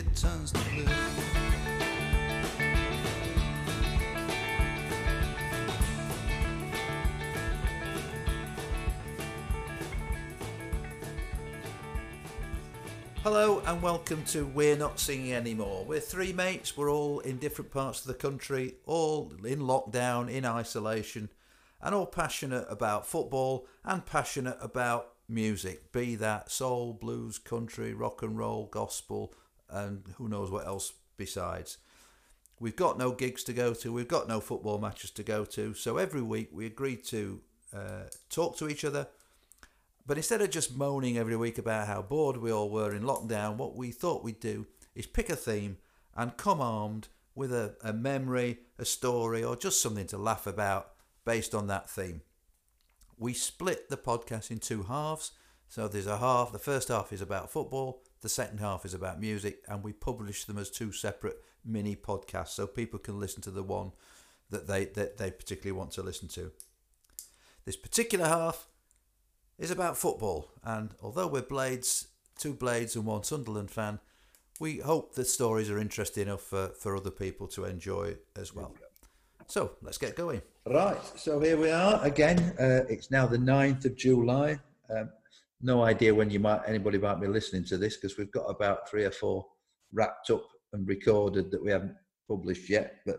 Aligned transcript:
it 0.00 0.16
turns 0.16 0.50
to 0.50 0.58
blue. 0.70 0.86
Hello 13.22 13.62
and 13.66 13.82
welcome 13.82 14.24
to 14.24 14.46
We're 14.46 14.74
Not 14.74 14.98
Singing 14.98 15.34
Anymore. 15.34 15.84
We're 15.84 16.00
three 16.00 16.32
mates, 16.32 16.78
we're 16.78 16.90
all 16.90 17.20
in 17.20 17.36
different 17.36 17.70
parts 17.70 18.00
of 18.00 18.06
the 18.06 18.14
country, 18.14 18.76
all 18.86 19.30
in 19.44 19.60
lockdown, 19.60 20.30
in 20.30 20.46
isolation, 20.46 21.28
and 21.82 21.94
all 21.94 22.06
passionate 22.06 22.66
about 22.70 23.06
football 23.06 23.66
and 23.84 24.06
passionate 24.06 24.56
about 24.62 25.12
music, 25.28 25.92
be 25.92 26.14
that 26.14 26.50
soul, 26.50 26.94
blues, 26.94 27.38
country, 27.38 27.92
rock 27.92 28.22
and 28.22 28.38
roll, 28.38 28.66
gospel, 28.72 29.34
and 29.70 30.04
who 30.16 30.28
knows 30.28 30.50
what 30.50 30.66
else 30.66 30.92
besides. 31.16 31.78
We've 32.58 32.76
got 32.76 32.98
no 32.98 33.12
gigs 33.12 33.42
to 33.44 33.52
go 33.52 33.72
to, 33.74 33.92
we've 33.92 34.08
got 34.08 34.28
no 34.28 34.40
football 34.40 34.78
matches 34.78 35.10
to 35.12 35.22
go 35.22 35.44
to, 35.46 35.74
so 35.74 35.96
every 35.96 36.22
week 36.22 36.50
we 36.52 36.66
agreed 36.66 37.04
to 37.06 37.40
uh, 37.74 38.04
talk 38.28 38.56
to 38.58 38.68
each 38.68 38.84
other 38.84 39.06
but 40.10 40.16
instead 40.16 40.40
of 40.40 40.50
just 40.50 40.76
moaning 40.76 41.16
every 41.16 41.36
week 41.36 41.56
about 41.56 41.86
how 41.86 42.02
bored 42.02 42.36
we 42.36 42.50
all 42.50 42.68
were 42.68 42.92
in 42.92 43.04
lockdown, 43.04 43.54
what 43.54 43.76
we 43.76 43.92
thought 43.92 44.24
we'd 44.24 44.40
do 44.40 44.66
is 44.92 45.06
pick 45.06 45.30
a 45.30 45.36
theme 45.36 45.76
and 46.16 46.36
come 46.36 46.60
armed 46.60 47.06
with 47.36 47.52
a, 47.52 47.76
a 47.84 47.92
memory, 47.92 48.58
a 48.76 48.84
story, 48.84 49.44
or 49.44 49.54
just 49.54 49.80
something 49.80 50.08
to 50.08 50.18
laugh 50.18 50.48
about 50.48 50.94
based 51.24 51.54
on 51.54 51.68
that 51.68 51.88
theme. 51.88 52.22
We 53.16 53.34
split 53.34 53.88
the 53.88 53.96
podcast 53.96 54.50
in 54.50 54.58
two 54.58 54.82
halves. 54.82 55.30
So 55.68 55.86
there's 55.86 56.08
a 56.08 56.18
half, 56.18 56.50
the 56.50 56.58
first 56.58 56.88
half 56.88 57.12
is 57.12 57.20
about 57.20 57.52
football, 57.52 58.02
the 58.20 58.28
second 58.28 58.58
half 58.58 58.84
is 58.84 58.94
about 58.94 59.20
music, 59.20 59.62
and 59.68 59.82
we 59.82 59.92
publish 59.92 60.44
them 60.44 60.58
as 60.58 60.70
two 60.70 60.92
separate 60.92 61.42
mini 61.64 61.96
podcasts 61.96 62.48
so 62.48 62.66
people 62.66 62.98
can 62.98 63.18
listen 63.18 63.42
to 63.42 63.50
the 63.50 63.62
one 63.62 63.92
that 64.50 64.66
they, 64.66 64.84
that 64.86 65.18
they 65.18 65.30
particularly 65.30 65.76
want 65.76 65.92
to 65.92 66.02
listen 66.02 66.28
to. 66.28 66.52
This 67.64 67.76
particular 67.76 68.26
half 68.26 68.66
is 69.58 69.70
about 69.70 69.96
football, 69.96 70.50
and 70.64 70.90
although 71.02 71.26
we're 71.26 71.42
Blades, 71.42 72.08
two 72.38 72.54
Blades 72.54 72.96
and 72.96 73.06
one 73.06 73.22
Sunderland 73.22 73.70
fan, 73.70 74.00
we 74.58 74.78
hope 74.78 75.14
the 75.14 75.24
stories 75.24 75.70
are 75.70 75.78
interesting 75.78 76.24
enough 76.24 76.42
for, 76.42 76.68
for 76.68 76.96
other 76.96 77.10
people 77.10 77.46
to 77.48 77.64
enjoy 77.64 78.16
as 78.36 78.54
well. 78.54 78.74
So 79.46 79.72
let's 79.82 79.98
get 79.98 80.14
going. 80.14 80.42
Right, 80.66 81.00
so 81.16 81.40
here 81.40 81.56
we 81.56 81.70
are 81.70 82.00
again. 82.04 82.38
Uh, 82.60 82.84
it's 82.88 83.10
now 83.10 83.26
the 83.26 83.38
9th 83.38 83.86
of 83.86 83.96
July. 83.96 84.58
Um, 84.94 85.10
no 85.62 85.84
idea 85.84 86.14
when 86.14 86.30
you 86.30 86.40
might 86.40 86.62
anybody 86.66 86.98
might 86.98 87.20
be 87.20 87.26
listening 87.26 87.64
to 87.64 87.76
this 87.76 87.96
because 87.96 88.16
we've 88.16 88.32
got 88.32 88.44
about 88.44 88.88
three 88.88 89.04
or 89.04 89.10
four 89.10 89.46
wrapped 89.92 90.30
up 90.30 90.46
and 90.72 90.88
recorded 90.88 91.50
that 91.50 91.62
we 91.62 91.70
haven't 91.70 91.94
published 92.28 92.70
yet. 92.70 92.96
But 93.04 93.18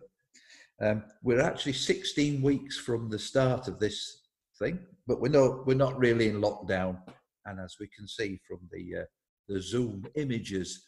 um, 0.81 1.03
we're 1.21 1.41
actually 1.41 1.73
16 1.73 2.41
weeks 2.41 2.77
from 2.77 3.09
the 3.09 3.19
start 3.19 3.67
of 3.67 3.79
this 3.79 4.21
thing, 4.57 4.79
but 5.07 5.21
we're 5.21 5.29
not 5.29 5.67
we're 5.67 5.75
not 5.75 5.99
really 5.99 6.29
in 6.29 6.41
lockdown. 6.41 6.97
And 7.45 7.59
as 7.59 7.75
we 7.79 7.87
can 7.87 8.07
see 8.07 8.39
from 8.47 8.59
the 8.71 9.01
uh, 9.01 9.05
the 9.47 9.61
Zoom 9.61 10.05
images, 10.15 10.87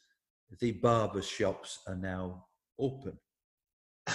the 0.60 0.72
barber 0.72 1.22
shops 1.22 1.80
are 1.88 1.96
now 1.96 2.46
open. 2.80 3.18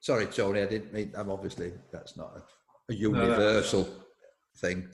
Sorry, 0.00 0.26
Tony, 0.26 0.62
I 0.62 0.66
didn't 0.66 0.92
mean. 0.92 1.12
I'm 1.16 1.30
obviously 1.30 1.72
that's 1.92 2.16
not 2.16 2.32
a, 2.36 2.92
a 2.92 2.96
universal 2.96 3.82
no, 3.82 3.88
no. 3.88 3.94
thing. 4.58 4.88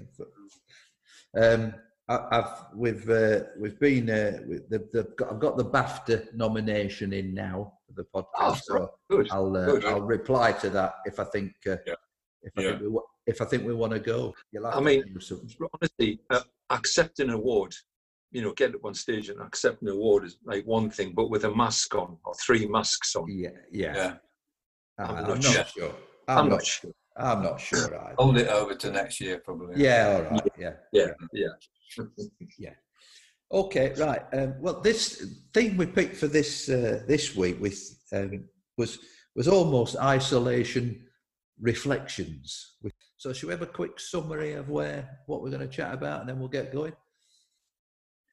Um, 1.37 1.75
I, 2.09 2.29
have 2.33 2.67
we've 2.75 3.09
uh, 3.09 3.41
we've 3.59 3.79
been 3.79 4.11
uh, 4.11 4.39
the, 4.69 4.79
the, 4.93 5.27
I've 5.31 5.41
got 5.41 5.57
the 5.57 5.65
BAFTA 5.65 6.35
nomination 6.35 7.13
in 7.13 7.33
now 7.33 7.75
for 7.87 7.95
the 7.95 8.07
podcast. 8.15 8.63
Oh, 8.71 8.91
so 9.09 9.25
I'll 9.31 9.57
uh, 9.57 9.81
I'll 9.89 10.03
reply 10.03 10.53
to 10.53 10.71
that 10.71 10.97
if 11.07 11.19
I 11.21 11.25
think 11.25 11.53
uh, 11.67 11.77
yeah 11.87 11.95
if 12.43 12.53
I, 12.57 12.63
yeah. 12.63 12.71
think, 12.79 12.83
we, 12.83 13.01
if 13.27 13.41
I 13.41 13.45
think 13.45 13.65
we 13.65 13.75
want 13.75 13.93
to 13.93 14.01
go. 14.01 14.35
I 14.65 14.81
mean, 14.81 15.05
honestly, 15.75 16.21
uh, 16.31 16.41
accepting 16.71 17.29
an 17.29 17.35
award, 17.35 17.75
you 18.31 18.43
know, 18.43 18.53
get 18.53 18.75
up 18.75 18.85
on 18.85 18.95
stage 18.95 19.29
and 19.29 19.41
accept 19.41 19.83
an 19.83 19.89
award 19.89 20.25
is 20.25 20.39
like 20.45 20.65
one 20.67 20.91
thing, 20.91 21.13
but 21.15 21.31
with 21.31 21.45
a 21.45 21.55
mask 21.55 21.95
on 21.95 22.17
or 22.25 22.35
three 22.35 22.67
masks 22.67 23.15
on. 23.15 23.27
Yeah, 23.29 23.51
yeah. 23.71 23.95
yeah. 23.95 24.15
I'm, 24.99 25.17
I'm, 25.17 25.29
not, 25.29 25.43
sure. 25.43 25.65
sure. 25.65 25.95
I'm, 26.29 26.39
I'm, 26.39 26.49
not 26.49 26.65
sure. 26.65 26.93
I'm 27.17 27.43
not 27.43 27.61
sure. 27.61 27.95
Either. 27.95 28.15
Hold 28.19 28.39
it 28.39 28.49
over 28.49 28.75
to 28.75 28.91
next 28.91 29.21
year, 29.21 29.39
probably. 29.39 29.83
Yeah, 29.83 30.25
all 30.31 30.35
right. 30.35 30.49
Yeah, 30.59 30.73
yeah, 30.93 31.07
yeah. 31.33 31.49
yeah. 32.59 32.71
Okay, 33.51 33.93
right. 33.99 34.23
Um, 34.33 34.55
well, 34.61 34.81
this 34.81 35.27
thing 35.53 35.77
we 35.77 35.87
picked 35.87 36.17
for 36.17 36.27
this 36.27 36.69
uh, 36.69 37.03
this 37.07 37.37
week 37.37 37.61
with 37.61 37.79
um, 38.13 38.45
was 38.79 38.99
was 39.37 39.49
almost 39.49 39.97
isolation 39.97 41.05
reflections. 41.61 42.77
So, 43.19 43.33
should 43.33 43.47
we 43.47 43.53
have 43.53 43.63
a 43.63 43.67
quick 43.67 44.01
summary 44.01 44.55
of 44.55 44.71
where 44.71 45.19
what 45.27 45.43
we're 45.43 45.51
going 45.51 45.61
to 45.61 45.69
chat 45.69 45.93
about, 45.93 46.21
and 46.21 46.29
then 46.29 46.39
we'll 46.39 46.49
get 46.49 46.73
going? 46.73 46.95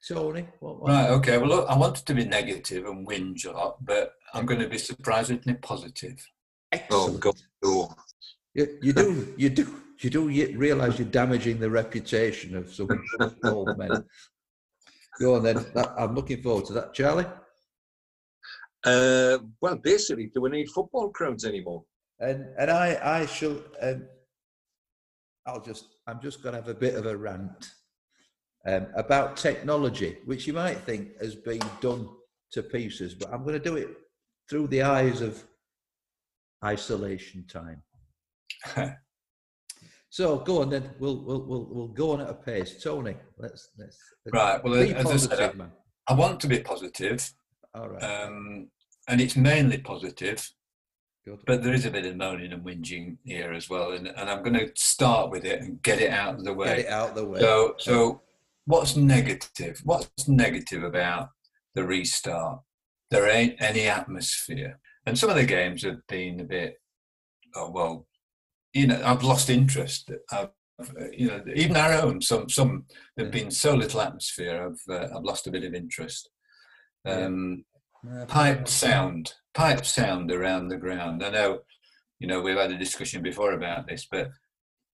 Tony, 0.07 0.47
what, 0.59 0.81
what? 0.81 0.89
right? 0.89 1.09
Okay. 1.09 1.37
Well, 1.37 1.49
look, 1.49 1.69
I 1.69 1.77
wanted 1.77 2.05
to 2.05 2.13
be 2.13 2.25
negative 2.25 2.85
and 2.85 3.05
whinge 3.05 3.45
a 3.45 3.51
lot, 3.51 3.83
but 3.83 4.13
I'm 4.33 4.45
going 4.45 4.61
to 4.61 4.69
be 4.69 4.77
surprisingly 4.77 5.55
positive. 5.55 6.25
Excellent. 6.71 7.15
Oh, 7.15 7.17
God. 7.17 7.35
You, 8.59 8.77
you 8.81 8.93
do, 8.93 9.33
you 9.37 9.49
do, 9.49 9.81
you 9.99 10.09
do 10.09 10.27
realise 10.57 10.99
you're 10.99 11.07
damaging 11.07 11.59
the 11.59 11.69
reputation 11.69 12.55
of 12.57 12.73
some 12.73 12.89
old 13.43 13.77
men. 13.77 14.03
Go 15.19 15.35
on 15.35 15.43
then. 15.43 15.65
That, 15.73 15.93
I'm 15.97 16.15
looking 16.15 16.41
forward 16.41 16.65
to 16.65 16.73
that, 16.73 16.93
Charlie. 16.93 17.27
Uh, 18.85 19.39
well, 19.61 19.77
basically, 19.77 20.29
do 20.33 20.41
we 20.41 20.49
need 20.49 20.69
football 20.69 21.09
crowds 21.09 21.45
anymore? 21.45 21.83
and 22.19 22.45
and 22.57 22.69
I 22.69 22.99
I 23.01 23.25
shall 23.25 23.57
um, 23.81 24.07
I'll 25.45 25.61
just 25.61 25.95
I'm 26.07 26.21
just 26.21 26.43
going 26.43 26.53
to 26.53 26.61
have 26.61 26.69
a 26.69 26.73
bit 26.73 26.95
of 26.95 27.05
a 27.05 27.15
rant 27.15 27.71
um, 28.65 28.87
about 28.95 29.37
technology, 29.37 30.17
which 30.25 30.45
you 30.47 30.53
might 30.53 30.79
think 30.79 31.19
has 31.21 31.35
been 31.35 31.61
done 31.81 32.09
to 32.51 32.63
pieces, 32.63 33.13
but 33.13 33.31
I'm 33.33 33.43
going 33.43 33.53
to 33.53 33.59
do 33.59 33.77
it 33.77 33.89
through 34.49 34.67
the 34.67 34.81
eyes 34.81 35.21
of 35.21 35.43
isolation 36.63 37.45
time. 37.47 37.81
so 40.09 40.37
go 40.39 40.61
on 40.61 40.69
then. 40.69 40.91
We'll 40.99 41.23
we'll 41.23 41.45
we'll 41.45 41.67
we'll 41.71 41.87
go 41.87 42.11
on 42.11 42.21
at 42.21 42.29
a 42.29 42.33
pace. 42.33 42.81
Tony, 42.81 43.15
let's 43.37 43.69
let's, 43.77 43.97
let's 44.25 44.33
right. 44.33 44.63
Well, 44.63 44.75
as 44.75 44.93
positive, 45.03 45.31
I 45.31 45.35
said, 45.35 45.55
man. 45.55 45.71
I 46.07 46.13
want 46.13 46.39
to 46.41 46.47
be 46.47 46.59
positive. 46.59 47.31
All 47.73 47.89
right. 47.89 48.03
Um, 48.03 48.69
and 49.07 49.21
it's 49.21 49.35
mainly 49.35 49.77
positive 49.77 50.49
Good. 51.25 51.39
But 51.45 51.63
there 51.63 51.73
is 51.73 51.85
a 51.85 51.91
bit 51.91 52.05
of 52.05 52.15
moaning 52.15 52.53
and 52.53 52.63
whinging 52.63 53.17
here 53.23 53.51
as 53.51 53.69
well, 53.69 53.91
and, 53.91 54.07
and 54.07 54.29
I'm 54.29 54.41
going 54.41 54.57
to 54.57 54.71
start 54.75 55.29
with 55.29 55.45
it 55.45 55.61
and 55.61 55.81
get 55.83 56.01
it 56.01 56.11
out 56.11 56.35
of 56.35 56.43
the 56.43 56.53
way. 56.53 56.67
Get 56.67 56.79
it 56.79 56.87
out 56.87 57.09
of 57.09 57.15
the 57.15 57.25
way. 57.25 57.39
So, 57.39 57.75
so 57.77 58.21
what's 58.65 58.95
negative? 58.95 59.81
What's 59.83 60.27
negative 60.27 60.83
about 60.83 61.29
the 61.75 61.83
restart? 61.83 62.61
There 63.11 63.29
ain't 63.29 63.61
any 63.61 63.87
atmosphere, 63.87 64.79
and 65.05 65.17
some 65.17 65.29
of 65.29 65.35
the 65.35 65.45
games 65.45 65.83
have 65.83 65.99
been 66.07 66.39
a 66.39 66.45
bit. 66.45 66.75
Oh 67.55 67.69
well, 67.69 68.07
you 68.73 68.87
know, 68.87 69.01
I've 69.03 69.23
lost 69.23 69.49
interest. 69.49 70.11
I've, 70.31 70.49
you 71.11 71.27
know, 71.27 71.43
even 71.55 71.75
our 71.75 71.93
own. 71.93 72.21
Some 72.21 72.49
some 72.49 72.85
there've 73.15 73.31
been 73.31 73.51
so 73.51 73.75
little 73.75 74.01
atmosphere. 74.01 74.69
I've 74.69 74.93
uh, 74.93 75.17
I've 75.17 75.23
lost 75.23 75.47
a 75.47 75.51
bit 75.51 75.63
of 75.63 75.73
interest. 75.73 76.29
Um, 77.05 77.65
yeah. 78.05 78.25
Pipe 78.27 78.67
sound 78.67 79.33
pipe 79.53 79.85
sound 79.85 80.31
around 80.31 80.67
the 80.67 80.77
ground. 80.77 81.23
I 81.23 81.29
know, 81.29 81.59
you 82.19 82.27
know, 82.27 82.41
we've 82.41 82.57
had 82.57 82.71
a 82.71 82.77
discussion 82.77 83.21
before 83.21 83.53
about 83.53 83.87
this, 83.87 84.07
but 84.09 84.29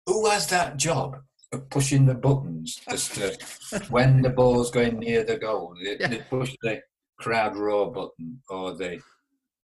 who 0.05 0.29
has 0.29 0.47
that 0.47 0.77
job 0.77 1.17
of 1.51 1.69
pushing 1.69 2.05
the 2.05 2.15
buttons 2.15 2.79
just 2.89 3.15
to, 3.15 3.37
when 3.89 4.21
the 4.21 4.29
ball's 4.29 4.71
going 4.71 4.99
near 4.99 5.23
the 5.23 5.37
goal? 5.37 5.75
They, 5.83 5.97
yeah. 5.99 6.07
they 6.07 6.17
push 6.29 6.55
the 6.61 6.81
crowd 7.19 7.55
roar 7.55 7.91
button 7.91 8.41
or 8.49 8.73
the 8.73 8.99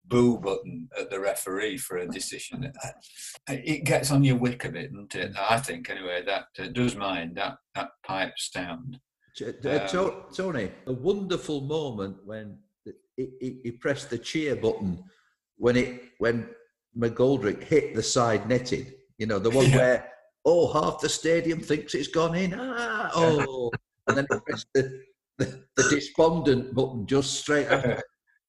boo 0.09 0.39
button 0.39 0.89
at 0.99 1.11
the 1.11 1.21
referee 1.21 1.79
for 1.79 1.99
a 1.99 2.09
decision. 2.09 2.73
It 3.49 3.85
gets 3.85 4.11
on 4.11 4.25
your 4.25 4.37
wick 4.37 4.65
a 4.65 4.71
bit, 4.71 4.93
doesn't 4.93 5.15
it? 5.15 5.37
I 5.39 5.59
think, 5.59 5.91
anyway, 5.91 6.23
that 6.27 6.47
uh, 6.59 6.69
does 6.69 6.97
mind 6.97 7.37
that, 7.37 7.59
that 7.75 7.91
pipe 8.05 8.35
sound. 8.39 8.99
Uh, 9.41 9.89
um, 9.95 10.25
Tony, 10.35 10.71
a 10.87 10.93
wonderful 10.93 11.61
moment 11.61 12.17
when 12.25 12.59
he, 13.17 13.59
he, 13.63 13.71
pressed 13.71 14.11
the 14.11 14.19
cheer 14.19 14.57
button 14.57 15.03
when 15.57 15.77
it 15.77 16.03
when 16.19 16.49
McGoldrick 16.99 17.63
hit 17.63 17.95
the 17.95 18.03
side 18.03 18.49
netted. 18.49 18.95
You 19.19 19.27
know, 19.27 19.39
the 19.39 19.51
one 19.51 19.71
yeah. 19.71 19.77
where 19.77 20.13
oh 20.45 20.73
half 20.73 21.01
the 21.01 21.09
stadium 21.09 21.61
thinks 21.61 21.95
it's 21.95 22.09
gone 22.09 22.35
in. 22.35 22.55
Ah, 22.59 23.11
oh, 23.15 23.71
and 24.09 24.17
then 24.17 24.27
he 24.31 24.39
pressed 24.41 24.67
the, 24.75 25.03
the, 25.39 25.63
the 25.77 25.83
despondent 25.89 26.75
button 26.75 27.07
just 27.07 27.35
straight 27.35 27.69
after. 27.69 28.03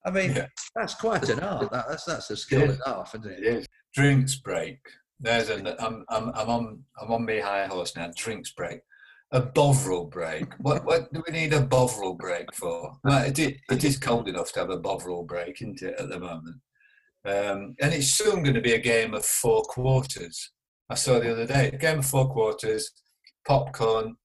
I 0.06 0.12
mean, 0.12 0.34
yeah. 0.34 0.48
that's 0.76 0.96
quite 0.96 1.28
an 1.30 1.40
art. 1.40 1.72
That, 1.72 1.86
that's 1.90 2.06
that's 2.06 2.30
a 2.30 2.38
skill 2.38 2.62
yeah. 2.62 2.70
and 2.70 2.82
art, 2.86 3.10
isn't 3.16 3.32
it? 3.32 3.40
it 3.40 3.46
is. 3.46 3.68
Drinks 3.94 4.36
break. 4.36 4.80
There's 5.20 5.50
an. 5.50 5.68
I'm 5.80 6.06
I'm 6.10 6.32
I'm 6.34 6.50
on 6.50 6.84
I'm 7.02 7.12
on 7.12 7.26
my 7.26 7.40
high 7.40 7.68
horse 7.68 7.96
now. 7.96 8.10
Drinks 8.16 8.52
break. 8.52 8.82
a 9.32 9.42
Bovril 9.42 10.06
break. 10.06 10.46
What 10.60 10.86
what 10.86 11.12
do 11.14 11.22
we 11.28 11.34
need 11.34 11.54
a 11.54 11.62
Bovril 11.62 12.14
break 12.14 12.54
for? 12.56 12.98
Well, 13.04 13.26
it, 13.26 13.38
is, 13.38 13.54
it 13.70 13.84
is 13.84 13.98
cold 13.98 14.28
enough 14.28 14.54
to 14.54 14.62
have 14.62 14.70
a 14.70 14.78
Bovril 14.78 15.24
break, 15.24 15.62
isn't 15.62 15.82
it, 15.82 15.96
at 16.00 16.10
the 16.10 16.20
moment? 16.20 16.58
Um, 17.26 17.76
and 17.82 17.94
it's 17.94 18.12
soon 18.12 18.44
going 18.44 18.56
to 18.56 18.62
be 18.62 18.74
a 18.74 18.80
game 18.80 19.14
of 19.14 19.26
four 19.26 19.64
quarters. 19.64 20.52
I 20.90 20.96
saw 20.96 21.20
the 21.20 21.32
other 21.32 21.46
day, 21.46 21.70
a 21.74 21.78
game 21.78 22.00
of 22.00 22.06
four 22.06 22.32
quarters, 22.32 22.90
popcorn, 23.46 24.16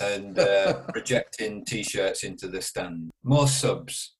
and 0.00 0.38
uh, 0.38 0.82
projecting 0.92 1.64
t-shirts 1.64 2.22
into 2.22 2.48
the 2.48 2.60
stand. 2.60 3.10
More 3.24 3.48
subs 3.48 4.13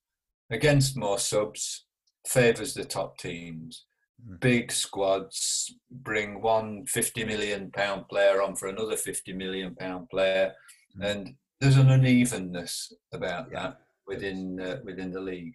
against 0.55 0.97
more 0.97 1.19
subs 1.19 1.87
favours 2.27 2.73
the 2.75 2.85
top 2.85 3.19
teams. 3.19 3.85
Mm. 4.27 4.41
Big 4.41 4.73
squads 4.73 5.75
bring 5.91 6.41
one 6.41 6.87
50 6.87 7.25
million 7.25 7.71
pound 7.73 8.09
player 8.09 8.41
on 8.41 8.55
for 8.57 8.69
another 8.69 8.97
50 8.97 9.33
million 9.35 9.75
pound 9.75 10.09
player, 10.09 10.55
Mm. 10.99 11.05
and 11.11 11.35
there's 11.61 11.77
an 11.77 11.91
unevenness 11.91 12.93
about 13.13 13.49
Yeah. 13.51 13.63
that 13.63 13.77
within 14.07 14.61
uh, 14.61 14.81
within 14.85 15.11
the 15.13 15.21
league. 15.21 15.55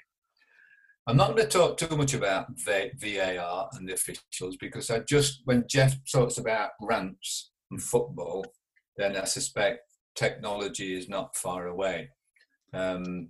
I'm 1.07 1.17
not 1.17 1.35
going 1.35 1.47
to 1.49 1.57
talk 1.57 1.77
too 1.77 1.95
much 1.97 2.13
about 2.13 2.47
V- 2.65 2.91
VAR 3.01 3.69
and 3.73 3.87
the 3.89 3.93
officials 3.93 4.57
because 4.57 4.91
I 4.91 4.99
just 4.99 5.41
when 5.45 5.65
Jeff 5.67 5.95
talks 6.11 6.37
about 6.37 6.71
rants 6.81 7.51
and 7.71 7.81
football, 7.81 8.45
then 8.97 9.15
I 9.15 9.23
suspect 9.23 9.79
technology 10.15 10.93
is 10.99 11.07
not 11.09 11.35
far 11.35 11.67
away. 11.67 12.09
Um, 12.73 13.29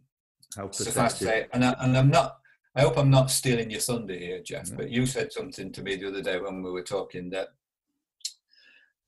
How 0.55 0.67
to 0.67 0.83
pathetic. 0.83 1.17
say, 1.17 1.47
and, 1.53 1.63
I, 1.63 1.75
and 1.79 1.97
I'm 1.97 2.09
not. 2.09 2.37
I 2.75 2.81
hope 2.81 2.97
I'm 2.97 3.09
not 3.09 3.31
stealing 3.31 3.71
your 3.71 3.81
thunder 3.81 4.13
here, 4.13 4.41
Jeff. 4.41 4.69
No. 4.71 4.77
But 4.77 4.89
you 4.89 5.05
said 5.05 5.31
something 5.33 5.71
to 5.71 5.81
me 5.81 5.95
the 5.95 6.07
other 6.07 6.21
day 6.21 6.39
when 6.39 6.61
we 6.61 6.71
were 6.71 6.83
talking 6.83 7.29
that 7.31 7.49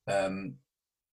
um, 0.06 0.54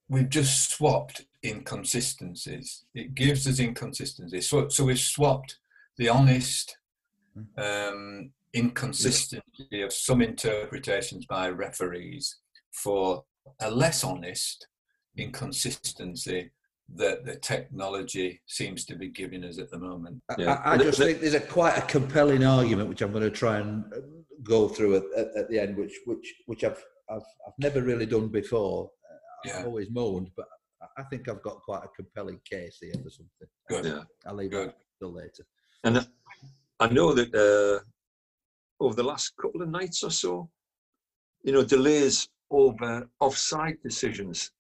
we've 0.09 0.29
just 0.29 0.71
swapped 0.71 1.27
inconsistencies. 1.45 2.85
It 2.95 3.15
gives 3.15 3.47
us 3.47 3.61
inconsistencies. 3.61 4.49
So, 4.49 4.69
so 4.69 4.85
we've 4.85 4.99
swapped 4.99 5.59
the 5.99 6.09
honest 6.09 6.77
um, 7.57 8.31
inconsistency 8.55 9.83
of 9.83 9.93
some 9.93 10.23
interpretations 10.23 11.27
by 11.27 11.51
referees 11.51 12.39
for 12.73 13.25
a 13.61 13.71
less 13.71 14.05
honest 14.05 14.67
inconsistency 15.17 16.51
that 16.95 17.25
the 17.27 17.37
technology 17.37 18.41
seems 18.47 18.85
to 18.87 18.97
be 18.97 19.09
giving 19.09 19.45
us 19.45 19.59
at 19.59 19.71
the 19.71 19.79
moment. 19.79 20.23
I- 20.31 20.35
Yeah. 20.39 20.55
I, 20.65 20.75
I 20.75 20.79
just 20.79 20.99
think 20.99 21.21
there's 21.21 21.35
a 21.35 21.41
quite 21.41 21.77
a 21.77 21.83
compelling 21.83 22.45
argument 22.45 22.89
which 22.89 23.03
I'm 23.03 23.13
going 23.13 23.25
to 23.25 23.31
try 23.31 23.59
and 23.59 23.85
uh, 23.93 23.99
go 24.43 24.69
through 24.69 24.97
at, 24.97 25.03
at, 25.17 25.37
at 25.37 25.51
the 25.51 25.59
end, 25.59 25.77
which 25.77 25.95
which 26.07 26.35
which 26.47 26.65
I've 26.65 26.83
I've, 27.11 27.23
I've 27.47 27.59
never 27.59 27.83
really 27.83 28.07
done 28.07 28.29
before. 28.29 28.91
Uh, 29.11 29.17
Yeah. 29.45 29.59
I've 29.61 29.67
always 29.67 29.91
moaned, 29.91 30.31
but 30.37 30.47
I- 30.83 31.01
I 31.01 31.03
think 31.05 31.29
I've 31.29 31.43
got 31.43 31.61
quite 31.63 31.85
a 31.85 31.89
compelling 31.89 32.41
case 32.51 32.79
here 32.81 32.95
for 33.03 33.11
something. 33.11 33.49
Good. 33.69 33.85
Yeah. 33.85 34.03
I'll 34.27 34.35
leave 34.37 34.51
Good. 34.53 34.69
that 34.69 34.77
till 34.99 35.13
later. 35.13 35.45
And 35.85 36.09
I 36.81 36.89
know 36.89 37.13
that 37.13 37.35
uh, 37.35 37.85
over 38.85 38.95
the 38.95 39.03
last 39.03 39.33
couple 39.41 39.61
of 39.63 39.69
nights 39.69 40.03
or 40.03 40.11
so, 40.11 40.49
you 41.43 41.53
know, 41.53 41.63
delays 41.65 42.29
over 42.51 43.09
offside 43.21 43.77
decisions. 43.83 44.51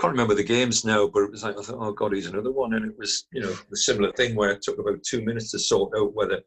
Can't 0.00 0.12
remember 0.12 0.34
the 0.34 0.42
games 0.42 0.82
now, 0.82 1.06
but 1.06 1.24
it 1.24 1.30
was 1.30 1.42
like 1.42 1.58
I 1.58 1.62
thought, 1.62 1.76
oh 1.78 1.92
god, 1.92 2.14
he's 2.14 2.26
another 2.26 2.52
one, 2.52 2.72
and 2.72 2.86
it 2.86 2.96
was 2.96 3.26
you 3.32 3.42
know 3.42 3.54
the 3.68 3.76
similar 3.76 4.10
thing 4.12 4.34
where 4.34 4.50
it 4.50 4.62
took 4.62 4.78
about 4.78 5.02
two 5.02 5.22
minutes 5.22 5.50
to 5.50 5.58
sort 5.58 5.92
out 5.94 6.14
whether 6.14 6.40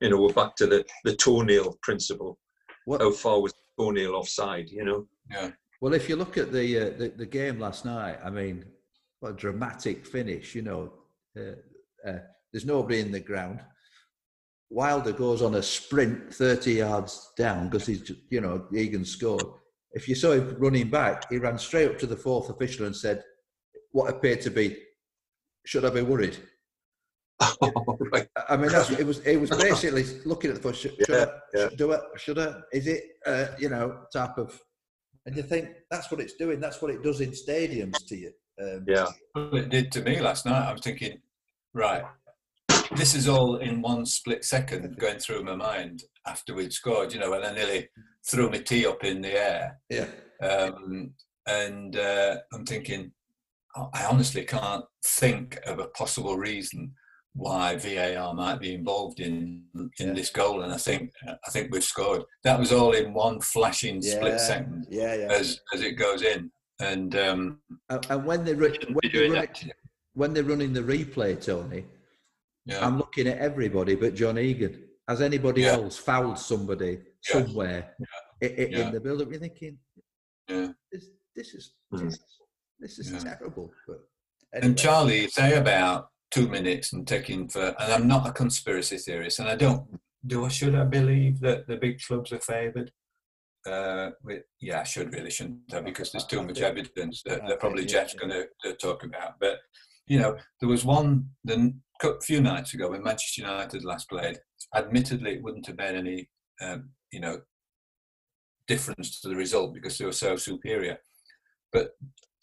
you 0.00 0.10
know 0.10 0.20
we're 0.20 0.32
back 0.34 0.56
to 0.56 0.66
the 0.66 0.84
the 1.04 1.16
toenail 1.16 1.78
principle. 1.82 2.38
What, 2.84 3.00
How 3.00 3.10
far 3.12 3.40
was 3.40 3.54
the 3.54 3.82
toenail 3.82 4.14
offside? 4.14 4.68
You 4.68 4.84
know. 4.84 5.06
Yeah. 5.30 5.52
Well, 5.80 5.94
if 5.94 6.08
you 6.08 6.16
look 6.16 6.36
at 6.36 6.52
the, 6.52 6.78
uh, 6.78 6.98
the 6.98 7.08
the 7.16 7.26
game 7.26 7.58
last 7.58 7.86
night, 7.86 8.18
I 8.22 8.28
mean, 8.28 8.64
what 9.20 9.32
a 9.32 9.36
dramatic 9.36 10.04
finish! 10.04 10.54
You 10.54 10.62
know, 10.62 10.92
uh, 11.34 12.08
uh, 12.08 12.18
there's 12.52 12.66
nobody 12.66 13.00
in 13.00 13.10
the 13.10 13.20
ground. 13.20 13.60
Wilder 14.68 15.12
goes 15.12 15.42
on 15.42 15.54
a 15.54 15.62
sprint 15.62 16.32
30 16.34 16.72
yards 16.72 17.32
down 17.36 17.68
because 17.68 17.86
he's, 17.86 18.10
you 18.30 18.40
know, 18.40 18.66
Egan 18.74 19.04
scored. 19.04 19.44
If 19.94 20.08
you 20.08 20.14
saw 20.14 20.32
him 20.32 20.56
running 20.58 20.88
back, 20.88 21.30
he 21.30 21.38
ran 21.38 21.58
straight 21.58 21.90
up 21.90 21.98
to 21.98 22.06
the 22.06 22.16
fourth 22.16 22.48
official 22.50 22.86
and 22.86 22.96
said, 22.96 23.22
"What 23.92 24.10
appeared 24.10 24.40
to 24.42 24.50
be, 24.50 24.76
should 25.66 25.84
I 25.84 25.90
be 25.90 26.02
worried?" 26.02 26.36
right. 28.12 28.28
I 28.48 28.56
mean, 28.56 28.70
that's, 28.70 28.90
it 28.90 29.06
was 29.06 29.18
it 29.20 29.36
was 29.40 29.50
basically 29.68 30.04
looking 30.24 30.50
at 30.50 30.56
the 30.56 30.62
first. 30.62 30.80
Should, 30.82 30.94
should 30.96 31.08
Yeah, 31.08 31.24
I 31.24 31.58
yeah. 31.58 31.68
should 31.68 31.78
do 31.78 31.92
it? 31.92 32.00
Should 32.16 32.38
I? 32.38 32.54
Is 32.72 32.86
it? 32.86 33.02
Uh, 33.26 33.46
you 33.58 33.68
know, 33.68 34.00
type 34.12 34.38
of. 34.38 34.58
And 35.26 35.36
you 35.36 35.42
think 35.42 35.68
that's 35.90 36.10
what 36.10 36.20
it's 36.20 36.34
doing. 36.34 36.58
That's 36.58 36.82
what 36.82 36.90
it 36.90 37.02
does 37.02 37.20
in 37.20 37.30
stadiums 37.30 38.04
to 38.08 38.16
you. 38.16 38.32
Um, 38.60 38.84
Yeah. 38.88 39.06
Well, 39.34 39.54
it 39.56 39.68
did 39.68 39.92
to 39.92 40.02
me 40.02 40.20
last 40.20 40.46
night. 40.46 40.68
I 40.68 40.72
was 40.72 40.80
thinking, 40.82 41.20
right, 41.74 42.02
this 42.96 43.14
is 43.14 43.28
all 43.28 43.56
in 43.56 43.80
one 43.82 44.04
split 44.06 44.44
second 44.44 44.96
going 44.98 45.18
through 45.18 45.44
my 45.44 45.56
mind 45.56 46.02
after 46.26 46.54
we'd 46.54 46.72
scored, 46.72 47.12
you 47.12 47.20
know, 47.20 47.32
and 47.32 47.44
I 47.44 47.52
nearly 47.52 47.88
threw 48.28 48.50
my 48.50 48.58
tee 48.58 48.86
up 48.86 49.02
in 49.04 49.20
the 49.22 49.32
air. 49.32 49.78
yeah. 49.90 50.06
Um, 50.42 51.12
and 51.48 51.96
uh, 51.96 52.36
I'm 52.52 52.64
thinking, 52.66 53.12
I 53.76 53.82
I 53.94 54.04
honestly 54.06 54.44
can't 54.44 54.84
think 55.04 55.58
of 55.66 55.78
a 55.78 55.88
possible 55.88 56.36
reason 56.36 56.92
why 57.34 57.76
VAR 57.76 58.34
might 58.34 58.60
be 58.60 58.74
involved 58.74 59.18
in 59.20 59.64
in 59.98 60.08
Yeah. 60.08 60.12
this 60.12 60.30
goal. 60.30 60.62
And 60.62 60.72
I 60.72 60.76
think 60.76 61.10
I 61.46 61.50
think 61.50 61.72
we've 61.72 61.82
scored. 61.94 62.22
That 62.44 62.58
was 62.58 62.72
all 62.72 62.92
in 62.92 63.14
one 63.14 63.40
flashing 63.40 64.02
split 64.02 64.38
second 64.40 64.86
Yeah, 64.90 65.14
yeah. 65.14 65.32
as 65.32 65.60
as 65.74 65.80
it 65.82 65.92
goes 65.92 66.22
in. 66.22 66.50
And 66.80 67.14
um, 67.16 67.60
And, 67.88 68.24
when 68.26 68.44
they 68.44 68.54
when, 68.54 68.72
they 69.02 69.08
doing 69.08 69.32
run 69.32 69.40
that. 69.46 69.62
it, 69.64 69.72
when 70.14 70.34
they're 70.34 70.44
running 70.52 70.72
the 70.72 70.82
replay, 70.82 71.32
Tony, 71.42 71.84
Yeah. 72.66 72.84
I'm 72.86 72.98
looking 72.98 73.26
at 73.28 73.38
everybody 73.38 73.94
but 73.94 74.14
John 74.14 74.38
Egan. 74.38 74.88
Has 75.08 75.20
anybody 75.20 75.62
Yeah. 75.62 75.72
else 75.72 75.96
fouled 75.98 76.38
somebody 76.38 77.00
Yeah. 77.28 77.44
somewhere 77.44 77.96
i- 78.42 78.46
i- 78.46 78.48
Yeah. 78.70 78.86
in 78.86 78.92
the 78.94 79.00
build-up? 79.00 79.30
You're 79.30 79.40
thinking, 79.40 79.78
Yeah. 80.48 80.72
this, 80.90 81.06
this 81.34 81.54
is 81.54 81.74
Mhm. 81.92 82.16
this 82.78 82.98
is 82.98 83.10
Yeah. 83.12 83.34
terrible. 83.34 83.72
But 83.86 83.98
And. 84.52 84.78
Charlie, 84.78 85.28
say 85.28 85.56
about 85.56 86.10
two 86.30 86.48
minutes 86.48 86.92
and 86.92 87.06
taking 87.06 87.48
for, 87.48 87.74
and 87.78 87.92
I'm 87.92 88.06
not 88.08 88.28
a 88.28 88.32
conspiracy 88.32 88.98
theorist, 88.98 89.38
and 89.38 89.48
I 89.48 89.56
don't, 89.56 90.00
do 90.26 90.44
I, 90.44 90.48
should 90.48 90.74
I 90.74 90.84
believe 90.84 91.40
that 91.40 91.66
the 91.66 91.76
big 91.76 92.00
clubs 92.00 92.32
are 92.32 92.40
favoured? 92.40 92.92
Uh, 93.66 94.10
with, 94.24 94.42
yeah, 94.60 94.80
I 94.80 94.84
should 94.84 95.12
really, 95.12 95.30
shouldn't 95.30 95.72
I? 95.72 95.80
Because 95.80 96.10
there's 96.10 96.26
too 96.26 96.42
much 96.42 96.60
evidence 96.60 97.22
that, 97.24 97.42
that 97.46 97.60
probably 97.60 97.86
Jeff's 97.86 98.14
going 98.14 98.30
to 98.64 98.74
talk 98.74 99.04
about. 99.04 99.38
But, 99.38 99.60
you 100.06 100.18
know, 100.18 100.36
there 100.60 100.68
was 100.68 100.84
one 100.84 101.30
the 101.44 101.72
a 102.04 102.20
few 102.20 102.40
nights 102.40 102.74
ago 102.74 102.90
when 102.90 103.02
Manchester 103.02 103.42
United 103.42 103.84
last 103.84 104.08
played, 104.08 104.38
admittedly, 104.74 105.34
it 105.34 105.42
wouldn't 105.42 105.66
have 105.66 105.76
made 105.76 105.94
any, 105.94 106.28
um, 106.60 106.90
you 107.12 107.20
know, 107.20 107.40
difference 108.66 109.20
to 109.20 109.28
the 109.28 109.36
result 109.36 109.74
because 109.74 109.98
they 109.98 110.04
were 110.04 110.12
so 110.12 110.36
superior. 110.36 110.98
But 111.72 111.92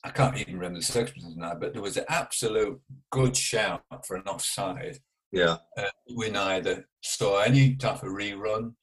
I 0.04 0.10
can't 0.10 0.38
even 0.38 0.56
remember 0.56 0.80
the 0.80 0.86
circumstances 0.86 1.38
now, 1.38 1.56
but 1.56 1.74
there 1.74 1.82
was 1.82 1.98
an 1.98 2.06
absolute 2.10 2.80
good 3.12 3.36
shout 3.36 3.84
for 4.06 4.16
an 4.16 4.24
offside. 4.28 5.00
Yeah. 5.32 5.58
Uh, 5.78 5.90
we 6.16 6.30
neither 6.30 6.88
saw 7.02 7.42
any 7.42 7.76
type 7.76 8.04
of 8.04 8.10
rerun. 8.10 8.74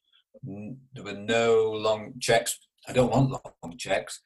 There 0.43 1.03
were 1.03 1.13
no 1.13 1.71
long 1.71 2.13
checks. 2.19 2.59
I 2.87 2.93
don't 2.93 3.11
want 3.11 3.31
long 3.31 3.77
checks. 3.77 4.21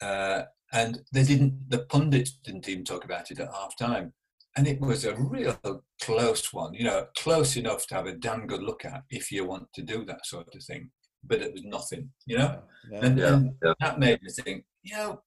Uh, 0.00 0.42
and 0.72 1.00
they 1.12 1.24
didn't. 1.24 1.68
The 1.68 1.80
pundits 1.80 2.32
didn't 2.32 2.68
even 2.68 2.84
talk 2.84 3.04
about 3.04 3.30
it 3.30 3.40
at 3.40 3.52
half 3.52 3.76
time. 3.76 4.12
And 4.56 4.66
it 4.66 4.80
was 4.80 5.04
a 5.04 5.14
real 5.14 5.58
close 6.02 6.52
one. 6.52 6.74
You 6.74 6.84
know, 6.84 7.06
close 7.16 7.56
enough 7.56 7.86
to 7.86 7.94
have 7.94 8.06
a 8.06 8.14
damn 8.14 8.46
good 8.46 8.62
look 8.62 8.84
at 8.84 9.04
if 9.10 9.30
you 9.30 9.44
want 9.44 9.68
to 9.74 9.82
do 9.82 10.04
that 10.06 10.26
sort 10.26 10.54
of 10.54 10.62
thing. 10.64 10.90
But 11.22 11.40
it 11.40 11.52
was 11.52 11.64
nothing. 11.64 12.10
You 12.26 12.38
know. 12.38 12.62
Yeah. 12.90 13.00
And, 13.02 13.18
Yeah, 13.18 13.34
and 13.34 13.54
yeah. 13.62 13.72
that 13.80 13.98
made 13.98 14.22
me 14.22 14.30
think, 14.30 14.64
you 14.82 14.96
know, 14.96 15.22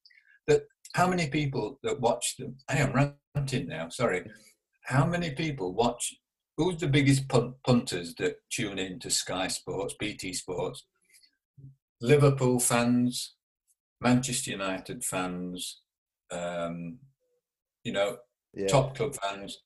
that 0.48 0.64
how 0.94 1.08
many 1.08 1.28
people 1.30 1.80
that 1.84 2.00
watch 2.00 2.36
them, 2.38 2.56
I 2.70 2.78
am 2.78 3.12
ranting 3.36 3.68
now, 3.68 3.90
sorry. 3.90 4.26
How 4.84 5.06
many 5.06 5.32
people 5.32 5.74
watch, 5.74 6.14
who's 6.58 6.78
the 6.78 6.88
biggest 6.88 7.30
pun- 7.30 7.56
punters 7.66 8.14
that 8.16 8.36
tune 8.52 8.78
in 8.78 9.00
to 9.00 9.10
Sky 9.10 9.48
Sports, 9.48 9.96
BT 10.00 10.34
Sports? 10.34 10.86
Liverpool 12.02 12.60
fans, 12.60 13.36
Manchester 14.02 14.52
United 14.52 15.06
fans, 15.06 15.80
um, 16.32 16.98
you 17.86 17.94
know, 17.94 18.18
yeah. 18.54 18.68
top 18.68 18.96
club 18.96 19.16
fans, 19.16 19.60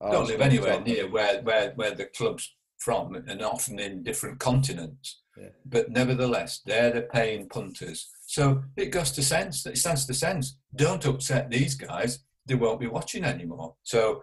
don't 0.00 0.28
live 0.28 0.40
anywhere 0.40 0.78
Tottenham. 0.78 0.94
near 0.94 1.10
where, 1.10 1.42
where, 1.42 1.72
where 1.72 1.94
the 1.94 2.06
club's 2.06 2.54
from 2.78 3.14
and 3.14 3.42
often 3.42 3.78
in 3.78 4.02
different 4.02 4.38
continents. 4.40 5.20
Yeah. 5.36 5.48
But 5.66 5.90
nevertheless, 5.90 6.60
they're 6.64 6.90
the 6.90 7.02
paying 7.02 7.48
punters. 7.48 8.08
So 8.26 8.62
it 8.76 8.86
goes 8.86 9.12
to 9.12 9.22
sense, 9.22 9.66
it 9.66 9.78
stands 9.78 10.06
to 10.06 10.14
sense. 10.14 10.56
Don't 10.74 11.04
upset 11.04 11.50
these 11.50 11.74
guys. 11.74 12.20
They 12.46 12.54
won't 12.54 12.80
be 12.80 12.86
watching 12.86 13.24
anymore. 13.24 13.74
So, 13.82 14.22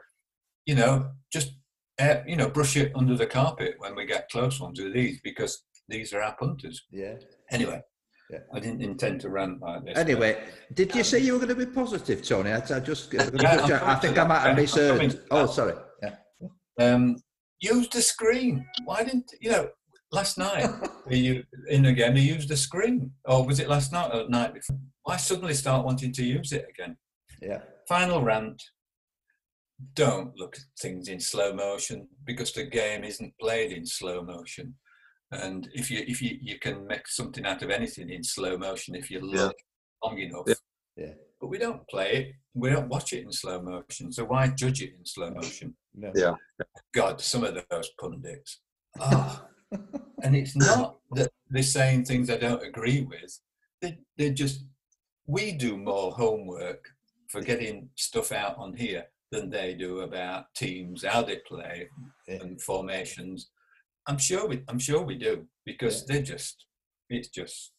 you 0.66 0.76
know, 0.76 1.12
just, 1.32 1.54
uh, 2.00 2.18
you 2.26 2.36
know, 2.36 2.50
brush 2.50 2.76
it 2.76 2.92
under 2.96 3.16
the 3.16 3.28
carpet 3.28 3.76
when 3.78 3.96
we 3.96 4.06
get 4.06 4.30
close 4.30 4.60
ones 4.60 4.82
with 4.82 4.94
these 4.94 5.20
because 5.24 5.64
these 5.88 6.14
are 6.14 6.22
our 6.22 6.36
punters. 6.36 6.84
Yeah. 6.92 7.16
Anyway, 7.52 7.82
Yeah. 8.30 8.40
I 8.54 8.60
didn't 8.60 8.82
intend 8.82 9.22
to 9.22 9.30
rant 9.30 9.62
like 9.62 9.86
this. 9.86 9.98
Anyway, 9.98 10.44
did 10.74 10.94
you 10.94 11.04
say 11.04 11.20
you 11.20 11.34
were 11.34 11.40
going 11.40 11.58
to 11.58 11.66
be 11.66 11.66
positive, 11.66 12.28
Tony? 12.28 12.52
I, 12.52 12.58
I 12.58 12.80
just, 12.80 13.14
Yeah, 13.14 13.30
I'm 13.34 13.90
I 13.90 13.96
think 13.96 14.18
I 14.18 14.26
might 14.26 14.42
have 14.42 14.56
misheard. 14.56 15.22
Oh, 15.32 15.46
sorry. 15.46 15.76
Yeah. 16.04 16.16
um, 16.80 17.16
use 17.62 17.88
the 17.90 18.02
screen. 18.02 18.66
Why 18.84 19.04
didn't 19.04 19.32
you 19.40 19.52
know? 19.52 19.70
Last 20.12 20.38
night, 20.38 20.70
you 21.10 21.44
in 21.68 21.86
again? 21.86 22.14
game, 22.14 22.16
they 22.16 22.22
used 22.22 22.48
the 22.48 22.56
screen, 22.56 23.12
or 23.26 23.46
was 23.46 23.60
it 23.60 23.68
last 23.68 23.92
night 23.92 24.10
or 24.14 24.24
the 24.24 24.30
night 24.30 24.54
before? 24.54 24.78
Why 25.04 25.18
suddenly 25.18 25.54
start 25.54 25.86
wanting 25.86 26.14
to 26.14 26.24
use 26.24 26.54
it 26.54 26.66
again? 26.70 26.96
Yeah. 27.42 27.60
Final 27.90 28.22
rant. 28.22 28.62
Don't 29.96 30.36
look 30.38 30.56
at 30.56 30.64
things 30.82 31.10
in 31.10 31.20
slow 31.20 31.54
motion 31.54 32.08
because 32.26 32.54
the 32.54 32.64
game 32.64 33.04
isn't 33.04 33.34
played 33.40 33.74
in 33.74 33.86
slow 33.86 34.24
motion. 34.24 34.76
And 35.32 35.68
if 35.74 35.92
you 35.92 36.04
if 36.08 36.22
you, 36.22 36.38
you 36.42 36.58
can 36.60 36.88
make 36.88 37.08
something 37.08 37.46
out 37.46 37.62
of 37.62 37.70
anything 37.70 38.10
in 38.10 38.24
slow 38.24 38.58
motion 38.58 38.96
if 38.96 39.12
you 39.12 39.20
Yeah. 39.34 39.44
look 39.46 39.56
long 40.04 40.18
enough. 40.20 40.46
Yeah. 40.48 40.54
Yeah. 40.96 41.14
But 41.40 41.48
we 41.48 41.58
don't 41.58 41.88
play 41.88 42.12
it. 42.16 42.36
We 42.56 42.70
don't 42.70 42.88
watch 42.88 43.14
it 43.14 43.24
in 43.24 43.32
slow 43.32 43.62
motion. 43.62 44.12
So 44.12 44.26
why 44.26 44.48
judge 44.48 44.82
it 44.82 44.94
in 44.98 45.06
slow 45.06 45.30
motion? 45.32 45.76
No. 45.94 46.12
Yeah. 46.16 46.36
God, 46.94 47.22
some 47.22 47.44
of 47.44 47.58
those 47.70 47.90
pundits. 48.00 48.62
Ah. 49.00 49.46
and 50.24 50.36
it's 50.36 50.56
not 50.56 50.98
that 51.12 51.30
they're 51.50 51.62
saying 51.62 52.06
things 52.06 52.30
I 52.30 52.38
don't 52.38 52.64
agree 52.64 53.02
with. 53.02 53.40
They, 53.82 54.00
they're 54.18 54.34
just, 54.34 54.66
we 55.28 55.52
do 55.52 55.78
more 55.78 56.12
homework 56.12 56.84
for 57.30 57.42
getting 57.42 57.90
stuff 57.96 58.32
out 58.32 58.58
on 58.58 58.74
here 58.76 59.04
than 59.32 59.50
they 59.50 59.74
do 59.74 60.00
about 60.00 60.46
teams, 60.56 61.04
how 61.04 61.22
they 61.22 61.38
play, 61.46 61.90
Yeah. 62.28 62.36
and 62.42 62.62
formations. 62.62 63.50
I'm 64.08 64.18
sure 64.18 64.48
we, 64.48 64.64
I'm 64.68 64.80
sure 64.80 65.02
we 65.02 65.16
do 65.16 65.46
because 65.66 66.06
they're 66.06 66.22
just, 66.22 66.66
it's 67.10 67.28
just 67.30 67.74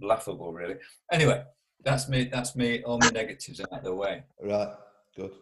laughable, 0.00 0.52
really. 0.52 0.74
Anyway, 1.12 1.42
that's 1.84 2.08
me. 2.08 2.24
That's 2.24 2.56
me. 2.56 2.82
All 2.82 2.98
my 2.98 3.10
negatives 3.10 3.60
out 3.60 3.72
of 3.72 3.84
the 3.84 3.94
way. 3.94 4.24
Right. 4.42 4.68
Good. 5.16 5.32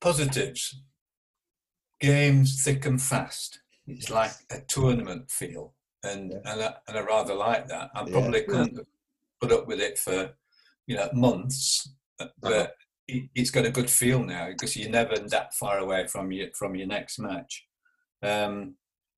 Positives. 0.00 0.82
Games 2.00 2.62
thick 2.62 2.84
and 2.86 3.00
fast. 3.00 3.60
It's 3.86 4.10
like 4.10 4.32
a 4.50 4.60
tournament 4.62 5.30
feel, 5.30 5.74
and 6.02 6.32
Yeah. 6.32 6.38
and, 6.52 6.62
I, 6.62 6.74
and 6.88 6.98
I 6.98 7.00
rather 7.02 7.34
like 7.34 7.68
that. 7.68 7.90
I 7.94 8.04
Yeah. 8.04 8.12
probably 8.12 8.42
couldn't 8.42 8.76
have 8.76 8.86
put 9.40 9.52
up 9.52 9.66
with 9.66 9.80
it 9.80 9.98
for 9.98 10.34
you 10.86 10.96
know 10.96 11.08
months, 11.14 11.94
uh, 12.18 12.26
but 12.40 12.74
it, 13.08 13.28
it's 13.34 13.50
got 13.50 13.64
a 13.66 13.70
good 13.70 13.88
feel 13.88 14.22
now 14.22 14.48
because 14.48 14.76
you're 14.76 14.90
never 14.90 15.16
that 15.18 15.54
far 15.54 15.78
away 15.78 16.06
from 16.08 16.32
your 16.32 16.48
from 16.54 16.74
your 16.74 16.86
next 16.88 17.18
match. 17.18 17.66
Um, 18.22 18.74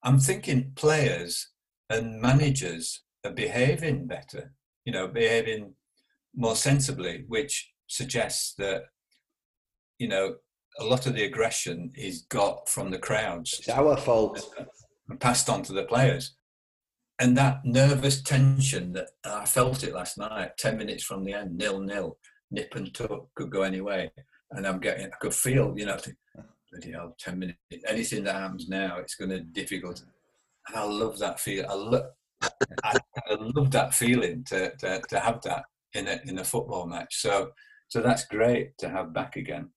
I'm 0.06 0.20
thinking 0.20 0.70
players 0.76 1.48
and 1.90 2.20
managers 2.20 3.02
are 3.24 3.32
behaving 3.32 4.06
better. 4.06 4.52
You 4.84 4.92
know, 4.92 5.08
behaving 5.08 5.74
more 6.34 6.54
sensibly, 6.54 7.24
which 7.26 7.72
suggests 7.88 8.54
that 8.58 8.84
you 9.98 10.06
know 10.08 10.36
a 10.78 10.84
lot 10.84 11.06
of 11.06 11.14
the 11.14 11.24
aggression 11.24 11.90
is 11.96 12.22
got 12.28 12.68
from 12.68 12.90
the 12.90 12.98
crowds 12.98 13.58
It's 13.58 13.68
our 13.68 13.96
fault. 13.96 14.54
and 15.08 15.20
passed 15.20 15.48
on 15.48 15.62
to 15.64 15.72
the 15.72 15.84
players. 15.84 16.36
And 17.18 17.36
that 17.36 17.64
nervous 17.64 18.22
tension 18.22 18.92
that 18.92 19.08
I 19.24 19.44
felt 19.46 19.82
it 19.82 19.94
last 19.94 20.18
night, 20.18 20.56
10 20.58 20.76
minutes 20.76 21.02
from 21.02 21.24
the 21.24 21.32
end, 21.32 21.56
nil 21.56 21.80
nil, 21.80 22.18
nip 22.50 22.74
and 22.76 22.92
tuck, 22.94 23.28
could 23.34 23.50
go 23.50 23.62
any 23.62 23.80
way. 23.80 24.12
And 24.50 24.66
I'm 24.66 24.78
getting, 24.78 25.06
I 25.06 25.16
could 25.18 25.34
feel, 25.34 25.74
you 25.76 25.86
know, 25.86 25.96
bloody 26.80 26.92
hell, 26.92 27.14
10 27.18 27.38
minutes, 27.38 27.58
anything 27.88 28.24
that 28.24 28.34
happens 28.34 28.68
now, 28.68 28.98
it's 28.98 29.14
going 29.14 29.30
to 29.30 29.38
be 29.40 29.52
difficult. 29.60 30.02
And 30.68 30.76
I 30.76 30.82
love 30.84 31.18
that 31.18 31.40
feel. 31.40 31.66
I, 31.68 31.74
lo- 31.74 32.08
I, 32.84 32.98
I 33.30 33.34
love 33.38 33.70
that 33.72 33.94
feeling 33.94 34.44
to, 34.44 34.74
to, 34.76 35.00
to 35.08 35.20
have 35.20 35.40
that 35.42 35.64
in 35.94 36.08
a, 36.08 36.20
in 36.26 36.38
a 36.38 36.44
football 36.44 36.86
match. 36.86 37.20
So, 37.20 37.50
so 37.88 38.00
that's 38.00 38.24
great 38.26 38.76
to 38.78 38.88
have 38.88 39.12
back 39.12 39.36
again. 39.36 39.70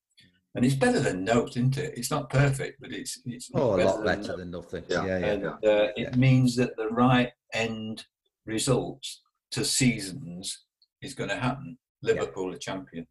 And 0.55 0.65
it's 0.65 0.75
better 0.75 0.99
than 0.99 1.23
note, 1.23 1.51
isn't 1.51 1.77
it? 1.77 1.93
It's 1.95 2.09
not 2.09 2.29
perfect, 2.31 2.81
but 2.81 2.91
it's 2.91 3.21
it's 3.23 3.51
Oh, 3.53 3.75
a 3.79 3.83
lot 3.83 3.97
than 3.97 4.05
better 4.05 4.29
note 4.29 4.37
than 4.39 4.51
nothing. 4.51 4.83
Yeah. 4.89 5.05
Yeah. 5.05 5.17
Yeah. 5.19 5.25
and 5.27 5.43
Yeah. 5.43 5.49
uh, 5.49 5.87
it 5.95 6.09
Yeah. 6.11 6.15
means 6.15 6.55
that 6.55 6.75
the 6.75 6.87
right 6.89 7.31
end 7.53 8.05
results 8.47 9.21
to 9.51 9.63
seasons 9.63 10.65
is 11.03 11.13
going 11.13 11.29
to 11.29 11.35
happen. 11.35 11.77
Liverpool 12.01 12.51
are 12.51 12.57
champions. 12.57 13.07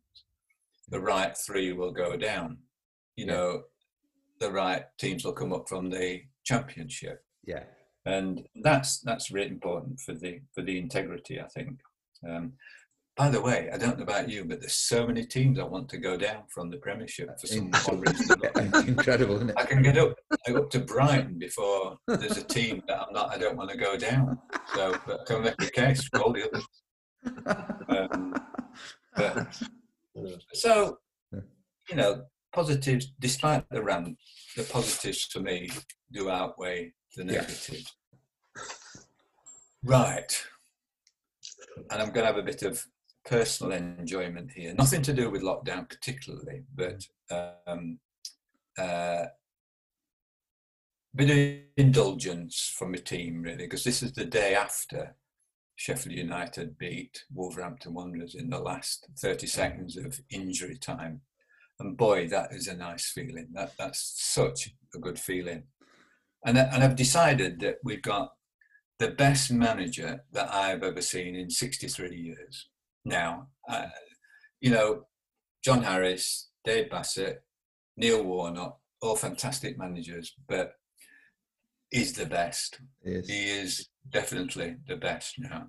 The 0.89 1.01
right 1.01 1.37
three 1.37 1.73
will 1.73 1.93
go 1.93 2.17
down. 2.17 2.59
You 3.17 3.27
Yeah. 3.27 3.33
know, 3.33 3.63
the 4.41 4.51
right 4.51 4.85
teams 4.99 5.25
will 5.25 5.33
come 5.33 5.53
up 5.53 5.69
from 5.69 5.91
the 5.91 6.23
championship, 6.45 7.23
yeah. 7.45 7.65
and 8.07 8.47
that's 8.63 9.01
that's 9.01 9.31
really 9.31 9.51
important 9.51 10.01
for 10.01 10.15
the 10.15 10.41
for 10.55 10.63
the 10.63 10.79
integrity. 10.79 11.41
I 11.41 11.49
think. 11.49 11.81
Um, 12.29 12.55
by 13.19 13.29
the 13.29 13.41
way, 13.41 13.69
I 13.73 13.77
don't 13.77 13.99
know 13.99 14.05
about 14.05 14.29
you, 14.29 14.45
but 14.45 14.61
there's 14.61 14.75
so 14.75 15.05
many 15.05 15.27
teams 15.27 15.59
I 15.59 15.65
want 15.65 15.89
to 15.89 15.99
go 15.99 16.17
down 16.17 16.45
from 16.55 16.71
the 16.71 16.77
Premiership 16.77 17.29
for 17.41 17.49
some 17.49 17.69
odd 17.75 18.09
reason. 18.09 18.41
Incredible, 18.89 19.35
isn't 19.35 19.51
it? 19.51 19.57
I 19.59 19.65
can 19.65 19.83
get 19.83 19.99
up 19.99 20.15
I 20.47 20.53
up 20.53 20.71
to 20.71 20.79
Brighton 20.79 21.37
before 21.37 21.99
there's 22.07 22.37
a 22.37 22.45
team 22.45 22.81
that 22.87 23.01
I'm 23.01 23.13
not. 23.13 23.35
I 23.35 23.39
don't 23.39 23.57
want 23.57 23.71
to 23.71 23.77
go 23.77 23.97
down. 23.97 24.39
So, 24.73 24.97
but 25.05 25.23
I 25.23 25.25
can 25.25 25.43
make 25.43 25.61
a 25.61 25.71
case 25.71 26.05
for 26.05 26.21
all 26.23 26.33
the 26.33 26.49
others. 26.49 26.67
Um, 27.89 28.35
but, 29.17 29.63
so, 30.55 30.99
you 31.33 31.97
know, 31.97 32.23
positives. 32.53 33.13
Despite 33.19 33.69
the 33.71 33.83
rant, 33.83 34.19
the 34.57 34.65
positives 34.65 35.25
for 35.25 35.41
me 35.41 35.71
do 36.13 36.31
outweigh 36.31 36.93
the 37.17 37.25
Yeah. 37.25 37.41
negatives. 37.41 37.95
Right, 39.85 40.47
and 41.91 42.03
I'm 42.03 42.11
going 42.11 42.27
to 42.27 42.33
have 42.33 42.37
a 42.37 42.43
bit 42.43 42.63
of 42.63 42.85
personal 43.25 43.73
enjoyment 43.73 44.51
here. 44.51 44.75
Nothing 44.75 45.03
to 45.03 45.13
do 45.13 45.31
with 45.31 45.43
lockdown 45.43 45.89
particularly, 45.89 46.65
but 46.75 47.07
um, 47.31 48.01
uh, 48.77 49.27
bit 51.15 51.31
of 51.31 51.65
indulgence 51.77 52.73
from 52.77 52.93
the 52.93 52.99
team 52.99 53.43
really 53.43 53.57
because 53.65 53.83
this 53.85 54.03
is 54.03 54.13
the 54.13 54.25
day 54.25 54.55
after 54.55 55.15
Sheffield 55.77 56.17
United 56.17 56.77
beat 56.79 57.25
Wolverhampton 57.33 57.95
Wanderers 57.95 58.35
in 58.35 58.51
the 58.51 58.59
last 58.59 59.09
30 59.19 59.47
seconds 59.47 59.97
of 59.97 60.21
injury 60.31 60.77
time 60.77 61.21
and 61.81 61.97
boy 61.97 62.29
that 62.29 62.53
is 62.53 62.69
a 62.69 62.77
nice 62.77 63.11
feeling 63.11 63.49
that 63.53 63.73
that's 63.79 64.15
such 64.17 64.71
a 64.95 64.99
good 64.99 65.19
feeling 65.19 65.63
and, 66.47 66.59
and 66.59 66.83
I've 66.83 66.97
decided 66.97 67.61
that 67.61 67.77
we've 67.85 68.03
got 68.03 68.33
the 68.99 69.11
best 69.11 69.53
manager 69.53 70.25
that 70.33 70.53
I've 70.53 70.83
ever 70.83 71.03
seen 71.03 71.37
in 71.37 71.51
63 71.51 72.17
years 72.17 72.69
now 73.05 73.49
uh, 73.69 73.87
you 74.61 74.71
know 74.71 75.05
John 75.65 75.83
Harris 75.83 76.51
Dave 76.65 76.91
Bassett 76.91 77.43
Neil 77.97 78.23
Warnock 78.23 78.79
all 79.01 79.17
fantastic 79.17 79.79
managers 79.79 80.35
but 80.49 80.75
is 81.93 82.13
the 82.13 82.27
best. 82.27 82.81
Yes. 83.05 83.27
He 83.27 83.51
is 83.51 83.89
definitely 84.11 84.77
the 84.87 84.97
best 84.97 85.39
now. 85.39 85.69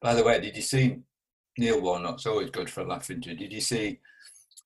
By 0.00 0.14
the 0.14 0.24
way, 0.24 0.40
did 0.40 0.56
you 0.56 0.62
see 0.62 0.98
Neil 1.58 1.80
Warnock's 1.80 2.26
always 2.26 2.50
good 2.50 2.70
for 2.70 2.82
a 2.82 2.86
laugh, 2.86 3.10
isn't? 3.10 3.24
Did 3.24 3.52
you 3.52 3.60
see 3.60 4.00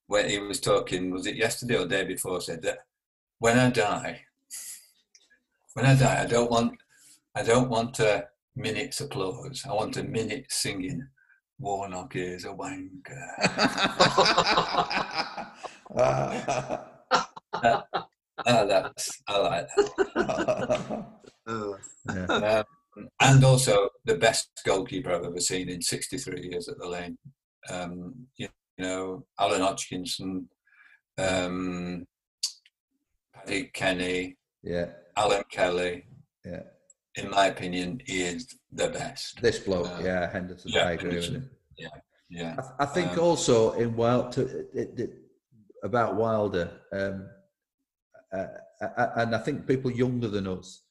when 0.06 0.28
he 0.28 0.38
was 0.38 0.60
talking, 0.60 1.10
was 1.10 1.26
it 1.26 1.36
yesterday 1.36 1.76
or 1.76 1.86
the 1.86 1.96
day 1.96 2.04
before, 2.04 2.40
said 2.40 2.62
that 2.62 2.78
when 3.38 3.58
I 3.58 3.70
die, 3.70 4.20
when 5.74 5.86
I 5.86 5.94
die, 5.94 6.22
I 6.22 6.26
don't 6.26 6.50
want 6.50 6.78
I 7.34 7.42
don't 7.42 7.70
want 7.70 7.98
a 8.00 8.28
minute's 8.54 9.00
applause. 9.00 9.64
I 9.68 9.72
want 9.72 9.96
a 9.96 10.02
minute 10.02 10.46
singing 10.50 11.06
Warnock 11.62 12.16
is 12.16 12.44
a 12.44 12.48
wanker. 12.48 13.28
oh, 17.64 18.66
that's 18.66 19.22
I 19.28 19.38
like 19.38 19.68
that. 19.76 21.06
Uh, 21.46 21.72
yeah. 22.14 22.62
Um, 22.96 23.08
and 23.20 23.44
also 23.44 23.88
the 24.04 24.16
best 24.16 24.50
goalkeeper 24.66 25.12
I've 25.12 25.24
ever 25.24 25.40
seen 25.40 25.68
in 25.68 25.80
63 25.80 26.48
years 26.50 26.68
at 26.68 26.78
the 26.78 26.88
Lane. 26.88 27.16
Um, 27.70 28.26
you, 28.36 28.48
you 28.76 28.84
know, 28.84 29.24
Alan 29.38 29.60
Hodgkinson, 29.60 30.48
um, 31.18 32.06
Paddy 33.34 33.70
Kenny, 33.74 34.36
yeah. 34.62 34.86
Alan 35.16 35.44
Kelly. 35.50 36.04
Yeah. 36.44 36.62
In 37.16 37.30
my 37.30 37.46
opinion, 37.46 38.00
he 38.06 38.22
is 38.22 38.46
the 38.72 38.88
best. 38.88 39.40
This 39.42 39.58
bloke, 39.58 39.86
Uh, 39.86 40.00
yeah, 40.02 40.30
Henderson. 40.32 40.70
yeah, 40.72 40.88
I 40.88 40.92
agree 40.92 41.16
with 41.16 41.28
him. 41.28 41.50
Yeah, 42.30 42.56
I, 42.58 42.84
I 42.84 42.86
think 42.86 43.12
Um, 43.12 43.20
also 43.20 43.72
in 43.72 43.94
Wild 43.94 44.32
to, 44.32 44.42
it, 44.72 44.98
it, 44.98 45.10
about 45.82 46.16
Wilder, 46.16 46.70
um, 46.92 47.28
uh, 48.32 48.46
uh, 48.80 49.10
and 49.16 49.34
I 49.34 49.38
think 49.38 49.66
people 49.66 49.90
younger 49.90 50.28
than 50.28 50.46
us 50.46 50.82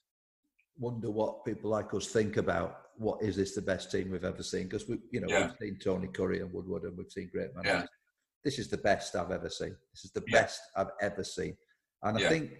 wonder 0.77 1.09
what 1.09 1.43
people 1.43 1.71
like 1.71 1.91
us 1.95 2.07
think 2.07 2.37
about 2.37 2.80
what 3.01 3.21
is 3.23 3.35
this 3.35 3.55
the 3.55 3.61
best 3.61 3.91
team 3.91 4.11
we've 4.11 4.23
ever 4.23 4.43
seen? 4.43 4.63
Because 4.63 4.87
we, 4.87 4.99
you 5.11 5.21
know, 5.21 5.27
Yeah. 5.27 5.47
we've 5.47 5.57
seen 5.59 5.79
Tony 5.79 6.07
Currie 6.07 6.41
and 6.41 6.53
Woodward, 6.53 6.83
and 6.83 6.95
we've 6.95 7.11
seen 7.11 7.29
great 7.33 7.53
managers. 7.55 7.81
Yeah. 7.81 7.87
This 8.43 8.59
is 8.59 8.69
the 8.69 8.77
best 8.77 9.15
I've 9.15 9.31
ever 9.31 9.49
seen. 9.49 9.75
This 9.93 10.05
is 10.05 10.11
the 10.11 10.23
Yeah. 10.27 10.41
best 10.41 10.61
I've 10.75 10.91
ever 11.01 11.23
seen, 11.23 11.57
and 12.03 12.17
I 12.17 12.29
think 12.29 12.59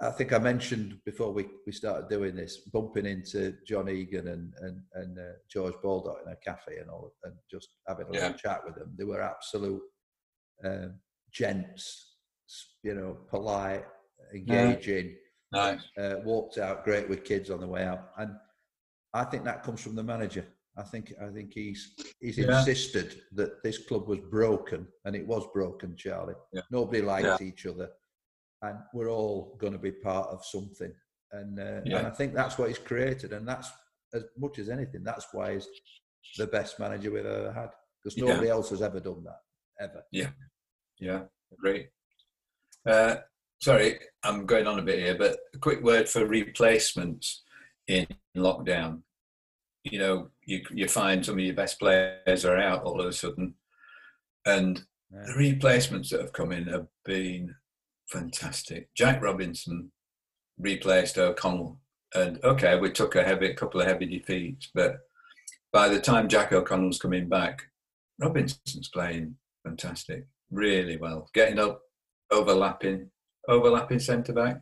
I 0.00 0.10
think 0.10 0.32
I 0.32 0.38
mentioned 0.38 1.00
before 1.04 1.32
we, 1.32 1.48
we 1.64 1.70
started 1.70 2.08
doing 2.08 2.34
this, 2.34 2.56
bumping 2.72 3.06
into 3.06 3.56
John 3.64 3.88
Egan 3.88 4.26
and 4.28 4.52
and, 4.58 4.82
and 4.94 5.18
uh, 5.18 5.32
George 5.48 5.74
Baldock 5.82 6.22
in 6.26 6.32
a 6.32 6.36
cafe 6.36 6.78
and 6.78 6.90
all, 6.90 7.14
and 7.22 7.34
just 7.50 7.68
having 7.86 8.08
a 8.08 8.10
little 8.10 8.32
chat 8.32 8.64
with 8.64 8.74
them. 8.74 8.94
They 8.98 9.04
were 9.04 9.22
absolute 9.22 9.82
um, 10.64 10.98
gents, 11.30 12.16
you 12.82 12.94
know, 12.94 13.12
polite, 13.28 13.84
engaging. 14.34 15.16
Nice. 15.52 15.82
Uh, 15.96 16.16
walked 16.24 16.58
out 16.58 16.82
great 16.84 17.08
with 17.08 17.24
kids 17.24 17.48
on 17.50 17.60
the 17.60 17.66
way 17.68 17.84
out, 17.84 18.10
and 18.18 18.30
I 19.14 19.24
think 19.24 19.44
that 19.44 19.62
comes 19.62 19.80
from 19.80 19.94
the 19.94 20.02
manager. 20.02 20.46
I 20.76 20.82
think 20.82 21.12
I 21.20 21.28
think 21.28 21.52
he's 21.52 21.94
he's 22.20 22.38
Yeah. 22.38 22.58
insisted 22.58 23.22
that 23.32 23.62
this 23.62 23.78
club 23.86 24.08
was 24.08 24.20
broken, 24.20 24.88
and 25.04 25.14
it 25.14 25.26
was 25.26 25.46
broken, 25.52 25.96
Charlie. 25.96 26.34
Yeah. 26.52 26.62
Nobody 26.70 27.02
liked 27.02 27.26
Yeah. 27.40 27.46
each 27.46 27.66
other, 27.66 27.90
and 28.62 28.78
we're 28.94 29.10
all 29.10 29.54
going 29.58 29.74
to 29.74 29.78
be 29.78 29.92
part 29.92 30.28
of 30.28 30.44
something. 30.44 30.94
And, 31.32 31.58
uh, 31.58 31.80
Yeah. 31.84 31.98
and 31.98 32.06
I 32.06 32.10
think 32.10 32.34
that's 32.34 32.56
what 32.58 32.68
he's 32.68 32.78
created, 32.78 33.32
and 33.32 33.46
that's 33.46 33.70
as 34.14 34.24
much 34.36 34.58
as 34.58 34.68
anything. 34.70 35.02
That's 35.02 35.26
why 35.32 35.54
he's 35.54 35.68
the 36.38 36.46
best 36.46 36.78
manager 36.78 37.10
we've 37.10 37.26
ever 37.26 37.52
had, 37.52 37.70
because 38.02 38.16
Yeah. 38.16 38.26
nobody 38.26 38.48
else 38.48 38.70
has 38.70 38.80
ever 38.82 39.00
done 39.00 39.24
that 39.24 39.40
ever. 39.78 40.04
Yeah, 40.10 40.32
yeah, 40.98 41.26
great. 41.58 41.90
Uh, 42.86 43.16
sorry, 43.60 44.00
I'm 44.22 44.46
going 44.46 44.66
on 44.66 44.78
a 44.78 44.82
bit 44.82 44.98
here, 45.00 45.16
but 45.16 45.38
a 45.54 45.58
quick 45.58 45.82
word 45.82 46.08
for 46.08 46.26
replacements 46.26 47.44
in 47.88 48.06
lockdown. 48.36 49.02
You 49.84 49.98
know, 49.98 50.30
you 50.44 50.62
you 50.72 50.88
find 50.88 51.24
some 51.24 51.38
of 51.38 51.44
your 51.44 51.54
best 51.54 51.78
players 51.78 52.44
are 52.44 52.58
out 52.58 52.84
all 52.84 53.00
of 53.00 53.06
a 53.06 53.12
sudden, 53.12 53.54
and 54.46 54.84
Yeah. 55.10 55.24
the 55.26 55.34
replacements 55.34 56.10
that 56.10 56.20
have 56.20 56.32
come 56.32 56.52
in 56.52 56.66
have 56.68 56.86
been 57.04 57.54
fantastic. 58.08 58.88
Jack 58.94 59.20
Robinson 59.22 59.90
replaced 60.58 61.18
O'Connell, 61.18 61.80
and 62.14 62.42
okay, 62.44 62.78
we 62.78 62.90
took 62.92 63.14
a 63.16 63.24
heavy 63.24 63.52
couple 63.54 63.80
of 63.80 63.86
heavy 63.88 64.06
defeats, 64.06 64.70
but 64.74 65.00
by 65.72 65.88
the 65.88 66.00
time 66.00 66.28
Jack 66.28 66.52
O'Connell's 66.52 66.98
coming 67.00 67.28
back, 67.28 67.62
Robinson's 68.20 68.88
playing 68.88 69.36
fantastic, 69.64 70.26
really 70.50 70.96
well, 70.96 71.28
getting 71.34 71.58
up, 71.58 71.82
overlapping, 72.30 73.10
overlapping 73.48 73.98
centre 73.98 74.32
back, 74.32 74.60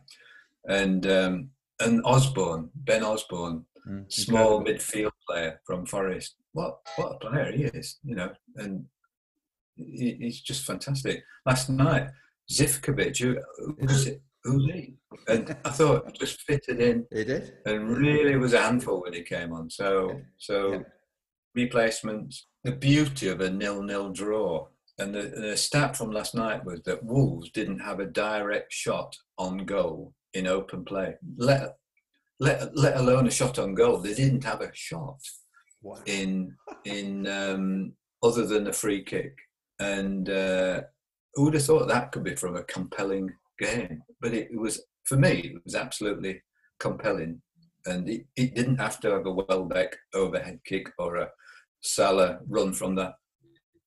and 0.67 1.05
um, 1.07 1.49
and 1.81 2.01
Osborne, 2.05 2.69
Ben 2.75 3.03
Osborne, 3.03 3.65
Mm, 3.89 4.13
small 4.13 4.63
midfield 4.63 5.09
player 5.27 5.59
from 5.65 5.87
Forest. 5.87 6.35
What 6.53 6.77
what 6.97 7.13
a 7.15 7.17
player 7.17 7.51
he 7.51 7.63
is, 7.63 7.97
you 8.03 8.13
know, 8.13 8.31
and 8.57 8.85
he, 9.75 10.17
he's 10.19 10.39
just 10.41 10.65
fantastic. 10.65 11.23
Last 11.47 11.67
night, 11.67 12.09
Zivkovic, 12.51 13.17
who, 13.17 13.37
who's, 13.79 14.05
it- 14.05 14.21
who's 14.43 14.65
he? 14.71 14.93
And 15.27 15.57
I 15.65 15.69
thought 15.71 16.05
he 16.11 16.17
just 16.19 16.41
fitted 16.41 16.79
in 16.79 17.07
He 17.11 17.23
did. 17.23 17.53
and 17.65 17.97
really 17.97 18.35
was 18.37 18.53
a 18.53 18.61
handful 18.61 19.01
when 19.01 19.13
he 19.13 19.23
came 19.23 19.51
on. 19.51 19.67
So 19.71 20.09
Yeah. 20.11 20.19
so 20.37 20.73
Yeah. 20.73 20.83
replacements, 21.55 22.47
the 22.63 22.73
beauty 22.73 23.29
of 23.29 23.41
a 23.41 23.49
nil-nil 23.49 24.11
draw. 24.11 24.67
And 24.99 25.15
the, 25.15 25.23
the 25.23 25.57
stat 25.57 25.95
from 25.97 26.11
last 26.11 26.35
night 26.35 26.63
was 26.65 26.81
that 26.83 27.03
Wolves 27.03 27.49
didn't 27.51 27.79
have 27.79 27.99
a 27.99 28.05
direct 28.05 28.71
shot 28.71 29.17
on 29.39 29.65
goal 29.65 30.13
in 30.33 30.47
open 30.47 30.83
play. 30.85 31.15
Let 31.37 31.75
let 32.39 32.75
let 32.75 32.97
alone 32.97 33.27
a 33.27 33.31
shot 33.31 33.59
on 33.59 33.75
goal. 33.75 33.97
They 33.97 34.13
didn't 34.13 34.43
have 34.43 34.61
a 34.61 34.71
shot 34.73 35.19
Wow. 35.83 35.97
in 36.05 36.55
in 36.85 37.27
um, 37.27 37.93
other 38.23 38.45
than 38.45 38.67
a 38.67 38.73
free 38.73 39.03
kick. 39.03 39.35
And 39.79 40.29
uh, 40.29 40.81
who 41.33 41.45
would 41.45 41.55
have 41.55 41.65
thought 41.65 41.87
that 41.87 42.11
could 42.11 42.23
be 42.23 42.35
from 42.35 42.55
a 42.55 42.63
compelling 42.63 43.29
game? 43.59 44.03
But 44.19 44.33
it, 44.33 44.55
was 44.55 44.83
for 45.05 45.17
me, 45.17 45.53
it 45.55 45.63
was 45.65 45.73
absolutely 45.75 46.41
compelling, 46.79 47.41
and 47.85 48.07
it, 48.07 48.25
it 48.35 48.53
didn't 48.55 48.77
have 48.77 48.99
to 48.99 49.11
have 49.11 49.25
a 49.25 49.31
Welbeck 49.31 49.97
overhead 50.13 50.59
kick 50.65 50.87
or 50.99 51.15
a 51.15 51.29
Salah 51.81 52.39
run 52.47 52.73
from 52.73 52.93
the 52.93 53.13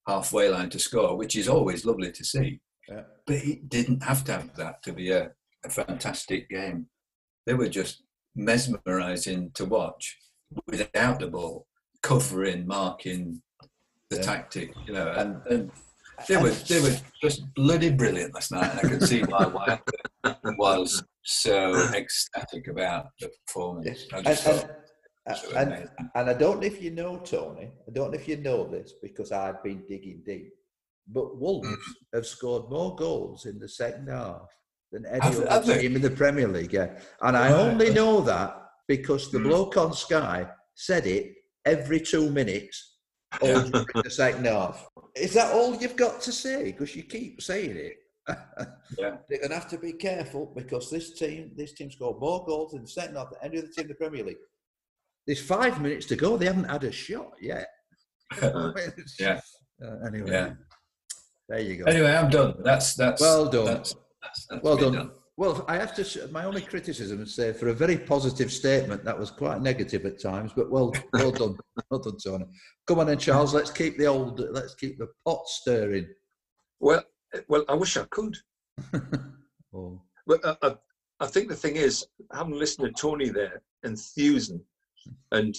halfway 0.08 0.48
line 0.48 0.70
to 0.70 0.80
score, 0.80 1.16
which 1.16 1.36
is 1.36 1.48
always 1.48 1.84
lovely 1.84 2.10
to 2.10 2.24
see. 2.24 2.60
Yeah. 2.88 3.02
But 3.26 3.36
it 3.36 3.68
didn't 3.68 4.02
have 4.02 4.24
to 4.24 4.32
have 4.32 4.54
that 4.56 4.82
to 4.82 4.92
be 4.92 5.12
a, 5.12 5.30
a 5.64 5.70
fantastic 5.70 6.48
game. 6.48 6.86
They 7.46 7.54
were 7.54 7.68
just 7.68 8.02
mesmerising 8.36 9.50
to 9.54 9.64
watch 9.64 10.18
without 10.66 11.20
the 11.20 11.28
ball, 11.28 11.66
covering, 12.02 12.66
marking 12.66 13.42
the 14.10 14.16
Yeah. 14.16 14.22
tactic, 14.22 14.74
you 14.86 14.92
know, 14.94 15.12
and, 15.16 15.46
and 15.46 15.72
they 16.28 16.36
were 16.36 16.50
they 16.50 16.80
were 16.80 16.96
just 17.22 17.42
bloody 17.54 17.90
brilliant 17.90 18.34
last 18.34 18.52
night, 18.52 18.70
and 18.70 18.80
I 18.80 18.82
could 18.88 19.02
see 19.02 19.22
why 19.22 19.44
White 20.56 20.78
was 20.78 21.02
so 21.22 21.74
ecstatic 21.92 22.68
about 22.68 23.08
the 23.20 23.30
performance. 23.46 24.06
And, 24.12 24.26
and, 24.26 24.38
so 24.38 25.50
and, 25.56 25.88
and 26.14 26.30
I 26.30 26.34
don't 26.34 26.60
know 26.60 26.66
if 26.66 26.82
you 26.82 26.90
know, 26.90 27.18
Tony, 27.18 27.72
I 27.88 27.90
don't 27.92 28.10
know 28.12 28.18
if 28.18 28.28
you 28.28 28.36
know 28.36 28.68
this 28.68 28.92
because 29.02 29.32
I've 29.32 29.62
been 29.62 29.84
digging 29.88 30.22
deep, 30.24 30.52
but 31.08 31.36
Wolves 31.38 31.66
Mm. 31.66 31.78
have 32.14 32.26
scored 32.26 32.70
more 32.70 32.94
goals 32.94 33.46
in 33.46 33.58
the 33.58 33.68
second 33.68 34.08
half 34.08 34.48
than 34.94 35.04
any 35.06 35.46
other 35.48 35.78
team 35.80 35.96
in 35.96 36.02
the 36.02 36.10
Premier 36.10 36.48
League. 36.48 36.72
Yeah. 36.72 36.98
And 37.20 37.36
I 37.36 37.52
only 37.52 37.90
know 37.92 38.20
that 38.22 38.56
because 38.86 39.30
the 39.30 39.38
Mm. 39.38 39.44
bloke 39.48 39.76
on 39.76 39.92
Sky 39.92 40.48
said 40.74 41.06
it 41.06 41.34
every 41.64 42.00
two 42.00 42.30
minutes 42.30 42.76
all 43.42 43.60
during 43.68 44.02
the 44.04 44.10
second 44.10 44.46
half. 44.46 44.86
Is 45.16 45.32
that 45.34 45.52
all 45.52 45.74
you've 45.76 45.96
got 45.96 46.20
to 46.22 46.32
say? 46.32 46.64
Because 46.70 46.94
you 46.96 47.02
keep 47.02 47.42
saying 47.42 47.76
it. 47.76 47.96
Yeah. 48.98 49.16
They're 49.28 49.38
going 49.38 49.48
to 49.50 49.56
have 49.56 49.68
to 49.70 49.78
be 49.78 49.92
careful 49.94 50.52
because 50.54 50.88
this 50.88 51.18
team, 51.18 51.50
this 51.56 51.72
team 51.72 51.90
scored 51.90 52.20
more 52.20 52.44
goals 52.46 52.74
in 52.74 52.82
the 52.82 52.86
second 52.88 53.16
half 53.16 53.30
than 53.30 53.40
any 53.42 53.58
other 53.58 53.66
team 53.74 53.84
in 53.86 53.88
the 53.88 53.94
Premier 53.94 54.22
League. 54.24 54.36
There's 55.26 55.40
five 55.42 55.80
minutes 55.80 56.06
to 56.06 56.16
go. 56.16 56.36
They 56.36 56.46
haven't 56.46 56.70
had 56.70 56.84
a 56.84 56.92
shot 56.92 57.32
yet. 57.40 57.66
Yeah. 59.18 59.40
Uh, 59.84 60.06
anyway. 60.06 60.30
Yeah. 60.30 60.50
There 61.48 61.60
you 61.60 61.76
go. 61.78 61.84
Anyway, 61.84 62.12
I'm 62.14 62.30
done. 62.30 62.54
That's 62.62 62.94
that's 62.94 63.20
Well 63.20 63.46
done. 63.50 63.66
That's, 63.66 63.94
that's, 64.24 64.46
that's 64.46 64.62
well 64.62 64.76
me 64.76 64.90
done. 64.96 65.10
Well, 65.36 65.64
I 65.66 65.76
have 65.76 65.94
to. 65.96 66.28
My 66.28 66.44
only 66.44 66.60
criticism 66.62 67.20
is 67.20 67.34
say 67.34 67.52
for 67.52 67.68
a 67.68 67.74
very 67.74 67.96
positive 67.98 68.52
statement 68.52 69.04
that 69.04 69.18
was 69.18 69.32
quite 69.32 69.60
negative 69.60 70.06
at 70.06 70.22
times, 70.22 70.52
but 70.54 70.70
well, 70.70 70.94
well 71.12 71.30
done, 71.40 71.56
well 71.90 72.00
done, 72.00 72.16
Tony. 72.24 72.44
Come 72.86 73.00
on, 73.00 73.08
then, 73.08 73.18
Charles. 73.18 73.52
Let's 73.52 73.70
keep 73.70 73.98
the 73.98 74.06
old. 74.06 74.38
Let's 74.52 74.74
keep 74.76 74.96
the 74.98 75.08
pot 75.26 75.46
stirring. 75.48 76.06
Well, 76.78 77.02
eh, 77.34 77.40
well, 77.48 77.64
I 77.68 77.74
wish 77.74 77.96
I 77.96 78.04
could. 78.04 78.36
Oh, 79.76 80.00
But 80.24 80.38
I, 80.46 80.56
I, 80.62 80.76
I 81.18 81.26
think 81.26 81.48
the 81.48 81.56
thing 81.56 81.74
is, 81.74 82.06
having 82.32 82.54
listened 82.56 82.86
to 82.86 82.92
Tony 82.92 83.28
there, 83.28 83.60
enthusing, 83.84 84.60
and 85.32 85.52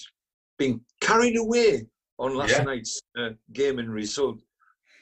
being 0.57 0.79
carried 1.01 1.35
away 1.35 1.85
on 2.17 2.33
last 2.33 2.51
Yeah. 2.51 2.63
night's 2.63 3.01
uh, 3.17 3.31
game 3.51 3.77
and 3.77 3.89
result, 3.89 4.39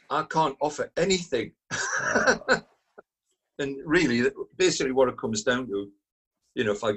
I 0.10 0.24
can't 0.24 0.58
offer 0.62 0.92
anything. 0.98 1.52
Ah. 1.72 2.64
and 3.60 3.78
really, 3.86 4.30
basically, 4.58 4.92
what 4.92 5.10
it 5.10 5.18
comes 5.18 5.44
down 5.44 5.68
to, 5.68 5.90
you 6.56 6.64
know, 6.64 6.72
if 6.72 6.84
I 6.84 6.94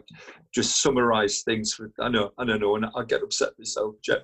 just 0.55 0.81
summarise 0.83 1.42
things, 1.42 1.73
for, 1.75 1.90
I 2.01 2.09
know, 2.09 2.31
I 2.38 2.45
don't 2.45 2.61
know, 2.61 2.77
and 2.77 2.87
I 2.97 3.05
get 3.05 3.23
upset 3.23 3.51
myself, 3.59 3.95
Jeff. 4.03 4.23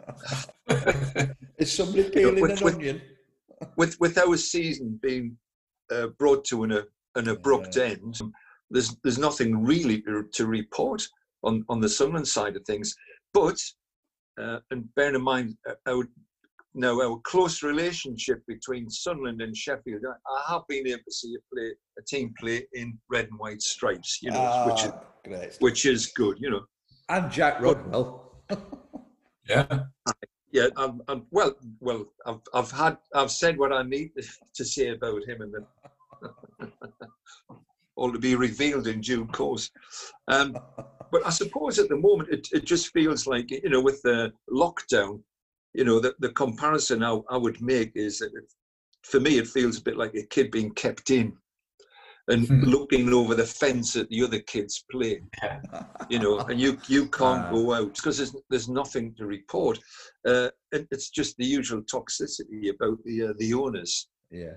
is 1.59 1.73
somebody 1.73 2.09
peeling 2.11 2.41
with- 2.41 2.59
an 2.61 2.65
with- 2.65 2.75
onion? 2.75 3.03
with 3.77 3.99
with 4.01 4.19
our 4.19 4.37
season 4.37 4.99
being 5.01 5.37
uh, 5.93 6.09
brought 6.19 6.45
to 6.47 6.65
an, 6.65 6.83
an 7.15 7.29
abrupt 7.29 7.77
Yeah. 7.77 7.85
end, 7.85 8.19
there's 8.71 8.97
there's 9.05 9.19
nothing 9.19 9.63
really 9.65 10.03
to, 10.03 10.25
to 10.33 10.47
report 10.47 11.07
on 11.45 11.65
on 11.69 11.79
the 11.81 11.89
Sunderland 11.89 12.27
side 12.27 12.57
of 12.57 12.65
things. 12.65 12.93
But 13.33 13.57
uh, 14.41 14.59
and 14.73 14.93
bearing 14.97 15.15
in 15.15 15.23
mind 15.23 15.57
uh, 15.69 15.75
our 15.87 16.09
now 16.75 17.01
our 17.01 17.19
close 17.25 17.63
relationship 17.63 18.43
between 18.47 18.89
Sunderland 18.89 19.43
and 19.43 19.57
Sheffield, 19.57 20.03
I, 20.07 20.13
I 20.33 20.53
have 20.53 20.63
been 20.69 20.87
able 20.87 21.01
to 21.07 21.13
see 21.13 21.35
a 21.35 21.55
play 21.55 21.71
a 21.99 22.03
team 22.07 22.33
play 22.39 22.67
in 22.73 22.99
red 23.11 23.29
and 23.31 23.39
white 23.39 23.61
stripes, 23.63 24.19
you 24.23 24.31
know, 24.31 24.65
which 24.67 24.85
is 24.85 24.93
Ah, 24.93 25.05
great. 25.25 25.57
which 25.61 25.85
is 25.87 26.07
good, 26.07 26.39
you 26.41 26.51
know. 26.51 26.63
And 27.09 27.31
Jack 27.31 27.61
Rodwell. 27.61 28.33
yeah. 29.49 29.67
Yeah, 30.51 30.67
I'm, 30.77 31.01
I'm, 31.09 31.25
well, 31.31 31.55
well, 31.81 32.05
I've, 32.27 32.41
I've 32.53 32.71
had, 32.71 32.99
I've 33.15 33.31
said 33.31 33.57
what 33.59 33.73
I 33.73 33.83
need 33.83 34.11
to 34.55 34.65
say 34.65 34.89
about 34.91 35.25
him, 35.27 35.41
and 35.41 35.55
then 35.55 36.71
all 37.97 38.13
to 38.13 38.19
be 38.19 38.35
revealed 38.35 38.87
in 38.87 39.01
due 39.01 39.27
course. 39.27 39.71
Um, 40.29 40.57
but 41.11 41.27
I 41.27 41.31
suppose 41.31 41.79
at 41.79 41.89
the 41.89 41.97
moment 41.97 42.31
it, 42.31 42.49
it 42.53 42.65
just 42.65 42.93
feels 42.93 43.27
like 43.27 43.51
you 43.51 43.69
know 43.71 43.81
with 43.81 44.01
the 44.03 44.33
lockdown, 44.51 45.21
you 45.75 45.85
know, 45.85 46.01
the, 46.01 46.15
the 46.19 46.31
comparison 46.31 47.03
I, 47.03 47.19
I 47.31 47.37
would 47.37 47.61
make 47.61 47.93
is 47.95 48.19
that 48.19 48.33
it, 48.35 48.53
for 49.05 49.21
me 49.21 49.39
it 49.39 49.49
feels 49.49 49.79
a 49.79 49.83
bit 49.83 49.97
like 49.97 50.15
a 50.15 50.27
kid 50.27 50.51
being 50.51 50.71
kept 50.73 51.11
in 51.11 51.37
and 52.29 52.47
Hmm. 52.47 52.63
looking 52.65 53.13
over 53.13 53.35
the 53.35 53.45
fence 53.47 53.97
at 53.97 54.09
the 54.09 54.23
other 54.23 54.39
kids 54.41 54.85
playing 54.91 55.29
you 56.09 56.19
know, 56.19 56.39
and 56.41 56.61
you 56.61 56.79
you 56.89 57.07
can't 57.07 57.47
Ah. 57.47 57.51
go 57.51 57.73
out 57.73 57.95
because 57.95 58.19
there's 58.19 58.35
there's 58.51 58.69
nothing 58.69 59.15
to 59.15 59.27
report. 59.27 59.79
Uh, 60.27 60.51
and 60.73 60.87
it's 60.91 61.11
just 61.11 61.37
the 61.37 61.45
usual 61.45 61.83
toxicity 61.83 62.71
about 62.75 62.99
the 63.05 63.29
uh, 63.29 63.33
the 63.39 63.55
owners, 63.55 64.09
yeah. 64.31 64.55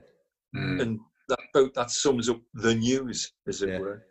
Mm. 0.55 0.81
and 0.81 0.99
that 1.29 1.39
about 1.53 1.73
that 1.75 1.91
sums 1.91 2.29
up 2.29 2.41
the 2.55 2.75
news, 2.75 3.31
as 3.47 3.61
it 3.61 3.69
Yeah. 3.69 3.79
were. 3.79 4.05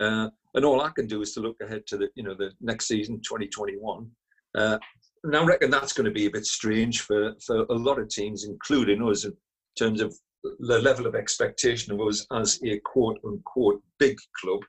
Uh, 0.00 0.30
and 0.54 0.64
all 0.64 0.80
I 0.80 0.90
can 0.90 1.06
do 1.06 1.22
is 1.22 1.32
to 1.34 1.40
look 1.40 1.56
ahead 1.60 1.86
to 1.88 1.98
the 1.98 2.08
you 2.14 2.22
know 2.22 2.34
the 2.34 2.52
next 2.60 2.86
season, 2.88 3.16
2021. 3.16 4.10
Uh, 4.54 4.78
and 5.24 5.36
I 5.36 5.44
reckon 5.44 5.70
that's 5.70 5.92
going 5.92 6.06
to 6.06 6.10
be 6.10 6.26
a 6.26 6.30
bit 6.30 6.46
strange 6.46 7.02
for 7.02 7.34
for 7.44 7.64
a 7.64 7.74
lot 7.74 7.98
of 7.98 8.08
teams, 8.08 8.44
including 8.44 9.02
us, 9.02 9.24
in 9.24 9.34
terms 9.78 10.00
of 10.00 10.16
the 10.42 10.78
level 10.78 11.06
of 11.06 11.14
expectation 11.14 11.92
of 11.92 12.00
us 12.00 12.26
as 12.32 12.58
a 12.64 12.78
quote 12.84 13.18
unquote 13.24 13.82
big 13.98 14.16
club, 14.40 14.60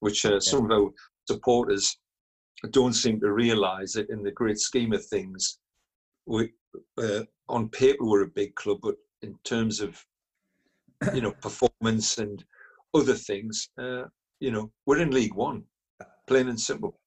which 0.00 0.24
uh, 0.24 0.38
some 0.38 0.64
of 0.66 0.70
our 0.70 0.90
supporters 1.28 1.98
don't 2.70 2.92
seem 2.92 3.18
to 3.20 3.32
realise 3.32 3.94
that 3.94 4.10
in 4.10 4.22
the 4.22 4.30
great 4.30 4.58
scheme 4.58 4.92
of 4.92 5.04
things, 5.06 5.58
we 6.26 6.52
uh, 6.98 7.22
on 7.48 7.68
paper 7.68 8.04
we're 8.04 8.24
a 8.24 8.28
big 8.28 8.54
club, 8.54 8.78
but 8.82 8.94
in 9.22 9.36
terms 9.44 9.80
of 9.80 10.00
you 11.12 11.20
know 11.20 11.32
performance 11.42 12.18
and 12.18 12.44
other 12.94 13.14
things, 13.14 13.68
uh, 13.80 14.04
you 14.38 14.52
know 14.52 14.70
we're 14.86 15.00
in 15.00 15.10
League 15.10 15.34
One, 15.34 15.64
plain 16.28 16.48
and 16.48 16.60
simple. 16.60 17.00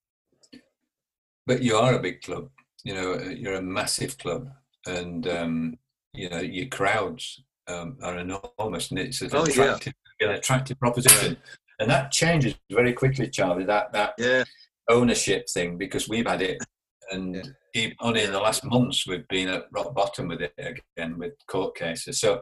But 1.48 1.62
you 1.62 1.78
are 1.78 1.94
a 1.94 2.02
big 2.02 2.22
club. 2.22 2.50
You 2.86 2.94
know 2.94 3.18
you're 3.20 3.56
a 3.56 3.62
massive 3.64 4.16
club, 4.20 4.48
and 4.86 5.28
um, 5.28 5.78
you 6.14 6.30
know 6.30 6.40
your 6.40 6.68
crowds 6.68 7.42
um, 7.68 7.98
are 8.04 8.20
enormous, 8.20 8.92
and 8.92 9.00
it's 9.00 9.22
an 9.24 9.32
Oh, 9.34 9.40
yeah. 9.48 9.64
attractive, 9.64 9.94
an 10.20 10.30
attractive 10.30 10.80
proposition. 10.80 11.36
And 11.80 11.90
that 11.90 12.12
changes 12.12 12.54
very 12.72 12.94
quickly, 12.94 13.28
Charlie. 13.32 13.66
That 13.66 13.92
that 13.94 14.14
Yeah, 14.20 14.44
ownership 14.88 15.50
thing 15.50 15.80
because 15.80 16.08
we've 16.08 16.28
had 16.28 16.44
it, 16.44 16.64
and 17.12 17.52
even 17.74 17.96
only 18.02 18.22
in 18.24 18.32
the 18.32 18.40
last 18.40 18.64
months 18.64 19.08
we've 19.08 19.28
been 19.30 19.50
at 19.50 19.64
rock 19.72 19.96
bottom 19.96 20.28
with 20.28 20.42
it 20.44 20.54
again 20.60 21.18
with 21.18 21.34
court 21.48 21.76
cases. 21.76 22.20
So 22.20 22.40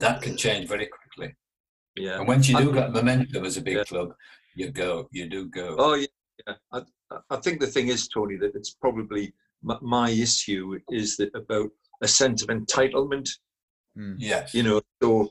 that 0.00 0.22
can 0.22 0.38
change 0.38 0.68
very 0.68 0.86
quickly. 0.86 1.36
yeah. 1.96 2.18
And 2.18 2.26
once 2.26 2.48
you 2.48 2.56
do 2.56 2.70
I- 2.70 2.74
get 2.74 2.92
momentum 2.92 3.44
as 3.44 3.58
a 3.58 3.60
big 3.62 3.76
Yeah. 3.76 3.84
club, 3.84 4.14
you 4.54 4.70
go, 4.70 5.06
you 5.12 5.28
do 5.28 5.48
go. 5.50 5.76
Oh 5.78 5.94
yeah, 5.96 6.06
yeah. 6.46 6.54
I, 6.72 6.80
I 7.28 7.36
think 7.36 7.60
the 7.60 7.66
thing 7.66 7.88
is, 7.88 8.08
Tony, 8.08 8.36
that 8.38 8.54
it's 8.56 8.70
probably 8.70 9.34
my, 9.62 9.76
my 9.80 10.10
issue 10.10 10.78
is 10.90 11.16
that 11.16 11.34
about 11.34 11.70
a 12.02 12.08
sense 12.08 12.42
of 12.42 12.48
entitlement. 12.48 13.28
Mm. 13.98 14.16
Yes. 14.18 14.54
You 14.54 14.62
know, 14.62 14.80
so 15.02 15.30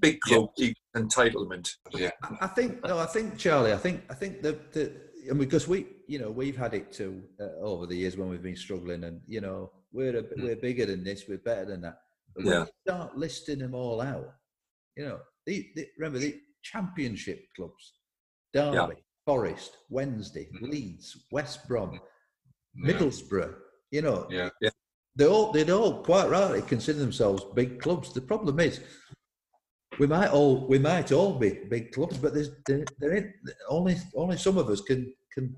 big 0.00 0.20
club 0.20 0.50
equals 0.58 0.76
entitlement. 0.96 1.70
Yeah. 1.92 2.10
I- 2.22 2.38
I 2.42 2.46
think 2.48 2.82
no, 2.84 2.98
I 2.98 3.06
think 3.06 3.38
Charlie. 3.38 3.72
I 3.72 3.76
think 3.78 4.02
I 4.10 4.14
think 4.14 4.42
that 4.42 4.72
the 4.72 4.92
and 5.28 5.38
because 5.38 5.68
we 5.68 5.86
you 6.08 6.18
know 6.18 6.30
we've 6.30 6.56
had 6.56 6.74
it 6.74 6.92
too 6.92 7.22
uh, 7.40 7.60
over 7.60 7.86
the 7.86 7.94
years 7.96 8.16
when 8.16 8.28
we've 8.28 8.42
been 8.42 8.56
struggling, 8.56 9.04
and 9.04 9.20
you 9.26 9.40
know 9.40 9.70
we're 9.92 10.16
a, 10.18 10.22
Mm. 10.22 10.42
we're 10.42 10.56
bigger 10.56 10.86
than 10.86 11.04
this, 11.04 11.24
we're 11.28 11.38
better 11.38 11.64
than 11.66 11.80
that. 11.82 11.98
But 12.34 12.44
when 12.44 12.52
Yeah. 12.54 12.60
you 12.60 12.70
start 12.86 13.16
listing 13.16 13.58
them 13.58 13.74
all 13.74 14.00
out, 14.00 14.28
you 14.96 15.04
know, 15.04 15.18
the, 15.46 15.68
the, 15.76 15.86
remember 15.98 16.18
the 16.18 16.40
championship 16.62 17.44
clubs: 17.56 17.94
Derby, 18.52 18.96
Forest, 19.26 19.76
Wednesday, 19.88 20.48
Mhm. 20.54 20.70
Leeds, 20.70 21.26
West 21.30 21.66
Brom, 21.68 21.92
Yeah. 21.94 22.92
Middlesbrough. 22.92 23.54
You 23.90 24.02
know, 24.02 24.26
Yeah. 24.30 24.50
they 25.16 25.26
all 25.26 25.52
they'd 25.52 25.70
all 25.70 26.02
quite 26.02 26.28
rightly 26.28 26.62
consider 26.62 26.98
themselves 27.00 27.44
big 27.54 27.80
clubs. 27.80 28.12
The 28.12 28.20
problem 28.20 28.60
is 28.60 28.80
we 29.98 30.06
might 30.06 30.28
all 30.30 30.66
we 30.68 30.78
might 30.78 31.12
all 31.12 31.38
be 31.38 31.64
big 31.68 31.92
clubs, 31.92 32.16
but 32.18 32.32
there's 32.34 32.50
there, 32.66 32.84
there 32.98 33.16
ain't 33.16 33.34
only 33.68 33.96
only 34.14 34.36
some 34.36 34.58
of 34.58 34.68
us 34.68 34.80
can 34.80 35.12
can 35.32 35.56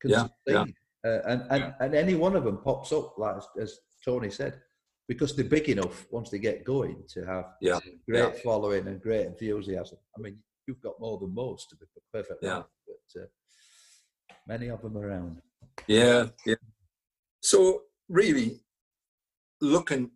can 0.00 0.10
Yeah, 0.10 0.28
yeah. 0.46 0.64
Uh, 1.04 1.20
and 1.26 1.42
and, 1.50 1.60
Yeah. 1.62 1.74
and 1.80 1.94
any 1.94 2.14
one 2.14 2.36
of 2.36 2.44
them 2.44 2.58
pops 2.58 2.92
up 2.92 3.16
like 3.18 3.36
as, 3.60 3.78
Tony 4.04 4.30
said, 4.30 4.60
because 5.08 5.36
they're 5.36 5.44
big 5.44 5.68
enough 5.68 6.06
once 6.10 6.30
they 6.30 6.38
get 6.38 6.64
going 6.64 7.04
to 7.08 7.24
have 7.26 7.52
Yeah, 7.60 7.80
great 8.08 8.38
following 8.42 8.86
and 8.88 9.00
great 9.00 9.26
enthusiasm. 9.26 9.98
I 10.16 10.20
mean, 10.20 10.42
you've 10.66 10.80
got 10.80 10.98
more 11.00 11.18
than 11.18 11.34
most 11.34 11.68
to 11.70 11.76
be 11.76 11.86
perfect. 12.12 12.42
Yeah. 12.42 12.62
but 12.86 13.22
uh, 13.22 13.26
many 14.46 14.68
of 14.68 14.80
them 14.82 14.96
around. 14.96 15.42
Yeah, 15.86 16.28
yeah. 16.46 16.54
So 17.50 17.82
really, 18.08 18.60
looking 19.60 20.12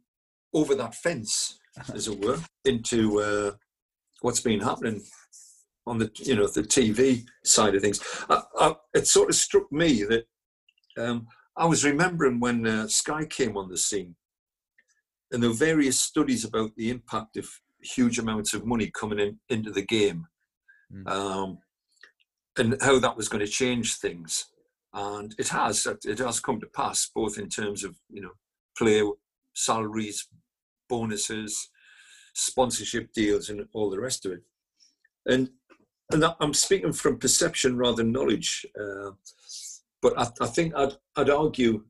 over 0.54 0.76
that 0.76 0.94
fence, 0.94 1.58
as 1.92 2.06
it 2.06 2.24
were, 2.24 2.38
into 2.64 3.20
uh, 3.20 3.52
what's 4.20 4.40
been 4.40 4.60
happening 4.60 5.02
on 5.84 5.98
the 5.98 6.12
you 6.14 6.36
know 6.36 6.46
the 6.46 6.62
TV 6.62 7.26
side 7.44 7.74
of 7.74 7.82
things, 7.82 7.98
I, 8.30 8.40
I, 8.60 8.74
it 8.94 9.08
sort 9.08 9.30
of 9.30 9.34
struck 9.34 9.72
me 9.72 10.04
that 10.04 10.26
um, 10.96 11.26
I 11.56 11.66
was 11.66 11.84
remembering 11.84 12.38
when 12.38 12.68
uh, 12.68 12.86
Sky 12.86 13.24
came 13.24 13.56
on 13.56 13.68
the 13.68 13.78
scene, 13.78 14.14
and 15.32 15.42
there 15.42 15.50
were 15.50 15.56
various 15.56 15.98
studies 15.98 16.44
about 16.44 16.70
the 16.76 16.88
impact 16.88 17.36
of 17.36 17.48
huge 17.82 18.20
amounts 18.20 18.54
of 18.54 18.64
money 18.64 18.92
coming 18.94 19.18
in 19.18 19.40
into 19.48 19.72
the 19.72 19.82
game, 19.84 20.28
Mm. 20.92 21.08
um, 21.08 21.58
and 22.58 22.76
how 22.82 23.00
that 23.00 23.16
was 23.16 23.28
going 23.28 23.44
to 23.44 23.50
change 23.50 23.96
things 23.96 24.44
and 24.94 25.34
it 25.38 25.48
has 25.48 25.86
it 26.04 26.18
has 26.18 26.40
come 26.40 26.60
to 26.60 26.66
pass 26.68 27.10
both 27.14 27.38
in 27.38 27.48
terms 27.48 27.84
of 27.84 27.96
you 28.08 28.22
know 28.22 28.30
player 28.78 29.04
salaries 29.54 30.28
bonuses 30.88 31.70
sponsorship 32.34 33.12
deals 33.12 33.48
and 33.48 33.66
all 33.72 33.90
the 33.90 34.00
rest 34.00 34.26
of 34.26 34.32
it. 34.32 34.42
And 35.26 35.50
and 36.12 36.24
i'm 36.40 36.52
speaking 36.52 36.92
from 36.92 37.18
perception 37.18 37.76
rather 37.76 37.96
than 37.96 38.12
knowledge 38.12 38.66
uh, 38.78 39.10
but 40.02 40.18
I, 40.18 40.28
I 40.42 40.46
think 40.46 40.74
I'd, 40.76 40.92
I'd 41.16 41.30
argue 41.30 41.82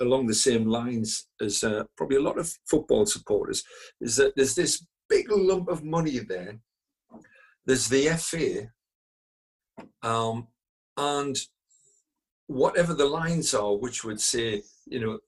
along 0.00 0.26
the 0.26 0.34
same 0.34 0.66
lines 0.66 1.26
as 1.40 1.64
uh, 1.64 1.84
probably 1.96 2.18
a 2.18 2.22
lot 2.22 2.38
of 2.38 2.52
football 2.68 3.06
supporters 3.06 3.64
is 4.00 4.16
that 4.16 4.34
there's 4.36 4.54
this 4.54 4.86
big 5.08 5.30
lump 5.30 5.68
of 5.68 5.82
money 5.82 6.18
there 6.18 6.58
there's 7.66 7.88
the 7.88 8.08
fa 8.08 8.68
um, 10.02 10.48
and 10.96 11.38
whatever 12.52 12.94
the 12.94 13.06
lines 13.06 13.54
are, 13.54 13.74
which 13.74 14.04
would 14.04 14.20
say, 14.20 14.62
you 14.86 15.00
know, 15.00 15.18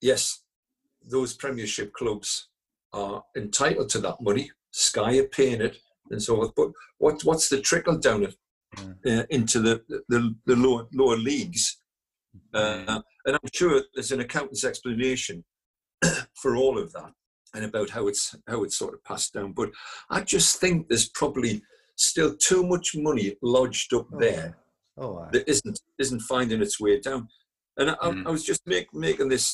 yes, 0.00 0.42
those 1.08 1.34
Premiership 1.34 1.92
clubs 1.92 2.48
are 2.92 3.24
entitled 3.36 3.88
to 3.90 3.98
that 4.00 4.20
money. 4.20 4.50
Sky 4.70 5.18
are 5.18 5.28
paying 5.28 5.60
it, 5.60 5.78
and 6.10 6.22
so 6.22 6.36
forth. 6.36 6.52
But 6.56 6.70
what 6.98 7.24
what's 7.24 7.48
the 7.48 7.60
trickle 7.60 7.98
down 7.98 8.24
it 8.24 8.34
uh, 8.78 9.24
into 9.30 9.60
the 9.60 9.82
the, 10.08 10.34
the 10.46 10.56
lower 10.56 10.86
lower 10.92 11.16
leagues? 11.16 11.78
Uh, 12.54 13.00
and 13.26 13.36
I'm 13.36 13.50
sure 13.52 13.82
there's 13.94 14.12
an 14.12 14.20
accountant's 14.20 14.64
explanation 14.64 15.44
for 16.34 16.56
all 16.56 16.78
of 16.78 16.92
that 16.92 17.12
and 17.54 17.64
about 17.64 17.90
how 17.90 18.06
it's 18.06 18.36
how 18.46 18.62
it's 18.62 18.76
sort 18.76 18.94
of 18.94 19.02
passed 19.04 19.34
down. 19.34 19.52
But 19.52 19.70
I 20.10 20.20
just 20.20 20.60
think 20.60 20.88
there's 20.88 21.08
probably 21.08 21.62
still 21.96 22.34
too 22.36 22.64
much 22.64 22.94
money 22.96 23.36
lodged 23.42 23.92
up 23.92 24.06
there 24.18 24.56
Oh, 25.02 25.18
aye. 25.18 25.28
that 25.32 25.48
isn't 25.48 25.80
isn't 25.98 26.20
finding 26.20 26.60
its 26.62 26.78
way 26.78 27.00
down. 27.00 27.28
And 27.78 27.90
I, 27.90 27.96
I- 28.02 28.10
Mm. 28.10 28.26
I 28.26 28.30
was 28.30 28.44
just 28.44 28.62
make, 28.66 28.88
making 28.94 29.28
this 29.30 29.46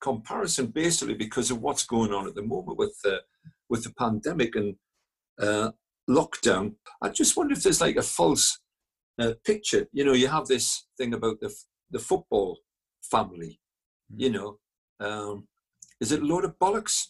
comparison 0.00 0.66
basically 0.68 1.14
because 1.14 1.50
of 1.50 1.60
what's 1.60 1.84
going 1.86 2.12
on 2.12 2.26
at 2.28 2.34
the 2.34 2.42
moment 2.54 2.78
with 2.78 2.94
the 3.04 3.20
with 3.70 3.82
the 3.84 3.92
pandemic 3.94 4.54
and 4.56 4.76
uh, 5.40 5.70
lockdown. 6.08 6.74
I 7.02 7.08
just 7.10 7.36
wonder 7.36 7.52
if 7.54 7.62
there's 7.62 7.80
like 7.80 7.96
a 7.96 8.02
false 8.02 8.60
uh, 9.18 9.32
picture. 9.44 9.86
You 9.92 10.04
know, 10.04 10.12
you 10.14 10.28
have 10.28 10.46
this 10.46 10.86
thing 10.98 11.14
about 11.14 11.40
the 11.40 11.50
the 11.90 11.98
football 11.98 12.58
family. 13.02 13.60
You 14.16 14.30
know, 14.30 14.58
um, 15.00 15.46
is 16.00 16.10
it 16.12 16.22
a 16.22 16.24
load 16.24 16.44
of 16.44 16.58
bollocks? 16.58 17.08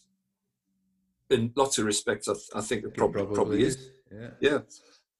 In 1.29 1.53
lots 1.55 1.77
of 1.79 1.85
respects, 1.85 2.27
I, 2.27 2.33
th- 2.33 2.49
I 2.53 2.59
think 2.61 2.83
it 2.83 2.87
It 2.87 2.97
probably, 2.97 3.33
probably 3.33 3.63
is. 3.63 3.89
Yeah. 4.11 4.29
Yeah. 4.41 4.59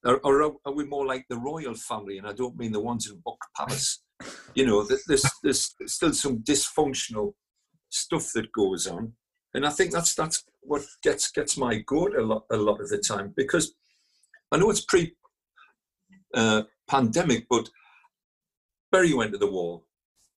Or, 0.04 0.20
or 0.24 0.42
are- 0.44 0.58
are 0.66 0.74
we 0.74 0.86
more 0.86 1.06
like 1.06 1.26
the 1.30 1.38
royal 1.38 1.76
family? 1.76 2.18
And 2.18 2.28
I 2.28 2.34
don't 2.34 2.58
mean 2.58 2.72
the 2.72 2.80
ones 2.80 3.10
in 3.10 3.22
Buck 3.24 3.38
Palace. 3.56 4.04
You 4.56 4.66
know, 4.66 4.86
th- 4.88 5.02
there's, 5.08 5.26
there's 5.44 5.76
still 5.86 6.14
some 6.14 6.40
dysfunctional 6.40 7.34
stuff 7.90 8.32
that 8.34 8.52
goes 8.52 8.88
on. 8.88 9.14
And 9.54 9.66
I 9.66 9.70
think 9.70 9.92
that's 9.92 10.16
that's 10.16 10.44
what 10.62 10.82
gets 11.04 11.30
gets 11.30 11.58
my 11.58 11.80
goat 11.80 12.16
a 12.16 12.22
lot 12.22 12.46
a 12.52 12.56
lot 12.56 12.80
of 12.80 12.88
the 12.88 13.00
time 13.00 13.34
because 13.36 13.74
I 14.52 14.58
know 14.58 14.70
it's 14.70 14.86
pre 14.86 15.14
uh, 16.34 16.64
pandemic, 16.88 17.48
but 17.50 17.70
Bury 18.94 19.14
went 19.14 19.34
to 19.34 19.38
the 19.38 19.52
wall, 19.52 19.86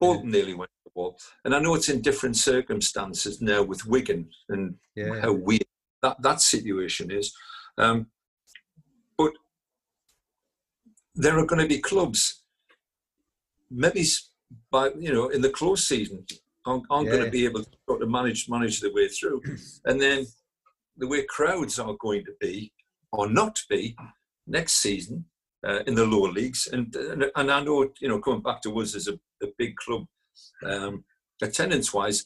Bolton 0.01 0.31
nearly 0.31 0.53
went 0.53 0.69
to 0.69 0.89
the 0.89 0.99
wall, 0.99 1.17
and 1.45 1.55
I 1.55 1.59
know 1.59 1.75
it's 1.75 1.87
in 1.87 2.01
different 2.01 2.35
circumstances 2.35 3.41
now 3.41 3.63
with 3.63 3.85
Wigan 3.85 4.29
and 4.49 4.75
Yeah. 4.97 5.21
how 5.21 5.31
weird 5.31 5.63
that, 6.01 6.21
that 6.21 6.41
situation 6.41 7.09
is. 7.09 7.33
Um, 7.77 8.07
but 9.17 9.31
there 11.15 11.37
are 11.39 11.45
going 11.45 11.61
to 11.61 11.67
be 11.67 11.79
clubs, 11.79 12.43
maybe 13.71 14.03
by 14.71 14.89
you 14.97 15.13
know 15.13 15.29
in 15.29 15.41
the 15.41 15.49
close 15.49 15.87
season, 15.87 16.25
aren't, 16.65 16.85
aren't 16.89 17.09
going 17.09 17.25
to 17.25 17.31
be 17.31 17.45
able 17.45 17.63
to 17.63 17.69
sort 17.89 18.01
of 18.03 18.09
manage 18.09 18.49
manage 18.49 18.81
their 18.81 18.93
way 18.93 19.07
through, 19.07 19.41
and 19.85 19.99
then 20.01 20.25
the 20.97 21.07
way 21.07 21.23
crowds 21.23 21.79
are 21.79 21.95
going 21.99 22.23
to 22.25 22.33
be 22.39 22.71
or 23.11 23.29
not 23.29 23.59
be 23.69 23.95
next 24.47 24.73
season 24.73 25.25
uh, 25.67 25.79
in 25.87 25.95
the 25.95 26.05
lower 26.05 26.31
leagues, 26.31 26.67
and, 26.71 26.95
and 26.95 27.25
and 27.35 27.51
I 27.51 27.61
know 27.63 27.89
you 27.99 28.07
know 28.09 28.19
coming 28.19 28.41
back 28.41 28.61
to 28.63 28.79
us 28.79 28.95
as 28.95 29.07
a, 29.07 29.13
a 29.43 29.47
big 29.57 29.75
club, 29.77 30.05
um, 30.65 31.03
attendance 31.41 31.93
wise, 31.93 32.25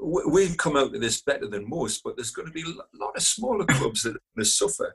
we- 0.00 0.26
we've 0.30 0.56
come 0.56 0.76
out 0.76 0.94
of 0.94 1.00
this 1.00 1.22
better 1.22 1.46
than 1.48 1.68
most, 1.68 2.02
but 2.04 2.16
there's 2.16 2.30
going 2.30 2.46
to 2.48 2.52
be 2.52 2.62
a 2.62 2.96
lot 3.04 3.16
of 3.16 3.22
smaller 3.22 3.64
clubs 3.64 4.02
that 4.02 4.10
are 4.10 4.22
going 4.36 4.44
to 4.44 4.44
suffer. 4.44 4.94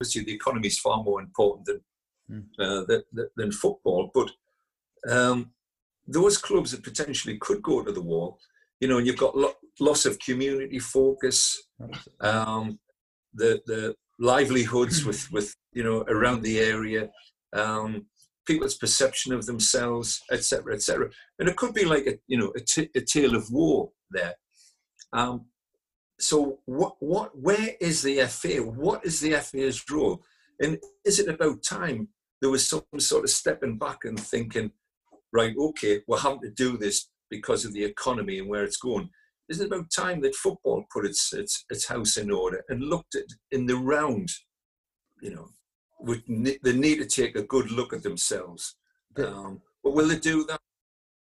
Obviously, 0.00 0.24
the 0.24 0.34
economy 0.34 0.68
is 0.68 0.78
far 0.78 1.02
more 1.02 1.20
important 1.20 1.66
than 1.66 1.80
Hmm. 2.30 2.40
uh, 2.60 2.84
than, 2.84 3.02
than 3.36 3.50
football. 3.50 4.10
But 4.14 4.30
um, 5.10 5.50
those 6.06 6.38
clubs 6.38 6.70
that 6.70 6.84
potentially 6.84 7.38
could 7.38 7.60
go 7.60 7.82
to 7.82 7.90
the 7.90 8.00
wall, 8.00 8.38
you 8.80 8.86
know, 8.86 8.98
and 8.98 9.06
you've 9.06 9.16
got 9.16 9.36
lo- 9.36 9.54
loss 9.80 10.06
of 10.06 10.18
community 10.20 10.78
focus, 10.78 11.60
um, 12.20 12.78
the 13.34 13.60
the 13.66 13.96
livelihoods 14.20 15.04
with 15.04 15.30
with 15.32 15.56
you 15.72 15.82
know 15.82 16.04
around 16.08 16.42
the 16.42 16.60
area, 16.60 17.10
um, 17.52 18.06
people's 18.46 18.76
perception 18.76 19.32
of 19.32 19.46
themselves, 19.46 20.22
etc., 20.30 20.74
etc. 20.74 21.10
And 21.40 21.48
it 21.48 21.56
could 21.56 21.74
be 21.74 21.84
like 21.84 22.06
a 22.06 22.18
you 22.28 22.38
know 22.38 22.52
a, 22.56 22.60
t- 22.60 22.90
a 22.94 23.00
tale 23.00 23.34
of 23.34 23.50
war 23.50 23.90
there. 24.10 24.34
Um, 25.12 25.46
so 26.20 26.60
what 26.66 26.94
what 27.00 27.36
where 27.36 27.74
is 27.80 28.02
the 28.02 28.20
FA? 28.26 28.62
What 28.62 29.04
is 29.04 29.18
the 29.18 29.32
FA's 29.32 29.82
role? 29.90 30.22
And 30.60 30.78
is 31.04 31.18
it 31.18 31.28
about 31.28 31.62
time 31.62 32.08
there 32.40 32.50
was 32.50 32.68
some 32.68 32.82
sort 32.98 33.24
of 33.24 33.30
stepping 33.30 33.76
back 33.78 34.04
and 34.04 34.18
thinking, 34.18 34.72
right, 35.32 35.54
okay, 35.56 36.00
we're 36.06 36.18
having 36.18 36.40
to 36.42 36.50
do 36.50 36.76
this 36.76 37.08
because 37.30 37.64
of 37.64 37.72
the 37.72 37.84
economy 37.84 38.38
and 38.38 38.48
where 38.48 38.64
it's 38.64 38.76
going. 38.78 39.10
Isn't 39.48 39.66
it 39.66 39.72
about 39.72 39.90
time 39.90 40.20
that 40.22 40.34
football 40.34 40.84
put 40.92 41.04
its 41.04 41.32
its, 41.32 41.64
its 41.70 41.86
house 41.86 42.16
in 42.16 42.30
order 42.30 42.64
and 42.68 42.84
looked 42.84 43.14
at 43.14 43.24
in 43.50 43.66
the 43.66 43.76
round, 43.76 44.30
you 45.20 45.34
know, 45.34 45.48
would 46.00 46.22
ne- 46.28 46.58
they 46.62 46.72
need 46.72 46.96
to 46.98 47.06
take 47.06 47.36
a 47.36 47.42
good 47.42 47.70
look 47.70 47.92
at 47.92 48.02
themselves. 48.02 48.76
Um, 49.16 49.60
but 49.82 49.92
will 49.94 50.08
they 50.08 50.18
do 50.18 50.44
that? 50.44 50.60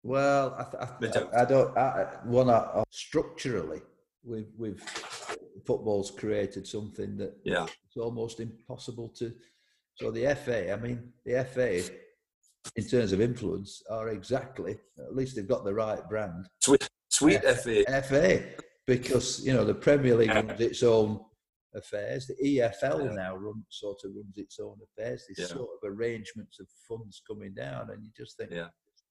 Well, 0.03 0.55
I, 0.57 0.63
th- 0.63 0.83
I, 0.83 1.11
don't. 1.11 1.33
I, 1.33 1.41
I 1.41 1.45
don't. 1.45 1.77
I, 1.77 2.03
one, 2.25 2.49
I- 2.49 2.83
structurally, 2.89 3.81
we've, 4.23 4.49
we've 4.57 4.83
football's 5.65 6.11
created 6.11 6.67
something 6.67 7.17
that 7.17 7.35
Yeah, 7.43 7.65
it's 7.85 7.97
almost 7.97 8.39
impossible 8.39 9.09
to. 9.17 9.33
So 10.01 10.09
the 10.09 10.35
FA, 10.35 10.73
I 10.73 10.75
mean, 10.77 11.13
the 11.25 11.43
FA, 11.45 11.83
in 12.75 12.87
terms 12.87 13.11
of 13.11 13.21
influence, 13.21 13.83
are 13.89 14.09
exactly 14.09 14.77
at 14.97 15.15
least 15.15 15.35
they've 15.35 15.47
got 15.47 15.63
the 15.63 15.73
right 15.73 16.01
brand. 16.09 16.47
sweet, 16.59 16.89
sweet 17.09 17.41
FA. 17.43 17.83
FA, 18.01 18.43
because 18.87 19.45
you 19.45 19.53
know 19.53 19.63
the 19.63 19.75
Premier 19.75 20.15
League 20.15 20.29
runs 20.33 20.59
its 20.59 20.81
own 20.81 21.19
affairs. 21.75 22.25
The 22.27 22.35
EFL 22.43 23.05
Yeah. 23.05 23.13
now 23.13 23.35
run 23.37 23.63
sort 23.69 23.99
of 24.03 24.11
runs 24.15 24.37
its 24.37 24.59
own 24.59 24.77
affairs. 24.83 25.23
These 25.27 25.39
Yeah. 25.39 25.45
sort 25.57 25.69
of 25.75 25.89
arrangements 25.91 26.59
of 26.59 26.67
funds 26.87 27.21
coming 27.27 27.53
down, 27.53 27.91
and 27.91 28.03
you 28.03 28.11
just 28.17 28.37
think, 28.37 28.51
Yeah. 28.51 28.69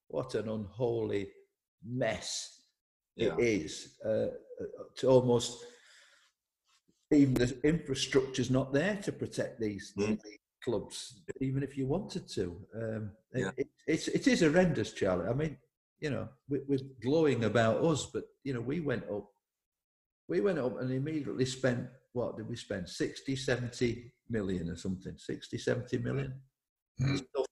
what 0.08 0.34
an 0.34 0.48
unholy 0.48 1.32
mess 1.84 2.62
it 3.16 3.38
is. 3.38 3.98
Uh, 4.04 4.28
to 4.96 5.06
almost 5.08 5.64
even 7.12 7.34
the 7.34 7.60
infrastructure's 7.64 8.50
not 8.50 8.72
there 8.72 8.96
to 9.02 9.10
protect 9.12 9.58
these, 9.60 9.92
Mm. 9.96 10.20
these 10.22 10.38
clubs, 10.64 11.22
even 11.40 11.62
if 11.62 11.76
you 11.76 11.86
wanted 11.86 12.28
to. 12.28 12.56
Um, 12.74 13.12
it- 13.32 13.40
Yeah. 13.40 13.50
it, 13.56 13.68
it's 13.86 14.08
it 14.08 14.26
is 14.26 14.40
horrendous, 14.40 14.92
Charlie. 14.92 15.28
I 15.28 15.34
mean, 15.34 15.56
you 16.00 16.10
know, 16.10 16.28
we, 16.48 16.60
we're 16.66 16.78
glowing 17.02 17.44
about 17.44 17.82
us, 17.84 18.06
but 18.06 18.24
you 18.44 18.54
know, 18.54 18.60
we 18.60 18.80
went 18.80 19.04
up, 19.10 19.28
we 20.28 20.40
went 20.40 20.58
up 20.58 20.80
and 20.80 20.90
immediately 20.90 21.44
spent 21.46 21.86
what 22.12 22.36
did 22.36 22.48
we 22.48 22.56
spend 22.56 22.88
60 22.88 23.36
70 23.36 24.12
million 24.28 24.68
or 24.68 24.76
something 24.76 25.16
60 25.16 25.58
70 25.58 25.98
million 25.98 26.32
Mm. 27.00 27.14
it's, 27.14 27.22
no- 27.34 27.46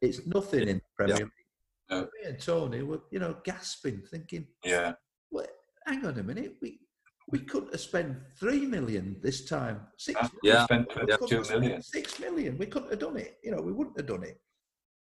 it's 0.00 0.26
nothing 0.26 0.68
in 0.68 0.76
the 0.76 0.82
premier 0.96 1.16
Yeah. 1.16 1.24
league 1.24 1.90
No. 1.90 2.00
me 2.02 2.28
and 2.28 2.40
tony 2.40 2.82
were 2.82 3.02
you 3.10 3.18
know 3.18 3.36
gasping 3.44 4.02
thinking 4.10 4.46
Yeah. 4.64 4.94
well, 5.32 5.46
hang 5.84 6.06
on 6.06 6.16
a 6.18 6.22
minute. 6.22 6.56
We 6.62 6.78
we 7.28 7.38
couldn't 7.38 7.72
have 7.72 7.80
spent 7.80 8.16
three 8.38 8.66
million 8.66 9.16
this 9.22 9.44
time. 9.44 9.80
Six. 9.96 10.20
Yeah. 10.20 10.28
million. 10.30 10.38
Yeah. 10.42 10.64
Spent 10.64 10.88
We 10.88 10.94
couldn't 10.94 11.10
have 11.10 12.58
We 12.58 12.66
couldn't 12.66 12.90
have 12.90 12.98
done 12.98 13.16
it. 13.16 13.38
You 13.42 13.50
know, 13.52 13.62
we 13.62 13.72
wouldn't 13.72 13.96
have 13.96 14.06
done 14.06 14.24
it. 14.24 14.40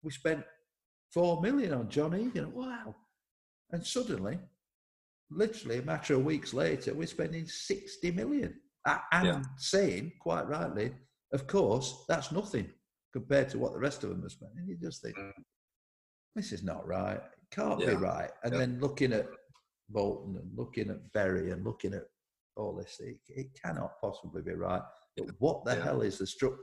We 0.03 0.11
spent 0.11 0.43
four 1.13 1.41
million 1.41 1.73
on 1.73 1.89
John 1.89 2.15
Egan. 2.15 2.53
Wow. 2.53 2.95
And 3.71 3.85
suddenly, 3.85 4.39
literally 5.31 5.79
a 5.79 5.81
matter 5.81 6.13
of 6.15 6.23
weeks 6.25 6.53
later, 6.53 6.93
we're 6.93 7.07
spending 7.07 7.47
60 7.47 8.11
million. 8.11 8.59
And 9.11 9.25
Yeah. 9.27 9.41
saying, 9.57 10.13
quite 10.19 10.47
rightly, 10.47 10.93
of 11.31 11.47
course, 11.47 12.05
that's 12.07 12.31
nothing 12.31 12.71
compared 13.11 13.49
to 13.49 13.57
what 13.57 13.73
the 13.73 13.79
rest 13.79 14.03
of 14.03 14.09
them 14.09 14.23
are 14.23 14.29
spending. 14.29 14.67
You 14.67 14.75
just 14.75 15.01
think, 15.01 15.15
Mm. 15.17 15.31
this 16.35 16.51
is 16.51 16.63
not 16.63 16.85
right. 16.85 17.17
It 17.17 17.49
can't 17.49 17.79
be 17.79 17.93
right. 17.95 18.29
And 18.43 18.53
Yeah. 18.53 18.59
then 18.59 18.79
looking 18.79 19.13
at 19.13 19.27
Bolton 19.89 20.37
and 20.37 20.49
looking 20.57 20.89
at 20.89 21.11
Bury 21.13 21.51
and 21.51 21.63
looking 21.65 21.93
at 21.93 22.03
all 22.55 22.75
this, 22.75 22.99
it, 22.99 23.17
it 23.27 23.47
cannot 23.61 23.99
possibly 23.99 24.41
be 24.41 24.53
right. 24.53 24.81
But 25.17 25.27
what 25.39 25.65
the 25.65 25.75
Yeah. 25.75 25.83
hell 25.83 26.01
is 26.01 26.17
the 26.19 26.25
stru- 26.25 26.57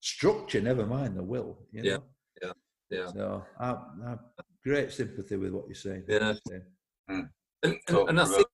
structure? 0.00 0.60
Never 0.60 0.86
mind 0.86 1.16
the 1.16 1.22
will. 1.22 1.66
You 1.72 1.82
Yeah. 1.82 1.96
know? 1.96 2.52
yeah. 2.90 3.06
So 3.12 3.44
I, 3.58 3.70
I 3.70 4.08
have 4.10 4.20
great 4.64 4.92
sympathy 4.92 5.36
with 5.36 5.52
what 5.52 5.66
you're 5.66 5.74
saying. 5.74 6.04
Yeah. 6.08 6.34
Yeah. 6.50 6.58
And, 7.08 7.28
and, 7.62 8.08
and 8.08 8.20
I 8.20 8.24
think 8.26 8.46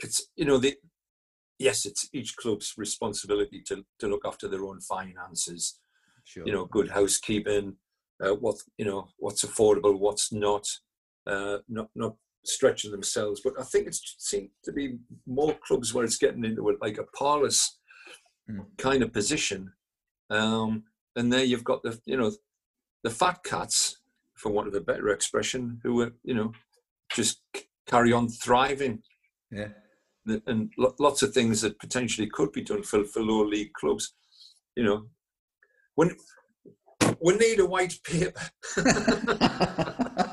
it's 0.00 0.28
you 0.36 0.44
know 0.46 0.58
the 0.58 0.74
yes, 1.58 1.86
it's 1.86 2.08
each 2.12 2.36
club's 2.36 2.74
responsibility 2.76 3.62
to 3.68 3.84
to 4.00 4.08
look 4.08 4.24
after 4.24 4.48
their 4.48 4.64
own 4.64 4.80
finances. 4.80 5.80
Sure. 6.24 6.44
You 6.46 6.52
know, 6.52 6.64
good 6.66 6.90
housekeeping, 6.90 7.76
uh, 8.24 8.34
what 8.34 8.56
you 8.78 8.84
know, 8.84 9.08
what's 9.18 9.44
affordable, 9.44 9.98
what's 9.98 10.32
not, 10.32 10.66
uh, 11.26 11.58
not 11.68 11.88
not 11.94 12.16
stretching 12.46 12.90
themselves. 12.90 13.40
But 13.42 13.54
I 13.58 13.62
think 13.64 13.86
it 13.86 13.96
seems 14.18 14.50
to 14.64 14.72
be 14.72 14.98
more 15.26 15.54
clubs 15.66 15.92
where 15.92 16.04
it's 16.04 16.18
getting 16.18 16.44
into 16.44 16.68
it 16.70 16.78
like 16.80 16.98
a 16.98 17.04
parlous 17.18 17.78
Hmm. 18.48 18.60
kind 18.78 19.02
of 19.02 19.12
position. 19.12 19.72
Um, 20.30 20.84
and 21.16 21.32
there 21.32 21.42
you've 21.44 21.64
got 21.64 21.82
the 21.82 22.00
you 22.06 22.16
know 22.16 22.30
the 23.02 23.10
fat 23.10 23.42
cats, 23.44 23.98
for 24.34 24.52
want 24.52 24.68
of 24.68 24.74
a 24.74 24.80
better 24.80 25.08
expression, 25.08 25.80
who 25.82 26.00
are 26.02 26.12
you 26.22 26.34
know 26.34 26.52
just 27.12 27.40
carry 27.86 28.12
on 28.12 28.28
thriving 28.28 29.02
Yeah. 29.50 29.68
and 30.46 30.72
lots 30.76 31.22
of 31.22 31.32
things 31.32 31.60
that 31.62 31.78
potentially 31.78 32.28
could 32.28 32.52
be 32.52 32.62
done 32.62 32.82
for, 32.82 33.04
for 33.04 33.20
lower 33.22 33.46
league 33.46 33.72
clubs. 33.72 34.14
You 34.76 34.84
know, 34.84 35.08
when 35.96 36.16
we 37.20 37.36
need 37.36 37.60
a 37.60 37.66
white 37.66 37.98
paper, 38.04 38.42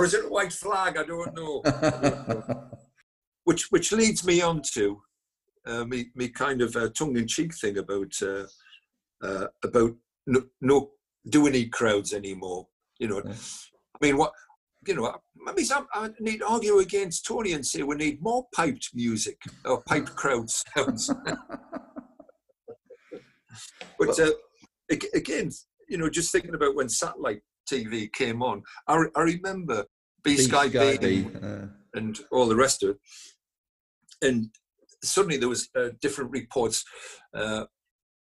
or 0.00 0.04
is 0.04 0.14
it 0.14 0.24
a 0.24 0.28
white 0.28 0.52
flag? 0.52 0.96
I 0.96 1.04
don't 1.04 1.34
know. 1.36 1.60
Which 3.44 3.70
which 3.70 3.90
leads 3.90 4.24
me 4.24 4.42
on 4.42 4.62
to 4.74 5.02
uh, 5.66 5.84
me 5.84 6.10
me 6.14 6.28
kind 6.28 6.62
of 6.62 6.76
uh, 6.76 6.88
tongue 6.90 7.16
in 7.16 7.26
cheek 7.26 7.54
thing 7.54 7.78
about 7.78 8.12
uh, 8.22 8.44
uh, 9.22 9.46
about 9.64 9.96
no, 10.26 10.42
no 10.60 10.90
do 11.28 11.42
we 11.42 11.50
need 11.50 11.72
crowds 11.72 12.12
anymore? 12.12 12.68
You 12.98 13.08
know, 13.08 13.22
Yeah. 13.24 13.32
I 13.32 13.98
mean 14.06 14.16
what. 14.16 14.32
You 14.86 14.94
know, 14.94 15.14
I 15.46 15.52
mean, 15.52 15.66
I 15.92 16.10
need 16.20 16.38
to 16.38 16.46
argue 16.46 16.78
against 16.78 17.26
Tony 17.26 17.52
and 17.52 17.66
say 17.66 17.82
we 17.82 17.96
need 17.96 18.22
more 18.22 18.46
piped 18.54 18.94
music 18.94 19.38
or 19.66 19.82
piped 19.82 20.16
crowd 20.16 20.48
sounds. 20.74 21.08
but 23.98 24.18
uh, 24.18 24.30
again, 24.88 25.50
you 25.86 25.98
know, 25.98 26.08
just 26.08 26.32
thinking 26.32 26.54
about 26.54 26.74
when 26.74 26.88
satellite 26.88 27.42
TV 27.70 28.12
came 28.12 28.42
on, 28.42 28.62
I, 28.86 28.96
re- 28.96 29.10
I 29.16 29.20
remember 29.22 29.84
B 30.24 30.36
Sky 30.36 30.68
B 30.68 30.98
B, 30.98 31.26
uh, 31.42 31.66
and 31.94 32.18
all 32.30 32.46
the 32.46 32.56
rest 32.56 32.82
of 32.82 32.90
it. 32.90 32.96
And 34.22 34.50
suddenly 35.02 35.38
there 35.38 35.48
was 35.48 35.68
uh, 35.76 35.90
different 36.00 36.30
reports. 36.30 36.84
Uh, 37.34 37.64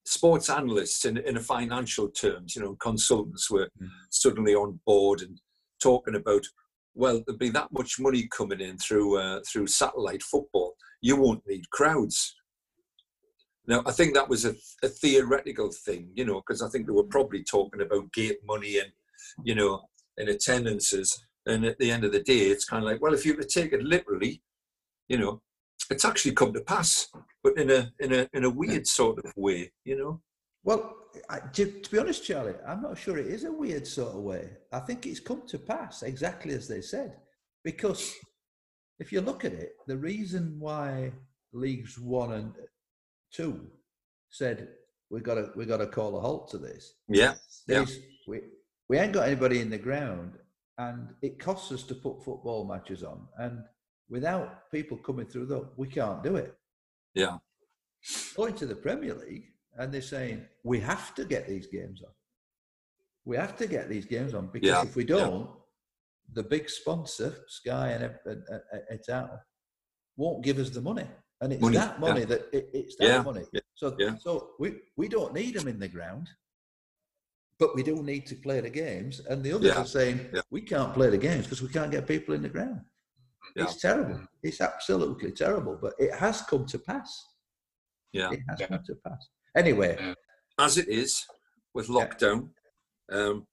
sports 0.08 0.50
analysts 0.52 1.06
in, 1.06 1.18
in 1.18 1.38
a 1.38 1.40
financial 1.40 2.08
terms, 2.10 2.56
you 2.56 2.62
know, 2.62 2.76
consultants 2.76 3.50
were 3.50 3.70
Mm. 3.82 3.90
suddenly 4.12 4.54
on 4.54 4.80
board 4.86 5.22
and 5.22 5.42
talking 5.82 6.16
about, 6.16 6.46
well, 6.94 7.24
there'd 7.26 7.40
be 7.40 7.50
that 7.50 7.72
much 7.72 8.00
money 8.00 8.28
coming 8.38 8.62
in 8.62 8.78
through 8.78 9.18
uh, 9.18 9.40
through 9.48 9.68
satellite 9.68 10.24
football. 10.24 10.76
You 11.02 11.16
won't 11.18 11.44
need 11.48 11.70
crowds. 11.72 12.36
Now, 13.68 13.82
I 13.86 13.92
think 13.92 14.14
that 14.14 14.30
was 14.30 14.46
a, 14.46 14.54
a 14.84 14.88
theoretical 14.88 15.72
thing, 15.86 16.12
you 16.14 16.24
know, 16.24 16.36
because 16.42 16.62
I 16.62 16.70
think 16.70 16.86
they 16.86 16.94
were 16.94 17.04
probably 17.16 17.44
talking 17.44 17.82
about 17.82 18.14
gate 18.14 18.40
money 18.46 18.78
and, 18.78 18.92
you 19.44 19.56
know, 19.56 19.82
in 20.18 20.30
attendances. 20.30 21.26
And 21.46 21.66
at 21.66 21.78
the 21.78 21.92
end 21.92 22.04
of 22.04 22.12
the 22.12 22.24
day, 22.24 22.40
it's 22.50 22.66
kind 22.66 22.84
of 22.84 22.90
like, 22.92 23.02
well, 23.02 23.14
if 23.14 23.26
you 23.26 23.36
were 23.36 23.44
to 23.44 23.48
take 23.48 23.74
it 23.74 23.84
literally, 23.84 24.42
you 25.08 25.18
know, 25.18 25.42
it's 25.92 26.06
actually 26.06 26.32
come 26.34 26.54
to 26.54 26.62
pass, 26.62 27.08
but 27.44 27.58
in 27.58 27.70
a 27.70 27.92
in 28.00 28.12
a 28.14 28.28
in 28.34 28.44
a 28.44 28.50
weird 28.50 28.88
sort 28.88 29.20
of 29.24 29.32
way, 29.36 29.72
you 29.84 29.98
know. 29.98 30.22
Well, 30.64 30.96
I, 31.30 31.40
to, 31.40 31.66
to 31.82 31.92
be 31.92 32.00
honest, 32.00 32.26
Charlie, 32.26 32.56
I'm 32.68 32.82
not 32.82 32.98
sure 32.98 33.20
it 33.20 33.28
is 33.28 33.44
a 33.44 33.52
weird 33.52 33.86
sort 33.86 34.16
of 34.16 34.22
way. 34.22 34.50
I 34.72 34.80
think 34.80 35.06
it's 35.06 35.20
come 35.20 35.44
to 35.48 35.60
pass 35.60 36.02
exactly 36.02 36.54
as 36.56 36.68
they 36.68 36.82
said. 36.82 37.18
Because 37.64 38.12
if 39.00 39.12
you 39.12 39.22
look 39.22 39.46
at 39.46 39.54
it, 39.54 39.74
the 39.86 39.98
reason 39.98 40.56
why 40.60 41.12
leagues 41.54 42.00
one 42.00 42.34
and 42.34 42.54
two 43.32 43.68
said 44.30 44.70
we 45.10 45.22
got 45.22 45.36
to 45.36 45.52
we 45.56 45.66
got 45.66 45.78
to 45.78 45.88
call 45.88 46.18
a 46.18 46.20
halt 46.20 46.50
to 46.50 46.58
this 46.58 46.96
Yeah, 47.08 47.36
Yeah. 47.68 47.86
we 48.28 48.42
we 48.90 48.98
ain't 48.98 49.14
got 49.14 49.28
anybody 49.28 49.60
in 49.62 49.70
the 49.70 49.78
ground, 49.78 50.34
and 50.78 51.10
it 51.22 51.40
costs 51.40 51.72
us 51.72 51.84
to 51.84 51.96
put 51.96 52.24
football 52.24 52.66
matches 52.66 53.04
on, 53.04 53.28
and 53.40 53.64
without 54.10 54.70
people 54.72 54.98
coming 54.98 55.26
through, 55.26 55.48
though, 55.48 55.70
we 55.78 55.88
can't 55.88 56.24
do 56.24 56.36
it. 56.36 56.56
yeah, 57.14 57.38
Going 58.36 58.54
to 58.56 58.66
the 58.68 58.76
Premier 58.76 59.16
League, 59.16 59.46
and 59.78 59.92
they're 59.94 60.02
saying 60.02 60.46
we 60.64 60.80
have 60.80 61.16
to 61.16 61.26
get 61.26 61.48
these 61.48 61.68
games 61.68 62.02
on. 62.04 62.12
We 63.26 63.36
have 63.38 63.58
to 63.58 63.66
get 63.68 63.90
these 63.90 64.06
games 64.06 64.36
on 64.36 64.48
because 64.54 64.70
Yeah, 64.70 64.84
if 64.84 64.96
we 64.96 65.04
don't, 65.04 65.50
the 66.34 66.44
big 66.44 66.70
sponsor, 66.70 67.34
Sky 67.48 67.90
and 67.92 68.04
et- 68.04 68.84
et 68.92 69.10
al., 69.10 69.42
won't 70.18 70.44
give 70.44 70.60
us 70.60 70.70
the 70.70 70.82
money. 70.82 71.08
And 71.42 71.52
it's 71.54 71.62
Money, 71.62 71.78
that 71.78 72.00
money 72.00 72.20
yeah. 72.22 72.26
that 72.28 72.42
it, 72.54 72.70
it's 72.74 72.96
that 72.98 73.06
Yeah, 73.08 73.22
money. 73.24 73.44
yeah, 73.52 73.62
So 73.74 73.96
yeah. 74.00 74.16
so 74.18 74.52
we, 74.60 74.80
we 74.96 75.08
don't 75.08 75.34
need 75.34 75.56
them 75.56 75.68
in 75.68 75.80
the 75.80 75.88
ground, 75.88 76.30
but 77.60 77.76
we 77.76 77.84
do 77.84 78.02
need 78.04 78.26
to 78.28 78.36
play 78.36 78.60
the 78.62 78.70
games. 78.70 79.22
And 79.30 79.44
the 79.44 79.54
others 79.54 79.68
Yeah, 79.68 79.82
are 79.82 79.86
saying 79.86 80.30
yeah. 80.34 80.42
we 80.52 80.62
can't 80.62 80.94
play 80.94 81.10
the 81.10 81.18
games 81.18 81.44
because 81.46 81.62
we 81.62 81.70
can't 81.70 81.92
get 81.92 82.08
people 82.08 82.34
in 82.36 82.42
the 82.42 82.50
ground. 82.50 82.82
Yeah. 83.56 83.64
It's 83.64 83.80
terrible. 83.82 84.20
It's 84.44 84.60
absolutely 84.62 85.32
terrible. 85.32 85.78
But 85.82 85.94
it 86.00 86.14
has 86.14 86.42
come 86.42 86.66
to 86.66 86.80
pass. 86.80 87.26
Yeah. 88.12 88.32
It 88.32 88.42
has 88.50 88.60
Yeah. 88.60 88.68
come 88.68 88.84
to 88.86 88.96
pass. 88.96 89.28
Anyway, 89.56 89.96
Yeah. 90.00 90.14
As 90.58 90.78
it 90.78 90.88
is 90.88 91.26
with 91.74 91.90
Yeah. 91.90 91.96
lockdown, 91.96 92.50
um, 93.12 93.48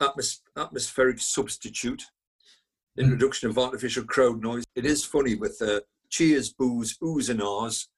atmos- 0.00 0.40
atmospheric 0.56 1.20
substitute, 1.20 2.02
Hmm. 2.96 3.02
introduction 3.02 3.50
of 3.50 3.58
artificial 3.58 4.04
crowd 4.04 4.42
noise. 4.42 4.64
It 4.74 4.84
is 4.86 5.04
funny 5.04 5.34
with 5.34 5.60
uh, 5.60 5.80
cheers, 6.08 6.52
boos, 6.52 6.96
oohs, 6.98 7.28
and 7.30 7.42
ahs, 7.42 7.88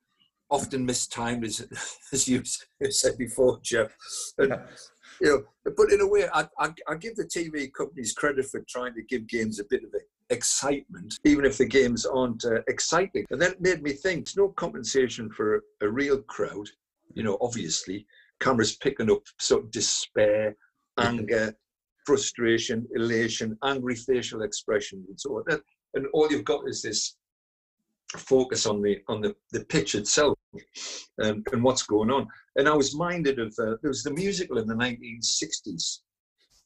often 0.50 0.84
mistimed, 0.84 1.44
as, 1.44 1.66
as 2.12 2.28
you 2.28 2.42
said 2.90 3.18
before, 3.18 3.58
Jeff. 3.62 3.94
And, 4.38 4.54
you 5.20 5.28
know, 5.28 5.72
but 5.76 5.92
in 5.92 6.00
a 6.00 6.06
way, 6.06 6.28
I, 6.32 6.46
I, 6.58 6.72
I 6.88 6.94
give 6.96 7.16
the 7.16 7.24
TV 7.24 7.72
companies 7.72 8.12
credit 8.12 8.46
for 8.46 8.64
trying 8.68 8.94
to 8.94 9.02
give 9.02 9.26
games 9.26 9.58
a 9.58 9.64
bit 9.64 9.84
of 9.84 9.90
excitement, 10.30 11.14
even 11.24 11.44
if 11.44 11.58
the 11.58 11.66
games 11.66 12.04
aren't 12.06 12.44
uh, 12.44 12.62
exciting. 12.68 13.24
And 13.30 13.40
that 13.40 13.60
made 13.60 13.82
me 13.82 13.92
think: 13.92 14.26
there's 14.26 14.36
no 14.36 14.48
compensation 14.48 15.30
for 15.30 15.56
a, 15.56 15.60
a 15.82 15.88
real 15.88 16.22
crowd. 16.22 16.68
You 17.14 17.22
know, 17.24 17.38
obviously, 17.40 18.06
cameras 18.40 18.76
picking 18.76 19.10
up 19.10 19.22
sort 19.38 19.64
of 19.64 19.70
despair, 19.70 20.54
anger, 20.98 21.54
frustration, 22.04 22.86
elation, 22.94 23.56
angry 23.64 23.96
facial 23.96 24.42
expressions, 24.42 25.08
and 25.08 25.20
so 25.20 25.36
on. 25.36 25.44
And, 25.48 25.60
and 25.94 26.06
all 26.12 26.30
you've 26.30 26.44
got 26.44 26.68
is 26.68 26.82
this 26.82 27.16
focus 28.16 28.66
on 28.66 28.80
the 28.80 28.98
on 29.08 29.20
the, 29.20 29.34
the 29.52 29.64
pitch 29.66 29.94
itself 29.94 30.38
um, 31.22 31.42
and 31.52 31.62
what's 31.62 31.82
going 31.82 32.10
on. 32.10 32.26
And 32.56 32.68
I 32.68 32.74
was 32.74 32.96
minded 32.96 33.38
of 33.38 33.48
uh, 33.58 33.76
there 33.82 33.90
was 33.90 34.02
the 34.02 34.12
musical 34.12 34.58
in 34.58 34.66
the 34.66 34.74
1960s 34.74 35.98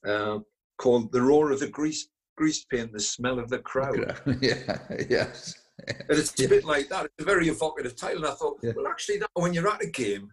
uh, 0.06 0.38
called 0.78 1.12
"The 1.12 1.22
Roar 1.22 1.50
of 1.50 1.60
the 1.60 1.68
Grease 1.68 2.08
Grease 2.36 2.64
Paint, 2.66 2.92
the 2.92 3.00
Smell 3.00 3.38
of 3.38 3.48
the 3.48 3.58
Crowd," 3.58 4.16
yeah, 4.40 4.78
yes. 5.08 5.54
and 5.86 6.18
it's 6.18 6.38
a 6.40 6.48
bit 6.48 6.64
like 6.64 6.88
that. 6.88 7.06
It's 7.06 7.14
a 7.20 7.24
very 7.24 7.48
evocative 7.48 7.96
title. 7.96 8.24
And 8.24 8.32
I 8.32 8.34
thought, 8.34 8.58
Yeah. 8.62 8.72
well, 8.76 8.86
actually, 8.86 9.18
that, 9.18 9.30
when 9.34 9.52
you're 9.52 9.68
at 9.68 9.82
a 9.82 9.90
game 9.90 10.30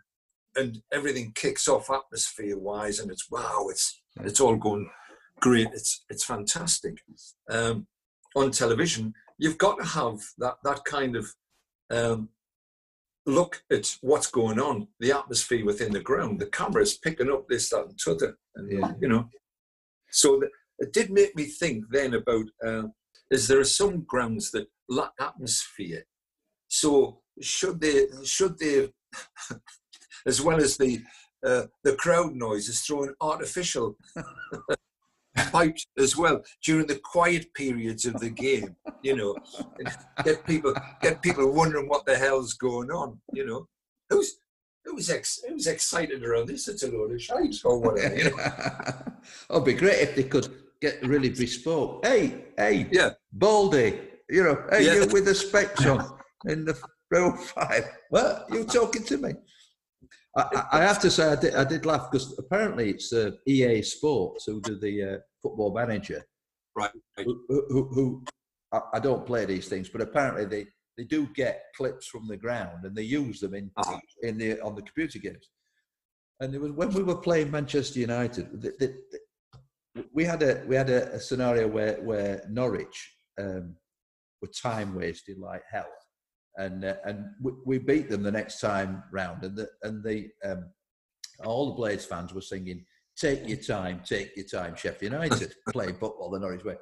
and 0.56 0.82
everything 0.92 1.32
kicks 1.36 1.68
off 1.68 1.90
atmosphere-wise, 1.90 3.00
and 3.00 3.12
it's 3.12 3.30
wow, 3.32 3.68
it's 3.70 4.02
it's 4.22 4.40
all 4.40 4.56
going 4.56 4.90
great. 5.40 5.70
It's 5.74 6.06
it's 6.10 6.24
fantastic. 6.26 6.96
Um, 7.50 7.88
on 8.36 8.52
television, 8.52 9.14
you've 9.40 9.58
got 9.58 9.80
to 9.80 9.86
have 9.86 10.22
that 10.38 10.58
that 10.64 10.86
kind 10.86 11.16
of 11.16 11.34
um, 11.90 12.30
look 13.26 13.64
at 13.72 13.98
what's 14.02 14.28
going 14.30 14.60
on, 14.60 14.88
the 15.00 15.12
atmosphere 15.12 15.66
within 15.66 15.92
the 15.94 16.00
ground. 16.02 16.40
The 16.40 16.48
camera's 16.48 16.98
picking 16.98 17.32
up 17.32 17.48
this, 17.48 17.70
that, 17.70 17.86
and 17.86 18.00
t'other, 18.00 18.38
and 18.56 18.72
Yeah. 18.72 18.94
you 19.02 19.08
know. 19.08 19.28
So 20.12 20.40
that, 20.40 20.50
it 20.80 20.94
did 20.94 21.10
make 21.12 21.36
me 21.36 21.46
think 21.46 21.86
then 21.90 22.14
about 22.14 22.46
uh, 22.66 22.84
is 23.32 23.48
there 23.48 23.60
are 23.60 23.76
some 23.82 24.02
grounds 24.04 24.52
that 24.52 24.68
lack 24.90 25.14
atmosphere. 25.20 26.04
So 26.68 27.22
should 27.42 27.80
they 27.82 28.08
should 28.24 28.58
they 28.60 28.92
as 30.26 30.42
well 30.42 30.58
as 30.58 30.78
the 30.78 31.02
uh, 31.46 31.64
the 31.84 31.96
crowd 31.96 32.34
noise 32.36 32.68
is 32.68 32.82
throwing 32.82 33.14
artificial 33.22 33.98
pipes 35.52 35.86
as 35.98 36.16
well 36.18 36.42
during 36.64 36.88
the 36.88 37.00
quiet 37.04 37.54
periods 37.54 38.06
of 38.06 38.20
the 38.20 38.30
game. 38.30 38.76
You 39.02 39.16
know, 39.18 39.38
get 40.24 40.46
people 40.46 40.74
get 41.02 41.22
people 41.22 41.52
wondering 41.52 41.88
what 41.88 42.06
the 42.06 42.18
hell's 42.18 42.54
going 42.54 42.92
on. 42.92 43.20
You 43.34 43.46
know, 43.46 43.68
who's 44.10 44.36
who's 44.86 45.10
ex, 45.10 45.40
who's 45.48 45.68
excited 45.68 46.24
around 46.24 46.48
this? 46.48 46.68
It's 46.68 46.84
a 46.84 46.92
load 46.92 47.12
of 47.12 47.22
shite 47.22 47.56
or 47.66 47.80
whatever. 47.80 48.16
You 48.16 48.24
know? 48.38 48.46
it'd 49.52 49.66
be 49.66 49.74
great 49.74 50.00
if 50.00 50.16
they 50.16 50.24
could 50.24 50.48
get 50.82 51.02
really 51.06 51.30
bespoke. 51.30 52.06
Hey, 52.06 52.46
hey, 52.58 52.88
Yeah, 52.92 53.12
Baldy, 53.34 54.00
you 54.30 54.44
know, 54.44 54.64
hey, 54.72 54.86
Yeah. 54.86 54.94
you 54.96 55.08
with 55.12 55.26
the 55.26 55.36
specs 55.36 55.86
on 55.86 56.18
in 56.46 56.66
the 56.66 56.78
row 57.12 57.36
five. 57.36 57.84
What? 58.10 58.46
You 58.52 58.64
talking 58.64 59.04
to 59.06 59.18
me? 59.18 59.34
I, 60.38 60.66
I- 60.74 60.82
have 60.82 61.00
to 61.00 61.12
say, 61.12 61.32
I 61.32 61.36
did, 61.36 61.56
I 61.56 61.64
did 61.64 61.86
laugh 61.86 62.10
because 62.12 62.38
apparently 62.38 62.90
it's 62.92 63.12
uh, 63.12 63.32
EA 63.48 63.82
Sports 63.82 64.46
who 64.46 64.62
do 64.62 64.78
the 64.78 65.04
uh, 65.04 65.18
football 65.42 65.74
manager. 65.74 66.24
Right. 66.76 66.92
Who, 67.18 67.44
who, 67.50 67.90
who 67.94 68.24
I, 68.72 68.80
I 68.94 69.00
don't 69.00 69.26
play 69.26 69.46
these 69.46 69.68
things, 69.68 69.90
but 69.90 70.02
apparently 70.02 70.46
they, 70.46 70.68
they 70.98 71.04
do 71.06 71.28
get 71.34 71.64
clips 71.76 72.08
from 72.08 72.28
the 72.28 72.38
ground 72.38 72.86
and 72.86 72.96
they 72.96 73.04
use 73.04 73.40
them 73.40 73.54
in 73.56 73.72
Uh-huh. 73.78 74.00
in 74.22 74.38
the 74.38 74.60
on 74.62 74.76
the 74.76 74.82
computer 74.82 75.20
games. 75.20 75.50
And 76.42 76.54
it 76.56 76.62
was 76.62 76.72
when 76.72 76.94
we 76.94 77.04
were 77.04 77.18
playing 77.18 77.52
Manchester 77.52 78.00
United. 78.00 78.62
The, 78.62 78.72
the, 78.80 78.88
the, 79.12 79.20
we 80.14 80.24
had 80.26 80.42
a 80.44 80.64
we 80.68 80.76
had 80.76 80.90
a, 80.90 81.14
a 81.14 81.20
scenario 81.20 81.68
where 81.68 81.96
where 82.02 82.44
Norwich 82.50 82.98
um, 83.42 83.76
were 84.42 84.50
time 84.50 84.94
wasted 84.96 85.38
like 85.38 85.64
hell, 85.70 85.90
and 86.60 86.84
uh, 86.86 86.96
and 87.06 87.26
we, 87.42 87.52
we 87.66 87.78
beat 87.80 88.10
them 88.10 88.22
the 88.22 88.32
next 88.32 88.60
time 88.60 89.02
round, 89.12 89.44
and 89.44 89.56
the 89.58 89.68
and 89.84 90.04
the 90.04 90.30
um, 90.44 90.66
all 91.44 91.68
the 91.68 91.74
Blades 91.76 92.06
fans 92.06 92.34
were 92.34 92.42
singing 92.42 92.86
"Take 93.18 93.48
your 93.48 93.58
time, 93.58 94.02
take 94.06 94.36
your 94.36 94.46
time." 94.46 94.76
Sheffield 94.76 95.14
United 95.14 95.56
playing 95.72 95.96
football 95.96 96.30
the 96.30 96.40
Norwich 96.40 96.64
way. 96.66 96.76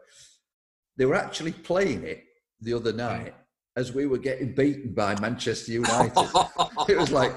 They 0.98 1.06
were 1.06 1.16
actually 1.16 1.52
playing 1.52 2.04
it 2.04 2.24
the 2.60 2.74
other 2.74 2.92
night 2.92 3.36
as 3.78 3.94
we 3.94 4.08
were 4.08 4.18
getting 4.18 4.56
beaten 4.56 4.94
by 4.94 5.18
Manchester 5.20 5.72
United. 5.72 6.28
it 6.90 6.98
was 6.98 7.12
like, 7.12 7.32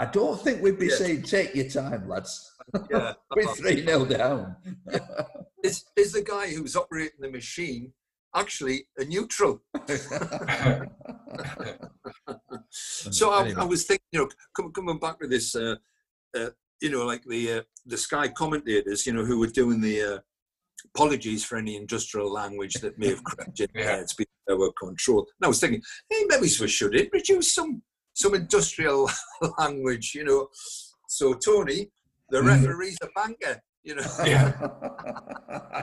I 0.00 0.06
don't 0.06 0.40
think 0.40 0.60
we'd 0.60 0.80
be 0.80 0.88
Yeah. 0.88 0.96
saying 0.96 1.22
"Take 1.22 1.54
your 1.54 1.68
time, 1.68 2.08
lads." 2.08 2.50
yeah. 2.90 3.14
We're 3.36 3.54
three 3.54 3.86
0 3.86 4.04
down. 4.06 4.56
Is 5.62 5.84
is 5.96 6.12
the 6.12 6.22
guy 6.22 6.48
who's 6.52 6.74
operating 6.74 7.20
the 7.20 7.30
machine 7.30 7.92
actually 8.34 8.86
a 8.98 9.04
neutral? 9.04 9.62
So 12.70 13.30
I, 13.30 13.52
I 13.58 13.64
was 13.64 13.84
thinking, 13.84 14.04
you 14.12 14.20
know, 14.20 14.28
com- 14.56 14.72
coming 14.72 14.98
back 14.98 15.20
to 15.20 15.28
this, 15.28 15.54
uh, 15.54 15.76
uh, 16.36 16.50
you 16.80 16.90
know, 16.90 17.04
like 17.04 17.22
the 17.24 17.52
uh, 17.52 17.62
the 17.86 17.96
Sky 17.98 18.28
commentators, 18.28 19.06
you 19.06 19.12
know, 19.12 19.24
who 19.24 19.38
were 19.38 19.46
doing 19.48 19.80
the 19.80 20.02
uh, 20.02 20.18
apologies 20.94 21.44
for 21.44 21.56
any 21.58 21.76
industrial 21.76 22.32
language 22.32 22.74
that 22.74 22.98
may 22.98 23.08
have 23.08 23.22
crept 23.24 23.60
in 23.60 23.68
Yeah. 23.74 23.84
there. 23.84 24.00
It's 24.00 24.14
been 24.14 24.26
our 24.50 24.72
control. 24.80 25.20
And 25.20 25.44
I 25.44 25.48
was 25.48 25.60
thinking, 25.60 25.82
hey, 26.10 26.24
maybe 26.28 26.48
we 26.60 26.68
should 26.68 26.94
introduce 26.94 27.54
some 27.54 27.82
some 28.14 28.34
industrial 28.34 29.10
language, 29.58 30.12
you 30.14 30.24
know. 30.24 30.48
So 31.08 31.34
Tony, 31.34 31.90
the 32.30 32.38
Mhm. 32.40 32.46
referee's 32.46 32.98
a 33.02 33.08
banker, 33.14 33.60
you 33.84 33.94
know, 33.96 34.02
Yeah. 34.24 34.52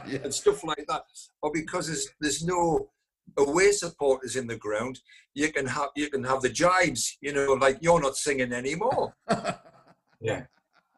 yeah. 0.07 0.19
and 0.23 0.33
stuff 0.33 0.63
like 0.63 0.85
that. 0.87 1.03
Or 1.41 1.51
because 1.51 1.87
there's 1.87 2.07
there's 2.19 2.43
no 2.43 2.89
away 3.37 3.71
supporters 3.71 4.35
in 4.35 4.47
the 4.47 4.55
ground, 4.57 4.99
you 5.33 5.51
can 5.51 5.65
have 5.67 5.89
you 5.95 6.09
can 6.09 6.23
have 6.23 6.41
the 6.41 6.49
jibes, 6.49 7.17
you 7.21 7.33
know, 7.33 7.53
like 7.53 7.77
you're 7.81 8.01
not 8.01 8.15
singing 8.17 8.53
anymore. 8.53 9.13
yeah. 10.21 10.45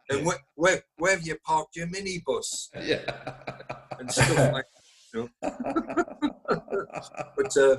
And 0.10 0.20
Yeah. 0.20 0.26
where, 0.26 0.40
where 0.56 0.84
where 0.98 1.12
have 1.16 1.26
you 1.28 1.38
parked 1.46 1.76
your 1.76 1.88
minibus 1.88 2.68
yeah. 2.80 3.02
and 4.00 4.12
stuff 4.12 4.52
like 4.54 4.66
that. 5.14 5.30
but 7.38 7.58
uh 7.58 7.78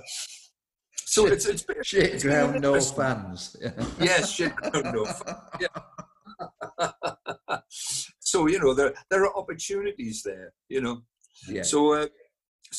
so 0.95 1.27
it's 1.27 1.47
it's 1.47 1.63
been, 1.63 1.77
Shit 1.83 2.15
it's 2.15 2.25
ground, 2.25 2.61
no 2.61 2.79
fans. 2.81 3.57
yes 3.99 4.31
shit 4.31 4.55
ground 4.57 4.95
no 4.95 5.05
fun. 5.05 5.37
yeah 5.61 5.69
so 8.33 8.39
you 8.53 8.59
know 8.63 8.73
there 8.79 8.93
there 9.11 9.23
are 9.27 9.35
opportunities 9.43 10.17
there 10.31 10.49
you 10.75 10.81
know 10.89 10.97
yeah. 11.49 11.63
So, 11.73 11.79
uh, 11.95 12.07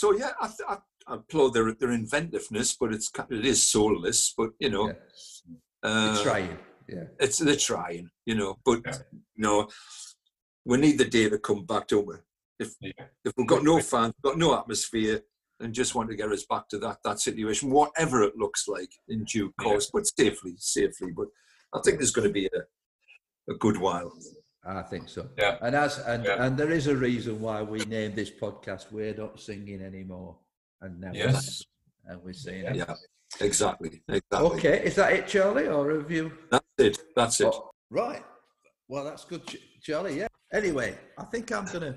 so 0.01 0.05
yeah, 0.21 0.31
I, 0.39 0.47
I, 0.71 0.75
I 1.07 1.13
applaud 1.19 1.49
their 1.55 1.67
their 1.81 1.91
inventiveness, 2.03 2.69
but 2.79 2.93
it's 2.95 3.09
it 3.37 3.45
is 3.53 3.59
soulless. 3.71 4.19
But 4.39 4.51
you 4.63 4.69
know, 4.73 4.85
Yeah. 4.87 5.87
uh, 5.89 6.11
You're 6.13 6.23
trying. 6.29 6.57
Yeah. 6.93 7.05
it's 7.23 7.39
they're 7.39 7.65
trying, 7.71 8.05
you 8.29 8.35
know. 8.39 8.51
But 8.67 8.79
Yeah. 8.85 8.99
no, 9.47 9.53
we 10.69 10.75
need 10.77 10.97
the 10.99 11.09
day 11.17 11.27
to 11.29 11.39
come 11.49 11.61
back, 11.71 11.85
don't 11.87 12.07
we? 12.11 12.15
If 12.63 12.69
Yeah. 12.79 13.05
if 13.25 13.31
we've 13.35 13.51
got 13.53 13.63
no 13.71 13.75
fans, 13.91 14.13
got 14.27 14.37
no 14.45 14.49
atmosphere, 14.59 15.17
and 15.59 15.73
just 15.81 15.95
want 15.95 16.07
to 16.11 16.15
get 16.21 16.31
us 16.37 16.45
back 16.53 16.65
to 16.69 16.77
that 16.85 16.97
that 17.07 17.19
situation, 17.27 17.71
whatever 17.79 18.17
it 18.29 18.35
looks 18.43 18.63
like 18.75 18.91
in 19.13 19.19
due 19.33 19.47
Yeah. 19.49 19.63
course, 19.65 19.87
but 19.93 20.05
safely, 20.19 20.53
safely. 20.77 21.11
But 21.19 21.27
I 21.75 21.79
think 21.83 21.95
there's 21.97 22.17
going 22.17 22.29
to 22.31 22.37
be 22.41 22.47
a 22.59 22.61
a 23.53 23.55
good 23.65 23.77
while. 23.87 24.11
I 24.65 24.81
think 24.81 25.09
so. 25.09 25.29
Yeah. 25.37 25.57
And 25.61 25.75
as 25.75 25.99
and, 25.99 26.23
Yeah. 26.23 26.43
and 26.43 26.57
there 26.57 26.71
is 26.71 26.87
a 26.87 26.95
reason 26.95 27.41
why 27.41 27.61
we 27.61 27.79
named 27.85 28.15
this 28.15 28.31
podcast 28.31 28.91
"We're 28.91 29.13
Not 29.13 29.39
Singing 29.39 29.81
Anymore," 29.81 30.37
and 30.81 30.99
never 31.01 31.15
Yes. 31.15 31.63
and 32.05 32.21
we're 32.23 32.33
saying 32.33 32.63
Yeah. 32.65 32.73
Yeah, 32.87 32.95
exactly, 33.41 34.01
exactly. 34.07 34.49
Okay, 34.57 34.83
is 34.85 34.95
that 34.95 35.13
it, 35.13 35.27
Charlie, 35.27 35.67
or 35.67 35.91
have 35.99 36.09
you? 36.11 36.31
That's 36.49 36.65
it. 36.77 36.97
That's 37.15 37.41
it. 37.41 37.47
Oh, 37.51 37.71
Right. 37.89 38.23
Well, 38.87 39.03
that's 39.03 39.25
good, 39.25 39.41
Charlie. 39.81 40.17
Yeah. 40.19 40.27
Anyway, 40.51 40.97
I 41.17 41.23
think 41.25 41.51
I'm 41.51 41.65
going 41.65 41.81
to 41.93 41.95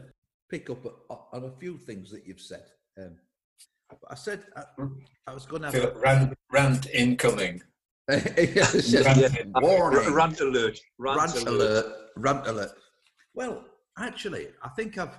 pick 0.51 0.69
up 0.71 0.85
on 1.11 1.45
a 1.45 1.51
few 1.59 1.79
things 1.79 2.11
that 2.11 2.27
you've 2.27 2.41
said. 2.41 2.64
Um, 2.99 3.17
I 4.11 4.14
said 4.14 4.43
I, 4.57 4.64
I 5.27 5.35
was 5.35 5.47
going 5.47 5.62
to 5.62 5.71
have 5.71 5.97
rant, 5.97 6.35
rant 6.51 6.87
incoming. 6.91 7.62
Yes, 8.09 8.92
yes. 8.92 9.36
Warning. 9.57 10.12
Rant 10.12 10.40
alert. 10.40 10.78
Rant, 10.98 11.18
rant 11.18 11.48
alert. 11.48 11.84
alert. 11.84 11.94
Rant 12.16 12.46
alert. 12.46 12.70
Well, 13.34 13.64
actually, 13.98 14.48
I 14.62 14.68
think 14.70 14.98
I've. 14.98 15.18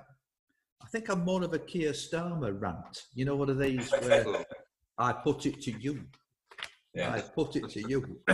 I 0.81 0.87
think 0.89 1.09
I'm 1.09 1.25
more 1.25 1.43
of 1.43 1.53
a 1.53 1.59
Keir 1.59 1.91
Starmer 1.91 2.55
rant. 2.59 3.03
You 3.13 3.25
know, 3.25 3.35
one 3.35 3.49
of 3.49 3.59
these 3.59 3.91
where 4.01 4.45
I 4.97 5.11
put 5.11 5.45
it 5.45 5.61
to 5.63 5.71
you. 5.71 6.05
Yeah. 6.93 7.13
I 7.13 7.21
put 7.21 7.55
it 7.55 7.69
to 7.69 7.89
you. 7.89 8.19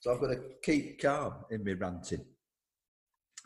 so 0.00 0.12
I've 0.12 0.20
got 0.20 0.28
to 0.28 0.40
keep 0.62 1.00
calm 1.00 1.44
in 1.50 1.64
my 1.64 1.72
ranting. 1.72 2.24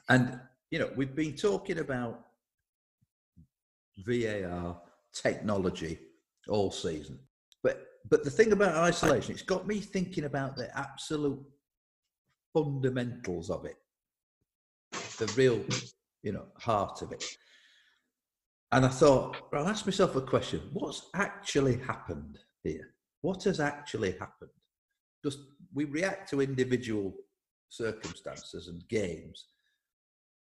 And 0.08 0.40
you 0.70 0.80
know, 0.80 0.90
we've 0.96 1.14
been 1.14 1.36
talking 1.36 1.78
about 1.78 2.24
VAR 3.98 4.80
technology 5.12 5.98
all 6.48 6.70
season. 6.70 7.20
But 7.62 7.86
but 8.08 8.24
the 8.24 8.30
thing 8.30 8.52
about 8.52 8.76
isolation, 8.76 9.32
it's 9.32 9.42
got 9.42 9.66
me 9.66 9.80
thinking 9.80 10.24
about 10.24 10.56
the 10.56 10.76
absolute 10.78 11.42
fundamentals 12.52 13.50
of 13.50 13.64
it, 13.64 13.76
the 15.18 15.32
real, 15.36 15.64
you 16.22 16.32
know, 16.32 16.46
heart 16.58 17.02
of 17.02 17.12
it. 17.12 17.24
And 18.72 18.84
I 18.84 18.88
thought, 18.88 19.36
I'll 19.52 19.68
ask 19.68 19.86
myself 19.86 20.16
a 20.16 20.20
question: 20.20 20.60
What's 20.72 21.08
actually 21.14 21.78
happened 21.78 22.38
here? 22.62 22.94
What 23.22 23.44
has 23.44 23.60
actually 23.60 24.12
happened? 24.12 24.50
Just 25.24 25.38
we 25.72 25.84
react 25.84 26.28
to 26.30 26.40
individual 26.40 27.14
circumstances 27.68 28.68
and 28.68 28.86
games. 28.88 29.46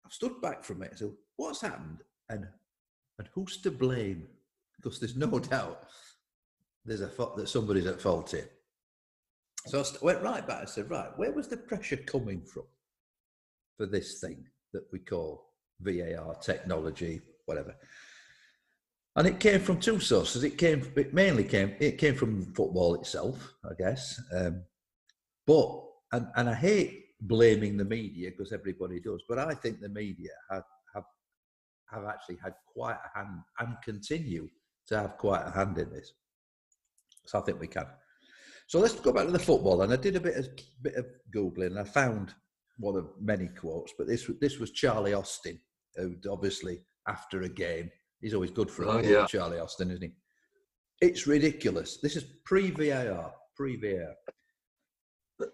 I've 0.05 0.13
stood 0.13 0.41
back 0.43 0.63
from 0.63 0.83
it. 0.83 0.99
So 0.99 1.15
what's 1.37 1.63
happened, 1.63 2.03
and 2.29 2.47
and 3.19 3.29
who's 3.35 3.57
to 3.63 3.71
blame? 3.71 4.27
because 4.77 4.99
there's 5.01 5.17
no 5.17 5.39
doubt 5.51 5.85
there's 6.87 7.01
a 7.01 7.09
fault 7.09 7.37
that 7.37 7.49
somebody's 7.49 7.87
at 7.87 8.01
fault 8.01 8.31
here. 8.31 8.49
So 9.67 9.81
I 9.81 9.85
went 10.05 10.23
right 10.23 10.47
back 10.47 10.61
and 10.61 10.69
said, 10.69 10.91
right, 10.91 11.11
where 11.17 11.33
was 11.33 11.49
the 11.49 11.57
pressure 11.57 11.97
coming 11.97 12.43
from 12.43 12.65
for 13.77 13.87
this 13.87 14.21
thing 14.21 14.45
that 14.73 14.85
we 14.93 15.01
call 15.01 15.53
VAR 15.81 16.37
technology, 16.41 17.21
whatever? 17.47 17.75
And 19.17 19.27
it 19.27 19.41
came 19.41 19.61
from 19.61 19.81
two 19.81 19.99
sources. 19.99 20.45
It 20.45 20.59
came, 20.59 20.93
it 20.95 21.13
mainly 21.13 21.43
came, 21.43 21.75
it 21.81 21.99
came 21.99 22.15
from 22.15 22.53
football 22.55 22.95
itself, 22.95 23.55
I 23.65 23.75
guess. 23.77 24.21
Um, 24.33 24.63
but 25.47 25.83
and 26.13 26.27
and 26.37 26.49
I 26.49 26.55
hate 26.55 27.07
blaming 27.21 27.77
the 27.77 27.85
media 27.85 28.31
because 28.31 28.53
everybody 28.53 29.01
does, 29.01 29.23
but 29.29 29.39
I 29.39 29.55
think 29.55 29.81
the 29.81 29.89
media 29.89 30.31
have 30.51 30.65
have 30.95 31.05
have 31.91 32.05
actually 32.05 32.39
had 32.43 32.55
quite 32.67 32.99
a 33.05 33.19
hand 33.19 33.41
and 33.59 33.77
continue 33.83 34.49
to 34.89 35.01
have 35.01 35.17
quite 35.17 35.47
a 35.47 35.51
hand 35.51 35.79
in 35.79 35.91
this. 35.91 36.13
So 37.27 37.39
I 37.39 37.43
think 37.43 37.61
we 37.61 37.67
can. 37.67 37.87
So 38.69 38.81
let's 38.81 38.95
go 38.95 39.13
back 39.13 39.27
to 39.27 39.33
the 39.33 39.39
football. 39.39 39.83
And 39.83 39.93
I 39.93 39.97
did 39.97 40.17
a 40.17 40.21
bit 40.21 40.37
of 40.37 40.49
bit 40.83 40.95
of 40.95 41.07
googling. 41.35 41.69
And 41.69 41.79
I 41.79 41.85
found 41.85 42.35
one 42.79 42.97
of 42.97 43.09
many 43.21 43.49
quotes, 43.49 43.93
but 43.97 44.07
this 44.07 44.31
this 44.41 44.59
was 44.59 44.73
Charlie 44.73 45.15
Austin, 45.15 45.61
who 45.97 46.17
obviously 46.31 46.81
after 47.09 47.43
a 47.43 47.49
game, 47.49 47.91
he's 48.21 48.35
always 48.35 48.51
good 48.51 48.71
for 48.71 48.85
a 48.85 48.89
oh, 48.89 48.99
yeah. 48.99 49.27
Charlie 49.27 49.59
Austin, 49.59 49.91
isn't 49.91 50.03
he? 50.03 50.13
It's 51.01 51.27
ridiculous. 51.27 51.99
This 52.03 52.17
is 52.17 52.25
pre 52.45 52.71
VAR, 52.71 53.33
pre 53.55 53.77
VAR. 53.77 54.15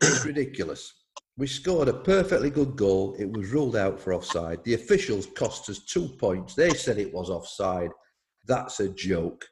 It's 0.00 0.24
ridiculous. 0.24 0.92
We 1.38 1.46
scored 1.46 1.88
a 1.88 1.94
perfectly 1.94 2.50
good 2.50 2.76
goal. 2.76 3.16
It 3.18 3.30
was 3.30 3.50
ruled 3.50 3.76
out 3.76 3.98
for 3.98 4.12
offside. 4.12 4.62
The 4.64 4.74
officials 4.74 5.26
cost 5.26 5.68
us 5.70 5.84
two 5.84 6.08
points. 6.08 6.54
They 6.54 6.70
said 6.70 6.98
it 6.98 7.12
was 7.12 7.30
offside. 7.30 7.90
That's 8.46 8.80
a 8.80 8.90
joke. 8.90 9.46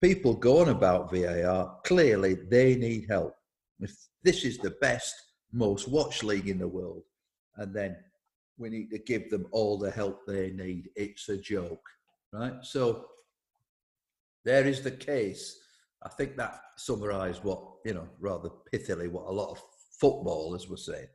People 0.00 0.34
going 0.34 0.68
about 0.68 1.10
VAR. 1.10 1.76
Clearly, 1.84 2.34
they 2.34 2.76
need 2.76 3.06
help. 3.08 3.34
If 3.80 3.94
this 4.22 4.44
is 4.44 4.58
the 4.58 4.76
best, 4.80 5.14
most 5.52 5.88
watched 5.88 6.22
league 6.22 6.48
in 6.48 6.58
the 6.58 6.68
world, 6.68 7.02
and 7.56 7.74
then 7.74 7.96
we 8.58 8.68
need 8.68 8.90
to 8.90 8.98
give 8.98 9.28
them 9.30 9.46
all 9.50 9.78
the 9.78 9.90
help 9.90 10.20
they 10.26 10.50
need. 10.50 10.90
It's 10.94 11.28
a 11.28 11.36
joke, 11.36 11.84
right? 12.32 12.54
So 12.62 13.06
there 14.44 14.66
is 14.66 14.82
the 14.82 14.92
case. 14.92 15.58
I 16.02 16.08
think 16.08 16.36
that 16.36 16.60
summarised 16.76 17.42
what 17.42 17.60
you 17.84 17.94
know 17.94 18.08
rather 18.20 18.50
pithily 18.72 19.10
what 19.10 19.26
a 19.26 19.32
lot 19.32 19.50
of 19.50 19.62
footballers 19.98 20.68
were 20.68 20.76
saying. 20.76 21.08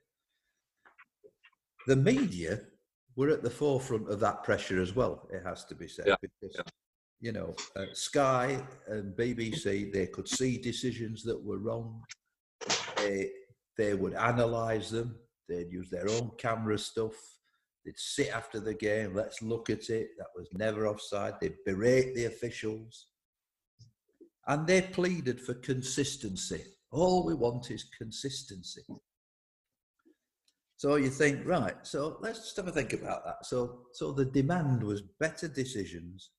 The 1.87 1.95
media 1.95 2.59
were 3.15 3.29
at 3.29 3.43
the 3.43 3.49
forefront 3.49 4.09
of 4.09 4.19
that 4.19 4.43
pressure 4.43 4.81
as 4.81 4.93
well. 4.93 5.27
It 5.31 5.43
has 5.45 5.63
to 5.65 5.75
be 5.75 5.87
said 5.87 6.07
yeah. 6.07 6.15
because 6.21 6.55
yeah 6.55 6.63
you 7.23 7.31
know, 7.31 7.55
uh, 7.77 7.85
Sky 7.93 8.61
and 8.89 9.15
BBC, 9.15 9.93
they 9.93 10.07
could 10.07 10.27
see 10.27 10.57
decisions 10.57 11.23
that 11.23 11.41
were 11.41 11.57
wrong. 11.57 12.03
They, 12.97 13.29
they 13.77 13.93
would 13.93 14.11
analyse 14.11 14.89
them. 14.89 15.15
They'd 15.47 15.71
use 15.71 15.89
their 15.89 16.09
own 16.09 16.31
camera 16.37 16.77
stuff. 16.77 17.13
They'd 17.85 17.97
sit 17.97 18.27
after 18.35 18.59
the 18.59 18.73
game. 18.73 19.15
Let's 19.15 19.41
look 19.41 19.69
at 19.69 19.89
it. 19.89 20.09
That 20.17 20.27
was 20.35 20.49
never 20.51 20.85
offside. 20.85 21.35
They'd 21.39 21.63
berate 21.65 22.13
the 22.13 22.25
officials. 22.25 23.07
And 24.47 24.67
they 24.67 24.81
pleaded 24.81 25.39
for 25.39 25.53
consistency. 25.53 26.61
All 26.91 27.25
we 27.25 27.35
want 27.35 27.71
is 27.71 27.85
consistency. 27.97 28.83
So 30.75 30.95
you 30.95 31.09
think, 31.09 31.47
right, 31.47 31.75
so 31.83 32.17
let's 32.19 32.39
just 32.39 32.57
have 32.57 32.67
a 32.67 32.71
think 32.73 32.91
about 32.91 33.23
that. 33.23 33.45
So, 33.45 33.83
so 33.93 34.11
the 34.11 34.25
demand 34.25 34.83
was 34.83 35.01
better 35.21 35.47
decisions 35.47 36.31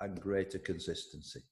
and 0.00 0.20
greater 0.20 0.58
consistency. 0.58 1.42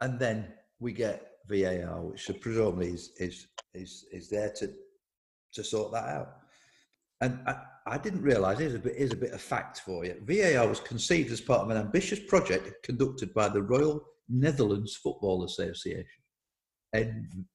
And 0.00 0.18
then 0.18 0.52
we 0.80 0.92
get 0.92 1.32
VAR, 1.48 2.02
which 2.02 2.30
presumably 2.40 2.88
is, 2.88 3.10
is, 3.18 3.46
is, 3.74 4.04
is 4.12 4.28
there 4.28 4.52
to, 4.56 4.72
to 5.54 5.64
sort 5.64 5.92
that 5.92 6.08
out. 6.08 6.36
And 7.20 7.38
I, 7.46 7.56
I 7.86 7.98
didn't 7.98 8.22
realise, 8.22 8.58
here's 8.58 8.74
a, 8.74 8.78
bit, 8.78 8.96
here's 8.96 9.12
a 9.12 9.16
bit 9.16 9.32
of 9.32 9.40
fact 9.40 9.80
for 9.80 10.04
you. 10.04 10.20
VAR 10.24 10.66
was 10.66 10.80
conceived 10.80 11.30
as 11.32 11.40
part 11.40 11.60
of 11.60 11.70
an 11.70 11.76
ambitious 11.76 12.20
project 12.20 12.82
conducted 12.82 13.32
by 13.32 13.48
the 13.48 13.62
Royal 13.62 14.02
Netherlands 14.28 14.96
Football 14.96 15.44
Association. 15.44 16.06
And 16.92 17.46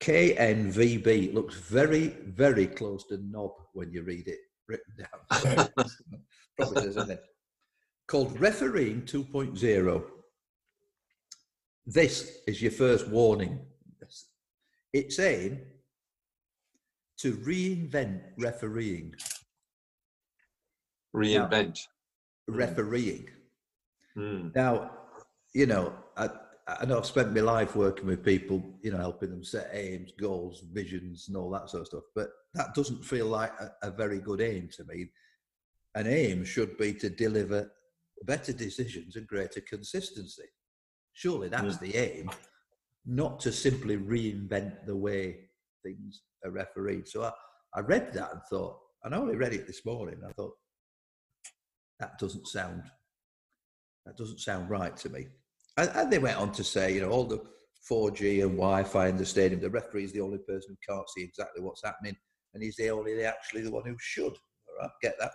KNVB 0.00 1.34
looks 1.34 1.56
very, 1.56 2.08
very 2.26 2.66
close 2.66 3.04
to 3.08 3.18
knob 3.18 3.52
when 3.72 3.90
you 3.90 4.02
read 4.02 4.28
it 4.28 4.38
written 4.68 4.94
down. 4.98 5.68
Probably 6.56 6.82
does, 6.82 6.96
isn't 6.96 7.10
it? 7.10 7.22
Called 8.08 8.40
Refereeing 8.40 9.02
2.0. 9.02 10.02
This 11.86 12.38
is 12.46 12.60
your 12.60 12.72
first 12.72 13.06
warning. 13.08 13.60
It's 14.92 15.18
aim 15.18 15.60
to 17.18 17.36
reinvent 17.36 18.20
refereeing. 18.38 19.14
Reinvent. 21.14 21.86
Now, 22.48 22.54
refereeing. 22.54 23.28
Mm. 24.16 24.54
Now, 24.54 24.90
you 25.52 25.66
know, 25.66 25.92
I, 26.16 26.30
I 26.66 26.86
know 26.86 26.98
I've 26.98 27.06
spent 27.06 27.34
my 27.34 27.42
life 27.42 27.76
working 27.76 28.06
with 28.06 28.24
people, 28.24 28.62
you 28.82 28.90
know, 28.90 28.98
helping 28.98 29.30
them 29.30 29.44
set 29.44 29.68
aims, 29.72 30.12
goals, 30.18 30.64
visions, 30.72 31.28
and 31.28 31.36
all 31.36 31.50
that 31.50 31.68
sort 31.68 31.82
of 31.82 31.86
stuff. 31.88 32.04
But 32.14 32.30
that 32.54 32.74
doesn't 32.74 33.04
feel 33.04 33.26
like 33.26 33.52
a, 33.60 33.88
a 33.88 33.90
very 33.90 34.20
good 34.20 34.40
aim 34.40 34.70
to 34.76 34.84
me. 34.84 35.10
An 35.94 36.06
aim 36.06 36.44
should 36.44 36.78
be 36.78 36.94
to 36.94 37.10
deliver 37.10 37.70
better 38.24 38.52
decisions 38.52 39.16
and 39.16 39.26
greater 39.26 39.60
consistency. 39.60 40.44
Surely 41.12 41.48
that's 41.48 41.78
yeah. 41.82 41.88
the 41.88 41.96
aim, 41.96 42.30
not 43.06 43.40
to 43.40 43.52
simply 43.52 43.96
reinvent 43.96 44.86
the 44.86 44.96
way 44.96 45.48
things 45.84 46.22
are 46.44 46.50
refereed. 46.50 47.08
So 47.08 47.24
I, 47.24 47.32
I 47.74 47.80
read 47.80 48.12
that 48.14 48.32
and 48.32 48.42
thought, 48.50 48.78
and 49.04 49.14
I 49.14 49.18
only 49.18 49.36
read 49.36 49.52
it 49.52 49.66
this 49.66 49.84
morning. 49.84 50.20
I 50.26 50.32
thought 50.32 50.54
that 52.00 52.18
doesn't 52.18 52.46
sound 52.46 52.84
that 54.06 54.16
doesn't 54.16 54.40
sound 54.40 54.70
right 54.70 54.96
to 54.96 55.10
me. 55.10 55.26
And, 55.76 55.90
and 55.94 56.10
they 56.10 56.18
went 56.18 56.38
on 56.38 56.50
to 56.52 56.64
say, 56.64 56.94
you 56.94 57.02
know, 57.02 57.10
all 57.10 57.24
the 57.24 57.42
4G 57.90 58.42
and 58.42 58.52
Wi-Fi 58.52 59.08
in 59.08 59.18
the 59.18 59.26
stadium, 59.26 59.60
the 59.60 59.68
referee 59.68 60.04
is 60.04 60.12
the 60.12 60.20
only 60.20 60.38
person 60.38 60.70
who 60.70 60.94
can't 60.94 61.08
see 61.10 61.22
exactly 61.22 61.62
what's 61.62 61.84
happening, 61.84 62.16
and 62.54 62.62
he's 62.62 62.76
the 62.76 62.90
only 62.90 63.22
actually 63.24 63.62
the 63.62 63.70
one 63.70 63.84
who 63.84 63.96
should. 63.98 64.32
All 64.32 64.76
right, 64.80 64.90
get 65.02 65.16
that 65.20 65.32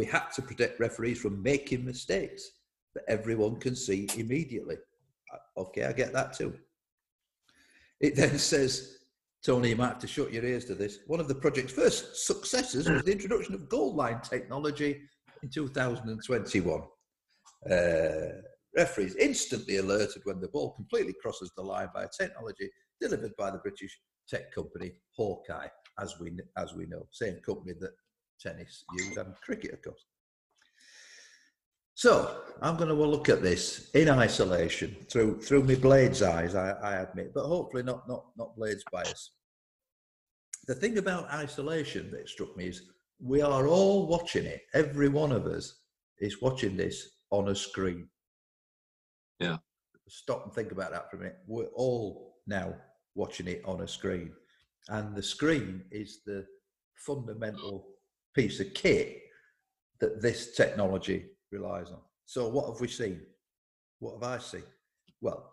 we 0.00 0.06
had 0.06 0.30
to 0.34 0.40
protect 0.40 0.80
referees 0.80 1.20
from 1.20 1.42
making 1.42 1.84
mistakes 1.84 2.52
that 2.94 3.04
everyone 3.06 3.60
can 3.60 3.76
see 3.76 4.08
immediately. 4.16 4.76
Uh, 5.30 5.60
okay, 5.60 5.84
I 5.84 5.92
get 5.92 6.14
that 6.14 6.32
too. 6.32 6.54
It 8.00 8.16
then 8.16 8.38
says, 8.52 8.96
Tony, 9.44 9.68
you 9.68 9.76
might 9.76 9.88
have 9.88 9.98
to 9.98 10.06
shut 10.06 10.32
your 10.32 10.42
ears 10.42 10.64
to 10.66 10.74
this. 10.74 11.00
One 11.06 11.20
of 11.20 11.28
the 11.28 11.34
project's 11.34 11.74
first 11.74 12.26
successes 12.26 12.88
was 12.88 13.02
the 13.02 13.12
introduction 13.12 13.54
of 13.54 13.68
goal 13.68 13.94
line 13.94 14.22
technology 14.22 15.02
in 15.42 15.50
2021. 15.50 16.80
Uh, 17.70 18.40
referees 18.74 19.16
instantly 19.16 19.76
alerted 19.76 20.22
when 20.24 20.40
the 20.40 20.48
ball 20.48 20.72
completely 20.72 21.14
crosses 21.20 21.52
the 21.58 21.62
line 21.62 21.90
by 21.94 22.06
technology 22.18 22.70
delivered 23.02 23.36
by 23.36 23.50
the 23.50 23.58
British 23.58 24.00
tech 24.26 24.50
company, 24.54 24.92
Hawkeye, 25.14 25.68
as 25.98 26.18
we 26.18 26.32
as 26.56 26.72
we 26.72 26.86
know, 26.86 27.06
same 27.10 27.38
company 27.44 27.74
that 27.80 27.90
tennis 28.40 28.84
use 28.96 29.16
and 29.16 29.34
cricket, 29.44 29.74
of 29.74 29.82
course. 29.82 30.04
So 31.94 32.40
I'm 32.62 32.76
going 32.76 32.88
to 32.88 32.94
look 32.94 33.28
at 33.28 33.42
this 33.42 33.90
in 33.90 34.08
isolation 34.08 34.96
through 35.10 35.42
through 35.42 35.64
my 35.64 35.74
blade's 35.74 36.22
eyes, 36.22 36.54
I, 36.54 36.70
I 36.70 36.96
admit, 37.02 37.32
but 37.34 37.44
hopefully 37.44 37.82
not 37.82 38.08
not 38.08 38.24
not 38.38 38.56
blade's 38.56 38.84
bias. 38.90 39.32
The 40.66 40.74
thing 40.74 40.96
about 40.96 41.30
isolation 41.30 42.10
that 42.12 42.28
struck 42.28 42.56
me 42.56 42.68
is 42.68 42.82
we 43.22 43.42
are 43.42 43.66
all 43.66 44.06
watching 44.06 44.46
it. 44.46 44.62
Every 44.72 45.10
one 45.10 45.30
of 45.30 45.44
us 45.44 45.80
is 46.20 46.40
watching 46.40 46.74
this 46.74 47.06
on 47.30 47.48
a 47.48 47.54
screen. 47.54 48.08
Yeah. 49.38 49.58
Stop 50.08 50.46
and 50.46 50.54
think 50.54 50.72
about 50.72 50.92
that 50.92 51.10
for 51.10 51.18
a 51.18 51.20
minute. 51.20 51.38
We're 51.46 51.74
all 51.74 52.36
now 52.46 52.74
watching 53.14 53.46
it 53.46 53.62
on 53.66 53.82
a 53.82 53.88
screen, 53.88 54.32
and 54.88 55.14
the 55.14 55.22
screen 55.22 55.84
is 55.90 56.20
the 56.24 56.46
fundamental 56.96 57.89
piece 58.34 58.60
of 58.60 58.72
kit 58.74 59.18
that 60.00 60.22
this 60.22 60.54
technology 60.54 61.26
relies 61.52 61.90
on. 61.90 62.00
So 62.26 62.48
what 62.48 62.68
have 62.70 62.80
we 62.80 62.88
seen? 62.88 63.20
What 63.98 64.14
have 64.14 64.22
I 64.22 64.38
seen? 64.38 64.62
Well, 65.20 65.50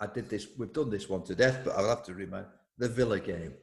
I 0.00 0.06
did 0.06 0.28
this. 0.28 0.48
We've 0.58 0.72
done 0.72 0.90
this 0.90 1.08
one 1.08 1.22
to 1.24 1.34
death, 1.34 1.62
but 1.64 1.76
I'll 1.76 1.88
have 1.88 2.04
to 2.04 2.14
remind 2.14 2.46
the 2.76 2.88
Villa 2.88 3.18
game. 3.18 3.54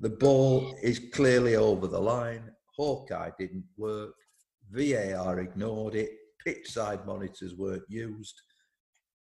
The 0.00 0.08
ball 0.08 0.74
is 0.82 1.00
clearly 1.12 1.56
over 1.56 1.86
the 1.86 2.00
line. 2.00 2.50
Hawkeye 2.76 3.30
didn't 3.38 3.64
work. 3.76 4.14
VAR 4.72 5.40
ignored 5.40 5.94
it. 5.94 6.10
Pitch 6.44 6.70
side 6.70 7.04
monitors 7.06 7.54
weren't 7.54 7.82
used. 7.88 8.40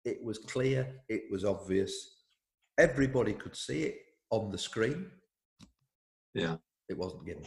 It 0.06 0.24
was 0.24 0.38
clear. 0.38 0.88
It 1.10 1.24
was 1.32 1.44
obvious. 1.44 2.18
Everybody 2.78 3.34
could 3.34 3.56
see 3.56 3.84
it 3.84 3.96
on 4.30 4.52
the 4.52 4.58
screen. 4.58 5.10
Yeah. 6.34 6.58
It 6.90 6.98
wasn't 6.98 7.26
given. 7.26 7.44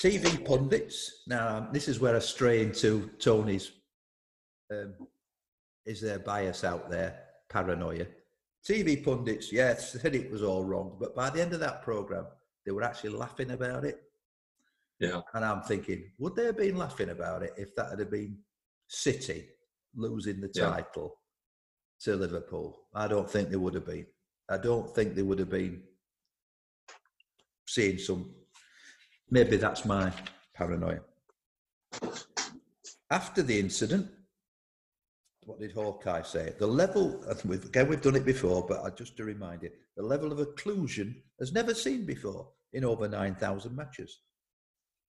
TV 0.00 0.44
pundits. 0.44 1.22
Now, 1.26 1.68
this 1.72 1.88
is 1.88 2.00
where 2.00 2.14
I 2.14 2.20
stray 2.20 2.62
into 2.62 3.10
Tony's. 3.18 3.72
Um, 4.70 4.94
is 5.86 6.00
there 6.00 6.18
bias 6.18 6.62
out 6.64 6.90
there? 6.90 7.20
Paranoia. 7.48 8.06
TV 8.68 9.02
pundits, 9.02 9.52
yes, 9.52 9.92
said 9.92 10.14
it 10.14 10.30
was 10.30 10.42
all 10.42 10.64
wrong, 10.64 10.96
but 11.00 11.16
by 11.16 11.30
the 11.30 11.40
end 11.40 11.54
of 11.54 11.60
that 11.60 11.82
program, 11.82 12.26
they 12.66 12.72
were 12.72 12.82
actually 12.82 13.10
laughing 13.10 13.52
about 13.52 13.84
it. 13.84 14.02
Yeah. 15.00 15.22
And 15.32 15.44
I'm 15.44 15.62
thinking, 15.62 16.10
would 16.18 16.36
they 16.36 16.44
have 16.46 16.56
been 16.58 16.76
laughing 16.76 17.08
about 17.08 17.42
it 17.42 17.54
if 17.56 17.74
that 17.76 17.98
had 17.98 18.10
been 18.10 18.38
City 18.88 19.48
losing 19.94 20.40
the 20.40 20.50
Yeah. 20.54 20.70
title 20.70 21.18
to 22.00 22.16
Liverpool? 22.16 22.88
I 22.94 23.08
don't 23.08 23.30
think 23.30 23.48
they 23.48 23.56
would 23.56 23.74
have 23.74 23.86
been. 23.86 24.06
I 24.48 24.58
don't 24.58 24.94
think 24.94 25.14
they 25.14 25.22
would 25.22 25.38
have 25.38 25.50
been 25.50 25.82
seeing 27.66 27.98
some. 27.98 28.34
Maybe 29.30 29.56
that's 29.56 29.84
my 29.84 30.12
paranoia. 30.54 31.00
After 33.10 33.42
the 33.42 33.58
incident, 33.58 34.08
what 35.44 35.60
did 35.60 35.72
Hawkeye 35.72 36.22
say? 36.22 36.54
The 36.58 36.66
level, 36.66 37.24
we've, 37.44 37.64
again, 37.64 37.88
we've 37.88 38.00
done 38.02 38.16
it 38.16 38.24
before, 38.24 38.66
but 38.66 38.84
I- 38.84 38.90
just 38.90 39.16
to 39.16 39.24
remind 39.24 39.62
you, 39.62 39.70
the 39.96 40.02
level 40.02 40.32
of 40.32 40.38
occlusion 40.38 41.14
has 41.40 41.52
never 41.52 41.74
seen 41.74 42.04
before 42.06 42.48
in 42.72 42.84
over 42.84 43.08
9,000 43.08 43.74
matches. 43.74 44.20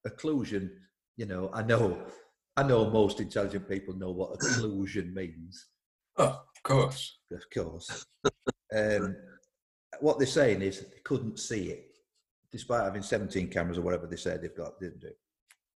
Occlusion, 0.07 0.70
you 1.17 1.26
know, 1.26 1.49
I 1.53 1.61
know, 1.63 2.05
I 2.55 2.63
know 2.63 2.89
most 2.89 3.20
intelligent 3.20 3.67
people 3.67 3.95
know 3.95 4.11
what 4.11 4.39
occlusion 4.39 5.13
means, 5.13 5.67
Oh, 6.17 6.26
of 6.55 6.63
course. 6.63 7.20
of 7.32 7.43
course. 7.53 8.05
um, 8.76 9.15
what 10.01 10.17
they're 10.20 10.28
saying 10.28 10.61
is 10.61 10.82
they 10.82 10.99
couldn't 11.03 11.39
see 11.39 11.70
it, 11.72 11.89
despite 12.52 12.84
having 12.84 13.02
17 13.04 13.50
cameras 13.50 13.78
or 13.78 13.82
whatever 13.82 14.08
they 14.08 14.16
said 14.16 14.41
they've 14.41 14.56
got, 14.56 14.80
didn't 14.80 15.02
do. 15.02 15.12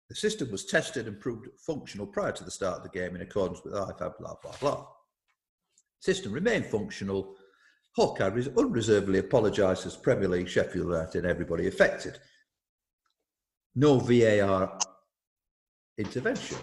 The 0.10 0.16
system 0.16 0.52
was 0.52 0.66
tested 0.66 1.08
and 1.08 1.20
proved 1.20 1.48
functional 1.66 2.08
prior 2.08 2.32
to 2.32 2.44
the 2.44 2.52
start 2.52 2.78
of 2.78 2.84
the 2.84 2.90
game 2.90 3.16
in 3.16 3.22
accordance 3.22 3.64
with 3.64 3.74
IFAB, 3.74 4.18
blah, 4.20 4.36
blah, 4.42 4.56
blah. 4.60 4.86
System 6.00 6.34
remained 6.34 6.66
functional. 6.66 7.36
Hawkeye 7.96 8.28
res- 8.28 8.50
unreservedly 8.58 9.20
apologised 9.20 9.84
to 9.84 10.00
Premier 10.00 10.28
League, 10.28 10.50
Sheffield 10.50 10.88
United, 10.88 11.20
and 11.20 11.28
everybody 11.28 11.68
affected. 11.68 12.20
No 13.76 14.00
VAR 14.00 14.78
intervention. 15.98 16.58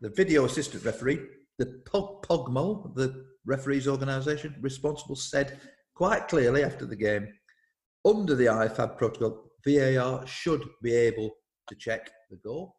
The 0.00 0.10
video 0.10 0.44
assistant 0.44 0.84
referee, 0.84 1.20
the 1.58 1.82
Pog- 1.84 2.24
POGMO, 2.24 2.94
the 2.94 3.26
referees 3.44 3.86
organisation 3.86 4.56
responsible, 4.60 5.16
said 5.16 5.60
quite 5.94 6.28
clearly 6.28 6.64
after 6.64 6.86
the 6.86 6.96
game, 6.96 7.28
under 8.04 8.34
the 8.34 8.46
IFAB 8.46 8.96
protocol, 8.98 9.50
VAR 9.66 10.26
should 10.26 10.64
be 10.82 10.94
able 10.94 11.30
to 11.68 11.74
check 11.76 12.10
the 12.30 12.36
goal. 12.36 12.76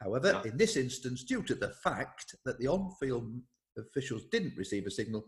However, 0.00 0.40
in 0.44 0.56
this 0.56 0.76
instance, 0.76 1.24
due 1.24 1.42
to 1.42 1.54
the 1.54 1.70
fact 1.82 2.34
that 2.44 2.58
the 2.58 2.68
on-field 2.68 3.32
officials 3.78 4.24
didn't 4.30 4.56
receive 4.56 4.86
a 4.86 4.90
signal 4.90 5.24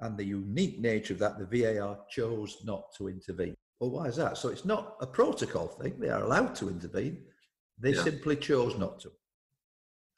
and 0.00 0.16
the 0.16 0.24
unique 0.24 0.80
nature 0.80 1.14
of 1.14 1.20
that, 1.20 1.38
the 1.38 1.46
VAR 1.46 1.98
chose 2.10 2.58
not 2.64 2.84
to 2.98 3.08
intervene. 3.08 3.54
Well, 3.80 3.90
why 3.90 4.06
is 4.06 4.16
that? 4.16 4.36
So 4.36 4.48
it's 4.48 4.64
not 4.64 4.96
a 5.00 5.06
protocol 5.06 5.68
thing. 5.68 5.98
They 5.98 6.08
are 6.08 6.22
allowed 6.22 6.54
to 6.56 6.68
intervene. 6.68 7.24
They 7.78 7.94
Yeah. 7.94 8.02
simply 8.04 8.36
chose 8.36 8.76
not 8.76 9.00
to. 9.00 9.12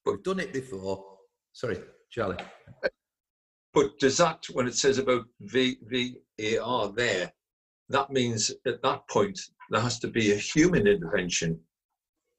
But- 0.04 0.12
We've 0.12 0.22
done 0.22 0.40
it 0.40 0.52
before. 0.52 1.18
Sorry, 1.52 1.82
Charlie. 2.10 2.44
But 3.72 3.98
does 3.98 4.18
that, 4.18 4.44
when 4.52 4.66
it 4.68 4.74
says 4.74 4.98
about 4.98 5.26
v, 5.40 5.78
VAR 6.38 6.92
there, 6.92 7.32
that 7.90 8.10
means 8.10 8.50
at 8.66 8.82
that 8.82 9.06
point 9.08 9.38
there 9.70 9.80
has 9.80 9.98
to 10.00 10.08
be 10.08 10.32
a 10.32 10.36
human 10.36 10.86
intervention. 10.86 11.58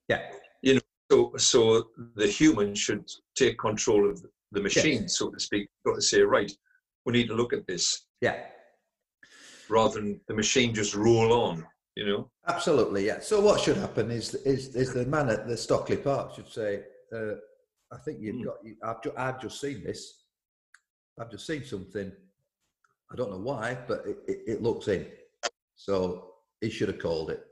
Yeah. 0.09 0.31
You 0.61 0.75
know, 0.75 0.81
so, 1.11 1.31
so 1.37 1.87
the 2.15 2.27
human 2.27 2.73
should 2.75 3.05
take 3.35 3.57
control 3.59 4.09
of 4.09 4.23
the 4.51 4.61
machine, 4.61 5.07
so 5.07 5.29
to 5.29 5.39
speak. 5.39 5.67
Got 5.85 5.95
to 5.95 6.01
say, 6.01 6.21
right, 6.21 6.51
we 7.05 7.13
need 7.13 7.27
to 7.27 7.35
look 7.35 7.53
at 7.53 7.67
this 7.67 8.05
Yeah. 8.21 8.37
rather 9.69 9.99
than 10.01 10.19
the 10.27 10.33
machine 10.33 10.73
just 10.73 10.95
roll 10.95 11.33
on. 11.33 11.65
You 11.95 12.05
know. 12.07 12.31
Absolutely, 12.47 13.05
yeah. 13.05 13.19
So 13.21 13.39
what 13.39 13.61
should 13.61 13.77
happen 13.77 14.11
is 14.11 14.33
is, 14.35 14.75
is 14.75 14.93
the 14.93 15.05
man 15.05 15.29
at 15.29 15.47
the 15.47 15.55
Stockley 15.55 15.95
Park 15.95 16.35
should 16.35 16.49
say, 16.49 16.83
uh, 17.13 17.35
"I 17.89 17.97
think 18.03 18.19
you've 18.19 18.35
Mm. 18.35 18.45
got. 18.45 18.57
You, 18.65 18.75
I've, 18.83 19.01
ju- 19.01 19.13
I've 19.17 19.39
just 19.41 19.61
seen 19.61 19.81
this. 19.81 20.25
I've 21.17 21.31
just 21.31 21.47
seen 21.47 21.63
something. 21.63 22.11
I 23.09 23.15
don't 23.15 23.31
know 23.31 23.39
why, 23.39 23.77
but 23.87 24.05
it, 24.05 24.17
it, 24.27 24.39
it 24.45 24.61
looks 24.61 24.89
in. 24.89 25.07
So 25.75 26.31
he 26.61 26.69
should 26.69 26.89
have 26.89 26.99
called 26.99 27.31
it. 27.31 27.43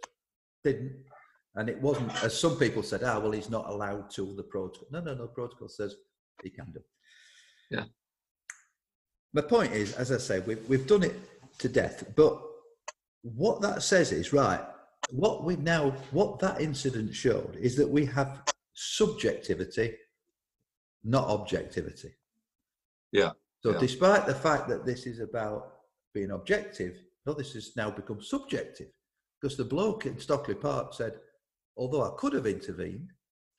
Didn't, 0.64 0.96
and 1.56 1.70
it 1.70 1.82
wasn't. 1.82 2.12
As 2.24 2.40
some 2.40 2.58
people 2.58 2.84
said, 2.84 3.04
"Ah, 3.04 3.20
well, 3.20 3.32
he's 3.32 3.50
not 3.50 3.70
allowed 3.70 4.10
to." 4.12 4.34
The 4.36 4.44
protocol. 4.44 4.88
No, 4.92 5.02
no, 5.02 5.14
no. 5.14 5.28
Protocol 5.28 5.68
says 5.68 5.96
he 6.42 6.50
can 6.50 6.72
do. 6.72 6.80
Yeah. 7.70 7.86
My 9.34 9.42
point 9.42 9.74
is, 9.74 9.94
as 9.96 10.12
I 10.12 10.18
say, 10.18 10.40
we've 10.40 10.68
we've 10.70 10.88
done 10.88 11.04
it 11.04 11.16
to 11.60 11.68
death, 11.68 12.06
but 12.16 12.42
what 13.24 13.62
that 13.62 13.82
says 13.84 14.12
is 14.12 14.34
right 14.34 14.62
what 15.10 15.44
we 15.44 15.56
now 15.58 15.92
what 16.12 16.40
that 16.40 16.62
incident 16.62 17.14
showed 17.14 17.56
is 17.60 17.76
that 17.76 17.90
we 17.90 18.06
have 18.06 18.44
subjectivity 18.74 19.96
not 21.04 21.28
objectivity 21.28 22.10
Yeah, 23.12 23.32
so 23.62 23.72
yeah. 23.72 23.80
despite 23.80 24.26
the 24.26 24.36
fact 24.36 24.68
that 24.70 24.86
this 24.86 25.06
is 25.06 25.20
about 25.20 25.74
being 26.14 26.32
objective 26.32 26.96
no 27.26 27.34
this 27.34 27.54
has 27.54 27.76
now 27.76 27.90
become 27.90 28.22
subjective 28.22 28.88
because 29.40 29.58
the 29.58 29.64
bloke 29.64 30.06
in 30.06 30.20
stockley 30.20 30.56
park 30.56 30.94
said 30.94 31.20
although 31.78 32.04
i 32.04 32.12
could 32.18 32.34
have 32.34 32.48
intervened 32.48 33.10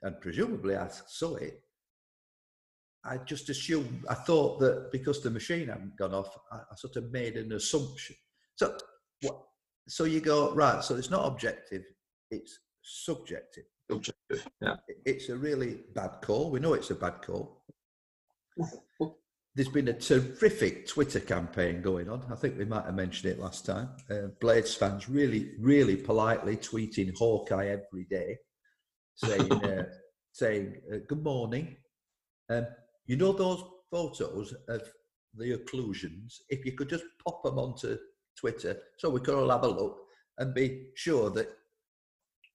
and 0.02 0.20
presumably 0.20 0.76
i 0.76 0.88
saw 1.06 1.34
it 1.36 1.60
i 3.04 3.16
just 3.18 3.48
assumed 3.48 4.04
i 4.08 4.14
thought 4.14 4.58
that 4.58 4.90
because 4.92 5.22
the 5.22 5.30
machine 5.30 5.68
hadn't 5.68 5.96
gone 5.96 6.14
off 6.14 6.36
i, 6.52 6.56
I 6.56 6.76
sort 6.76 6.96
of 6.96 7.10
made 7.10 7.36
an 7.36 7.52
assumption 7.52 8.16
so 8.56 8.76
what 9.22 9.40
so 9.88 10.04
you 10.04 10.20
go 10.20 10.52
right 10.54 10.82
so 10.82 10.96
it's 10.96 11.10
not 11.10 11.26
objective 11.26 11.82
it's 12.30 12.58
subjective. 12.84 13.64
Yeah. 14.60 14.76
It's 15.04 15.28
a 15.28 15.36
really 15.36 15.80
bad 15.94 16.20
call 16.22 16.50
we 16.50 16.60
know 16.60 16.74
it's 16.74 16.90
a 16.90 16.94
bad 16.94 17.22
call 17.22 17.64
there's 19.54 19.68
been 19.68 19.88
a 19.88 19.92
terrific 19.92 20.86
twitter 20.86 21.20
campaign 21.20 21.80
going 21.80 22.08
on. 22.08 22.24
I 22.30 22.34
think 22.34 22.58
we 22.58 22.64
might 22.64 22.86
have 22.86 22.94
mentioned 22.94 23.32
it 23.32 23.38
last 23.38 23.64
time. 23.64 23.90
Uh, 24.10 24.28
blades 24.40 24.74
fans 24.74 25.08
really 25.08 25.52
really 25.60 25.96
politely 25.96 26.56
tweeting 26.56 27.16
hawkeye 27.16 27.68
every 27.68 28.04
day 28.10 28.36
saying 29.14 29.52
uh, 29.64 29.84
saying 30.32 30.74
uh, 30.92 30.98
good 31.08 31.22
morning. 31.22 31.76
Um, 32.50 32.66
you 33.06 33.16
know 33.16 33.32
those 33.32 33.62
photos 33.90 34.54
of 34.68 34.82
the 35.36 35.56
occlusions? 35.56 36.40
If 36.48 36.64
you 36.64 36.72
could 36.72 36.88
just 36.88 37.04
pop 37.24 37.42
them 37.42 37.58
onto 37.58 37.96
Twitter 38.38 38.76
so 38.98 39.10
we 39.10 39.20
could 39.20 39.34
all 39.34 39.50
have 39.50 39.62
a 39.62 39.68
look 39.68 39.98
and 40.38 40.54
be 40.54 40.88
sure 40.94 41.30
that 41.30 41.48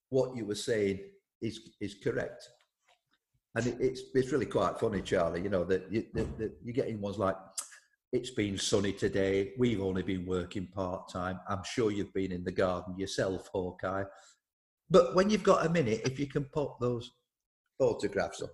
what 0.09 0.35
you 0.35 0.45
were 0.45 0.55
saying 0.55 0.99
is 1.41 1.59
is 1.79 1.95
correct. 2.03 2.47
And 3.55 3.67
it, 3.67 3.77
it's 3.79 4.01
it's 4.13 4.31
really 4.31 4.45
quite 4.45 4.79
funny, 4.79 5.01
Charlie. 5.01 5.41
You 5.41 5.49
know 5.49 5.63
that 5.65 5.91
you, 5.91 6.05
that, 6.13 6.37
that 6.37 6.51
you're 6.63 6.73
getting 6.73 7.01
ones 7.01 7.17
like, 7.17 7.35
it's 8.11 8.31
been 8.31 8.57
sunny 8.57 8.93
today. 8.93 9.51
We've 9.57 9.81
only 9.81 10.03
been 10.03 10.25
working 10.25 10.67
part 10.67 11.09
time. 11.11 11.39
I'm 11.47 11.63
sure 11.63 11.91
you've 11.91 12.13
been 12.13 12.31
in 12.31 12.43
the 12.43 12.51
garden 12.51 12.97
yourself, 12.97 13.47
Hawkeye. 13.51 14.03
But 14.89 15.15
when 15.15 15.29
you've 15.29 15.43
got 15.43 15.65
a 15.65 15.69
minute, 15.69 16.01
if 16.05 16.19
you 16.19 16.27
can 16.27 16.45
pop 16.45 16.79
those 16.79 17.11
photographs 17.77 18.41
up, 18.41 18.49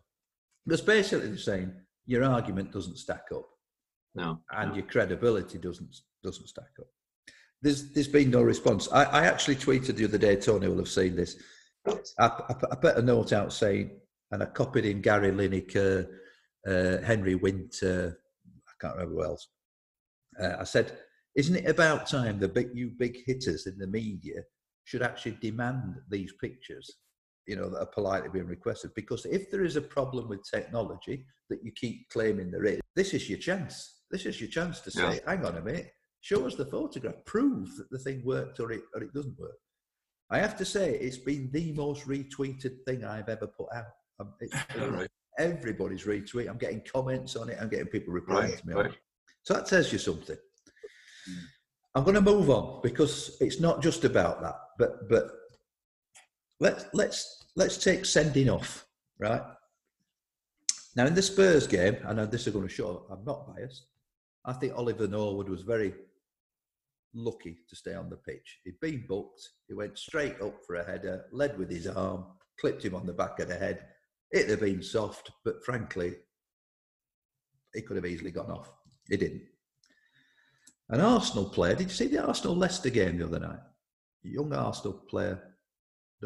that's 0.65 0.81
basically 0.81 1.37
saying 1.37 1.73
your 2.05 2.23
argument 2.23 2.71
doesn't 2.71 2.97
stack 2.97 3.25
up. 3.33 3.47
No. 4.15 4.39
And 4.51 4.69
no. 4.69 4.75
your 4.77 4.85
credibility 4.85 5.57
doesn't 5.57 5.95
doesn't 6.23 6.47
stack 6.47 6.71
up. 6.79 6.87
There's 7.61 7.91
there's 7.93 8.07
been 8.07 8.31
no 8.31 8.41
response. 8.41 8.89
I, 8.91 9.03
I 9.03 9.25
actually 9.25 9.55
tweeted 9.55 9.95
the 9.95 10.05
other 10.05 10.17
day. 10.17 10.35
Tony 10.35 10.67
will 10.67 10.77
have 10.77 10.89
seen 10.89 11.15
this. 11.15 11.37
I, 12.19 12.27
I, 12.27 12.55
I 12.71 12.75
put 12.75 12.97
a 12.97 13.01
note 13.01 13.31
out 13.33 13.53
saying, 13.53 13.91
and 14.35 14.43
I 14.43 14.47
copied 14.47 14.85
in 14.85 15.01
Gary 15.01 15.31
Lineker, 15.31 16.07
uh, 16.67 16.97
Henry 17.05 17.35
Winter, 17.35 18.19
I 18.67 18.71
can't 18.81 18.97
remember 18.97 19.15
who 19.15 19.23
else. 19.23 19.47
Uh, 20.37 20.57
I 20.59 20.65
said, 20.65 20.97
isn't 21.35 21.55
it 21.55 21.69
about 21.69 22.05
time 22.05 22.37
the 22.37 22.49
big 22.49 22.69
you 22.73 22.91
big 22.97 23.17
hitters 23.25 23.65
in 23.65 23.77
the 23.77 23.87
media 23.87 24.41
should 24.83 25.01
actually 25.01 25.37
demand 25.41 25.95
these 26.09 26.33
pictures, 26.41 26.97
you 27.47 27.55
know, 27.55 27.69
that 27.69 27.79
are 27.79 27.85
politely 27.85 28.27
being 28.29 28.47
requested? 28.47 28.91
Because 28.93 29.25
if 29.25 29.49
there 29.49 29.63
is 29.63 29.77
a 29.77 29.81
problem 29.81 30.27
with 30.27 30.43
technology 30.53 31.25
that 31.49 31.63
you 31.63 31.71
keep 31.71 32.09
claiming 32.09 32.51
there 32.51 32.65
is, 32.65 32.81
this 32.93 33.13
is 33.13 33.29
your 33.29 33.39
chance. 33.39 34.01
This 34.11 34.25
is 34.25 34.41
your 34.41 34.49
chance 34.49 34.81
to 34.81 34.91
say, 34.91 35.21
Yeah. 35.23 35.29
hang 35.29 35.45
on 35.45 35.55
a 35.57 35.61
minute, 35.61 35.91
show 36.19 36.45
us 36.45 36.55
the 36.55 36.65
photograph, 36.65 37.23
prove 37.25 37.69
that 37.77 37.89
the 37.89 37.99
thing 37.99 38.21
worked 38.25 38.59
or 38.59 38.73
it 38.73 38.81
or 38.93 39.01
it 39.01 39.13
doesn't 39.13 39.39
work. 39.39 39.59
I 40.29 40.39
have 40.39 40.57
to 40.57 40.65
say, 40.65 40.95
it's 40.95 41.17
been 41.17 41.51
the 41.53 41.71
most 41.71 42.05
retweeted 42.05 42.83
thing 42.85 43.05
I've 43.05 43.29
ever 43.29 43.47
put 43.47 43.67
out. 43.73 43.85
It's 44.39 44.55
All 44.81 44.89
right. 44.89 45.07
everybody's 45.37 46.03
retweet. 46.05 46.49
I'm 46.49 46.57
getting 46.57 46.81
comments 46.91 47.35
on 47.35 47.49
it. 47.49 47.57
I'm 47.61 47.69
getting 47.69 47.87
people 47.87 48.13
replying 48.13 48.51
Right, 48.51 48.59
to 48.59 48.67
me. 48.67 48.73
Right. 48.73 48.91
So 49.43 49.53
that 49.53 49.67
tells 49.67 49.91
you 49.91 49.99
something. 49.99 50.37
Mm. 51.29 51.35
I'm 51.95 52.03
going 52.03 52.15
to 52.15 52.21
move 52.21 52.49
on 52.49 52.81
because 52.83 53.37
it's 53.39 53.59
not 53.59 53.81
just 53.81 54.03
about 54.03 54.41
that. 54.41 54.55
But 54.77 55.07
but 55.09 55.27
let's 56.59 56.85
let's 56.93 57.45
let's 57.55 57.77
take 57.77 58.05
sending 58.05 58.49
off 58.49 58.85
right 59.19 59.41
now 60.95 61.05
in 61.05 61.15
the 61.15 61.21
Spurs 61.21 61.67
game. 61.67 61.97
I 62.05 62.13
know 62.13 62.25
this 62.25 62.47
is 62.47 62.53
going 62.53 62.67
to 62.67 62.73
show 62.73 63.05
I'm 63.09 63.23
not 63.23 63.47
biased. 63.55 63.85
I 64.45 64.53
think 64.53 64.73
Oliver 64.75 65.07
Norwood 65.07 65.49
was 65.49 65.61
very 65.61 65.93
lucky 67.13 67.59
to 67.69 67.75
stay 67.75 67.93
on 67.93 68.09
the 68.09 68.17
pitch. 68.17 68.59
He'd 68.65 68.79
been 68.79 69.05
booked. 69.07 69.49
He 69.67 69.73
went 69.73 69.97
straight 69.97 70.39
up 70.41 70.55
for 70.67 70.75
a 70.75 70.85
header, 70.85 71.25
led 71.31 71.57
with 71.57 71.71
his 71.71 71.87
arm, 71.87 72.25
clipped 72.59 72.83
him 72.83 72.93
on 72.95 73.05
the 73.05 73.13
back 73.13 73.39
of 73.39 73.47
the 73.47 73.55
head. 73.55 73.85
It'd 74.35 74.49
have 74.49 74.59
been 74.59 74.83
soft, 74.83 75.31
but 75.45 75.63
frankly, 75.63 76.13
he 77.73 77.81
could 77.81 77.95
have 77.95 78.05
easily 78.05 78.31
gone 78.31 78.51
off. 78.51 78.69
He 79.09 79.15
didn't. 79.15 79.43
An 80.89 80.99
Arsenal 80.99 81.45
player, 81.49 81.73
did 81.73 81.87
you 81.87 81.95
see 81.95 82.07
the 82.07 82.25
Arsenal 82.27 82.53
Leicester 82.55 82.89
game 82.89 83.17
the 83.17 83.25
other 83.25 83.39
night? 83.39 83.59
A 84.25 84.27
young 84.27 84.51
Arsenal 84.53 84.93
player. 85.09 85.41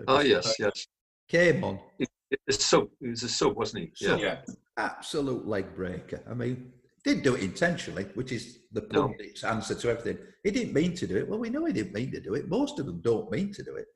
Oh 0.07 0.21
yes, 0.21 0.55
yes. 0.59 0.87
Came 1.27 1.63
on, 1.63 1.79
It's 1.99 2.09
a 2.47 2.53
sub. 2.53 2.87
He 2.99 3.09
was 3.09 3.21
a 3.21 3.29
sub, 3.29 3.55
wasn't 3.55 3.83
he? 3.83 3.91
Sub. 4.07 4.19
Yeah. 4.19 4.39
Yeah. 4.47 4.53
absolute 4.77 5.45
leg 5.47 5.75
breaker. 5.75 6.23
I 6.27 6.33
mean, 6.33 6.71
didn't 7.03 7.23
do 7.23 7.35
it 7.35 7.43
intentionally, 7.43 8.05
which 8.15 8.31
is 8.31 8.59
the 8.71 8.81
No. 8.91 9.07
pundit's 9.09 9.43
answer 9.43 9.75
to 9.75 9.89
everything. 9.91 10.17
He 10.43 10.49
didn't 10.51 10.73
mean 10.73 10.95
to 10.95 11.05
do 11.05 11.17
it. 11.17 11.27
Well, 11.27 11.37
we 11.39 11.49
know 11.51 11.65
he 11.65 11.73
didn't 11.73 11.93
mean 11.93 12.11
to 12.11 12.19
do 12.19 12.33
it. 12.33 12.47
Most 12.47 12.79
of 12.79 12.85
them 12.87 13.01
don't 13.01 13.29
mean 13.29 13.53
to 13.53 13.63
do 13.63 13.75
it. 13.75 13.87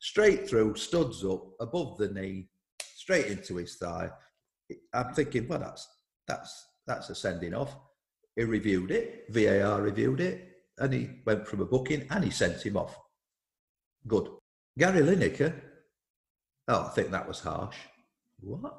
Straight 0.00 0.46
through, 0.48 0.74
studs 0.74 1.24
up, 1.24 1.42
above 1.60 1.96
the 1.96 2.08
knee, 2.08 2.48
straight 3.06 3.26
into 3.26 3.54
his 3.54 3.76
thigh. 3.76 4.10
I'm 4.92 5.14
thinking, 5.14 5.46
well, 5.46 5.60
that's 5.60 5.88
that's 6.26 6.66
that's 6.88 7.08
a 7.08 7.14
sending 7.14 7.54
off. 7.54 7.76
He 8.34 8.42
reviewed 8.42 8.90
it, 8.90 9.26
VAR 9.30 9.80
reviewed 9.80 10.20
it, 10.20 10.48
and 10.78 10.92
he 10.92 11.10
went 11.24 11.46
from 11.46 11.60
a 11.60 11.64
booking 11.64 12.04
and 12.10 12.24
he 12.24 12.30
sent 12.30 12.66
him 12.66 12.76
off. 12.76 12.98
Good. 14.08 14.28
Gary 14.76 15.02
Lineker, 15.02 15.54
oh, 16.66 16.86
I 16.86 16.88
think 16.90 17.12
that 17.12 17.28
was 17.28 17.38
harsh. 17.38 17.76
What? 18.40 18.76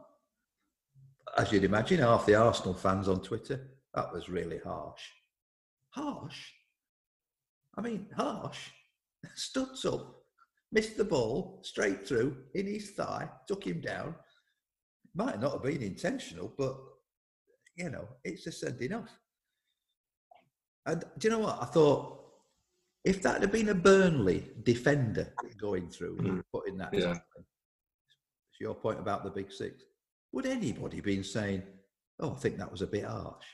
As 1.38 1.52
you'd 1.54 1.64
imagine, 1.64 2.00
half 2.00 2.26
the 2.26 2.36
Arsenal 2.36 2.74
fans 2.74 3.08
on 3.08 3.22
Twitter, 3.22 3.66
that 3.94 4.12
was 4.12 4.28
really 4.28 4.60
harsh. 4.60 5.04
Harsh? 5.92 6.52
I 7.78 7.82
mean, 7.82 8.08
harsh. 8.16 8.72
Studs 9.36 9.86
up, 9.86 10.17
missed 10.72 10.98
the 10.98 11.04
ball 11.04 11.60
straight 11.64 12.08
through 12.08 12.38
in 12.54 12.68
his 12.68 12.92
thigh, 12.92 13.30
took 13.48 13.66
him 13.66 13.82
down. 13.82 14.16
Might 15.16 15.40
not 15.40 15.54
have 15.54 15.64
been 15.64 15.82
intentional, 15.82 16.54
but 16.58 16.78
you 17.76 17.90
know, 17.90 18.08
it's 18.24 18.48
a 18.48 18.52
sending 18.52 18.94
off. 18.94 19.10
And 20.86 21.04
do 21.18 21.28
you 21.28 21.32
know 21.32 21.40
what? 21.40 21.62
I 21.62 21.66
thought 21.66 22.24
if 23.04 23.22
that 23.24 23.42
had 23.42 23.52
been 23.52 23.70
a 23.70 23.76
Burnley 23.76 24.52
defender 24.64 25.34
going 25.58 25.88
through, 25.90 26.18
Mm. 26.18 26.44
putting 26.52 26.78
that 26.78 26.94
Yeah. 26.94 27.20
it's 27.36 28.60
your 28.60 28.76
point 28.76 29.00
about 29.00 29.24
the 29.24 29.30
big 29.30 29.52
six. 29.52 29.84
Would 30.32 30.46
anybody 30.46 30.98
have 30.98 31.06
been 31.06 31.24
saying, 31.24 31.64
"Oh, 32.20 32.34
I 32.34 32.36
think 32.40 32.58
that 32.58 32.72
was 32.72 32.82
a 32.82 32.88
bit 32.88 33.06
harsh"? 33.06 33.46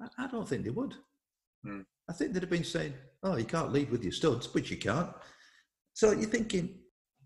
I, 0.00 0.08
I 0.24 0.26
don't 0.28 0.48
think 0.48 0.64
they 0.64 0.70
would. 0.70 0.94
Mm. 1.64 1.84
I 2.08 2.12
think 2.12 2.32
they'd 2.32 2.42
have 2.42 2.50
been 2.50 2.64
saying, 2.64 2.94
"Oh, 3.22 3.36
you 3.36 3.44
can't 3.44 3.72
lead 3.72 3.90
with 3.90 4.02
your 4.02 4.12
studs, 4.12 4.52
which 4.54 4.70
you 4.70 4.78
can't." 4.78 5.14
So 5.98 6.12
you're 6.12 6.30
thinking, 6.30 6.78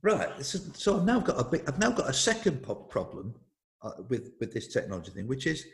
right? 0.03 0.31
So, 0.43 0.97
I've 0.97 1.05
now 1.05 1.21
got 1.21 1.39
a 1.39 1.45
bit. 1.45 1.63
I've 1.69 1.79
now 1.79 1.91
got 1.91 2.09
a 2.09 2.15
second 2.15 2.63
problem 2.89 3.35
uh, 3.83 3.91
with 4.09 4.33
with 4.41 4.55
this 4.55 4.69
technology 4.69 5.11
thing, 5.11 5.29
which 5.29 5.47
is 5.47 5.67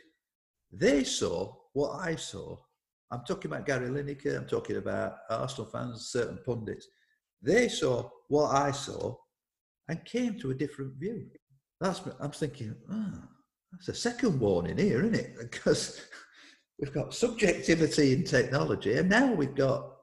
they 0.69 1.05
saw 1.05 1.55
what 1.71 1.91
I 1.91 2.17
saw. 2.17 2.57
I'm 3.09 3.21
talking 3.25 3.49
about 3.49 3.65
Gary 3.65 3.87
Lineker. 3.87 4.35
I'm 4.35 4.47
talking 4.47 4.75
about 4.75 5.19
Arsenal 5.29 5.71
fans, 5.71 6.09
certain 6.11 6.39
pundits. 6.45 6.89
They 7.41 7.69
saw 7.69 8.09
what 8.27 8.53
I 8.53 8.71
saw 8.71 9.15
and 9.87 10.03
came 10.03 10.37
to 10.39 10.51
a 10.51 10.53
different 10.53 10.95
view. 10.99 11.27
That's 11.79 12.01
I'm 12.19 12.31
thinking. 12.31 12.75
Oh, 12.91 13.13
that's 13.71 13.87
a 13.87 13.95
second 13.95 14.41
warning 14.41 14.77
here, 14.77 14.99
isn't 15.05 15.15
it? 15.15 15.37
Because 15.39 16.01
we've 16.77 16.93
got 16.93 17.13
subjectivity 17.13 18.11
in 18.11 18.25
technology, 18.25 18.97
and 18.97 19.07
now 19.09 19.31
we've 19.31 19.55
got 19.55 19.98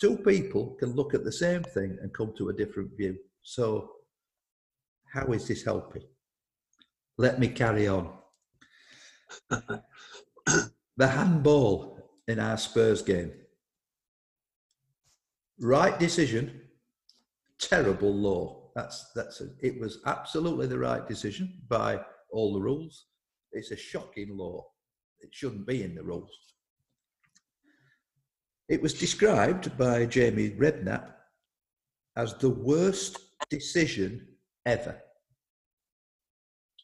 two 0.00 0.16
people 0.18 0.76
can 0.78 0.94
look 0.94 1.14
at 1.14 1.24
the 1.24 1.32
same 1.32 1.62
thing 1.62 1.98
and 2.00 2.12
come 2.14 2.32
to 2.38 2.48
a 2.48 2.54
different 2.54 2.96
view. 2.96 3.16
So, 3.42 3.90
how 5.12 5.26
is 5.32 5.48
this 5.48 5.64
helping? 5.64 6.02
Let 7.16 7.40
me 7.40 7.48
carry 7.48 7.88
on. 7.88 8.12
the 9.50 11.08
handball 11.08 11.98
in 12.28 12.38
our 12.38 12.56
Spurs 12.56 13.02
game. 13.02 13.32
Right 15.60 15.98
decision, 15.98 16.60
terrible 17.58 18.14
law. 18.14 18.70
That's 18.76 19.10
that's 19.14 19.40
a, 19.40 19.48
it 19.60 19.80
was 19.80 19.98
absolutely 20.06 20.68
the 20.68 20.78
right 20.78 21.06
decision 21.08 21.60
by 21.68 22.00
all 22.30 22.54
the 22.54 22.60
rules. 22.60 23.06
It's 23.52 23.72
a 23.72 23.76
shocking 23.76 24.36
law. 24.36 24.66
It 25.20 25.30
shouldn't 25.32 25.66
be 25.66 25.82
in 25.82 25.96
the 25.96 26.04
rules. 26.04 26.47
It 28.68 28.82
was 28.82 28.92
described 28.92 29.76
by 29.78 30.04
Jamie 30.06 30.50
Redknapp 30.50 31.12
as 32.16 32.34
the 32.34 32.50
worst 32.50 33.18
decision 33.48 34.26
ever. 34.66 35.00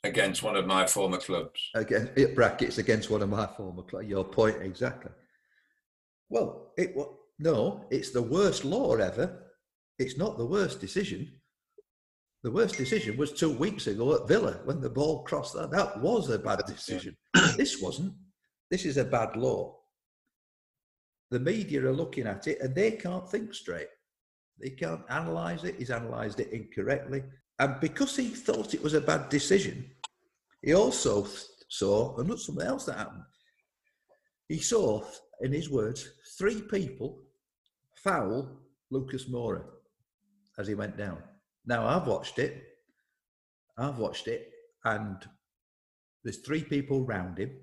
Against 0.02 0.42
one 0.42 0.56
of 0.56 0.66
my 0.66 0.86
former 0.86 1.18
clubs. 1.18 1.70
Again, 1.74 2.10
brackets 2.34 2.78
against 2.78 3.10
one 3.10 3.22
of 3.22 3.28
my 3.28 3.46
former 3.46 3.82
clubs. 3.82 4.06
Your 4.06 4.24
point 4.24 4.62
exactly. 4.62 5.10
Well, 6.28 6.72
it 6.76 6.94
no, 7.38 7.86
it's 7.90 8.10
the 8.10 8.22
worst 8.22 8.64
law 8.64 8.94
ever. 8.94 9.42
It's 9.98 10.16
not 10.16 10.38
the 10.38 10.46
worst 10.46 10.80
decision. 10.80 11.32
The 12.42 12.50
worst 12.50 12.76
decision 12.76 13.16
was 13.16 13.32
two 13.32 13.50
weeks 13.50 13.86
ago 13.86 14.14
at 14.14 14.28
Villa 14.28 14.60
when 14.64 14.80
the 14.80 14.90
ball 14.90 15.22
crossed 15.24 15.54
that. 15.54 15.70
That 15.70 16.00
was 16.00 16.28
a 16.28 16.38
bad 16.38 16.62
decision. 16.66 17.16
this 17.56 17.80
wasn't. 17.80 18.14
This 18.70 18.84
is 18.84 18.98
a 18.98 19.04
bad 19.04 19.36
law. 19.36 19.78
The 21.34 21.40
media 21.40 21.84
are 21.84 21.92
looking 21.92 22.28
at 22.28 22.46
it 22.46 22.60
and 22.60 22.72
they 22.76 22.92
can't 22.92 23.28
think 23.28 23.54
straight. 23.54 23.88
They 24.60 24.70
can't 24.70 25.02
analyse 25.08 25.64
it. 25.64 25.74
He's 25.76 25.90
analysed 25.90 26.38
it 26.38 26.52
incorrectly. 26.52 27.24
And 27.58 27.80
because 27.80 28.14
he 28.14 28.28
thought 28.28 28.72
it 28.72 28.80
was 28.80 28.94
a 28.94 29.00
bad 29.00 29.30
decision, 29.30 29.90
he 30.62 30.74
also 30.74 31.26
saw, 31.68 32.16
and 32.18 32.28
not 32.28 32.38
something 32.38 32.64
else 32.64 32.84
that 32.84 32.98
happened. 32.98 33.24
He 34.46 34.58
saw, 34.58 35.02
in 35.40 35.52
his 35.52 35.68
words, 35.68 36.08
three 36.38 36.62
people 36.62 37.18
foul 37.96 38.60
Lucas 38.92 39.24
Moura 39.24 39.64
as 40.56 40.68
he 40.68 40.76
went 40.76 40.96
down. 40.96 41.20
Now, 41.66 41.84
I've 41.84 42.06
watched 42.06 42.38
it. 42.38 42.62
I've 43.76 43.98
watched 43.98 44.28
it, 44.28 44.52
and 44.84 45.16
there's 46.22 46.38
three 46.38 46.62
people 46.62 47.04
round 47.04 47.38
him. 47.38 47.56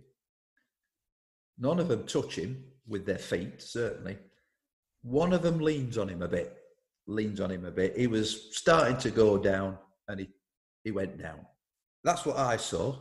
None 1.58 1.80
of 1.80 1.88
them 1.88 2.06
touch 2.06 2.36
him 2.36 2.66
with 2.88 3.06
their 3.06 3.18
feet, 3.18 3.62
certainly. 3.62 4.18
One 5.04 5.34
of 5.34 5.42
them 5.42 5.60
leans 5.60 5.98
on 5.98 6.10
him 6.10 6.22
a 6.22 6.28
bit, 6.28 6.58
leans 7.08 7.40
on 7.40 7.52
him 7.52 7.66
a 7.66 7.72
bit. 7.72 7.98
He 7.98 8.08
was 8.08 8.56
starting 8.56 8.98
to 8.98 9.10
go 9.10 9.38
down, 9.38 9.78
and 10.08 10.20
he, 10.20 10.30
he 10.84 10.92
went 10.92 11.22
down. 11.22 11.40
That's 12.04 12.26
what 12.26 12.38
I 12.38 12.58
saw. 12.58 12.96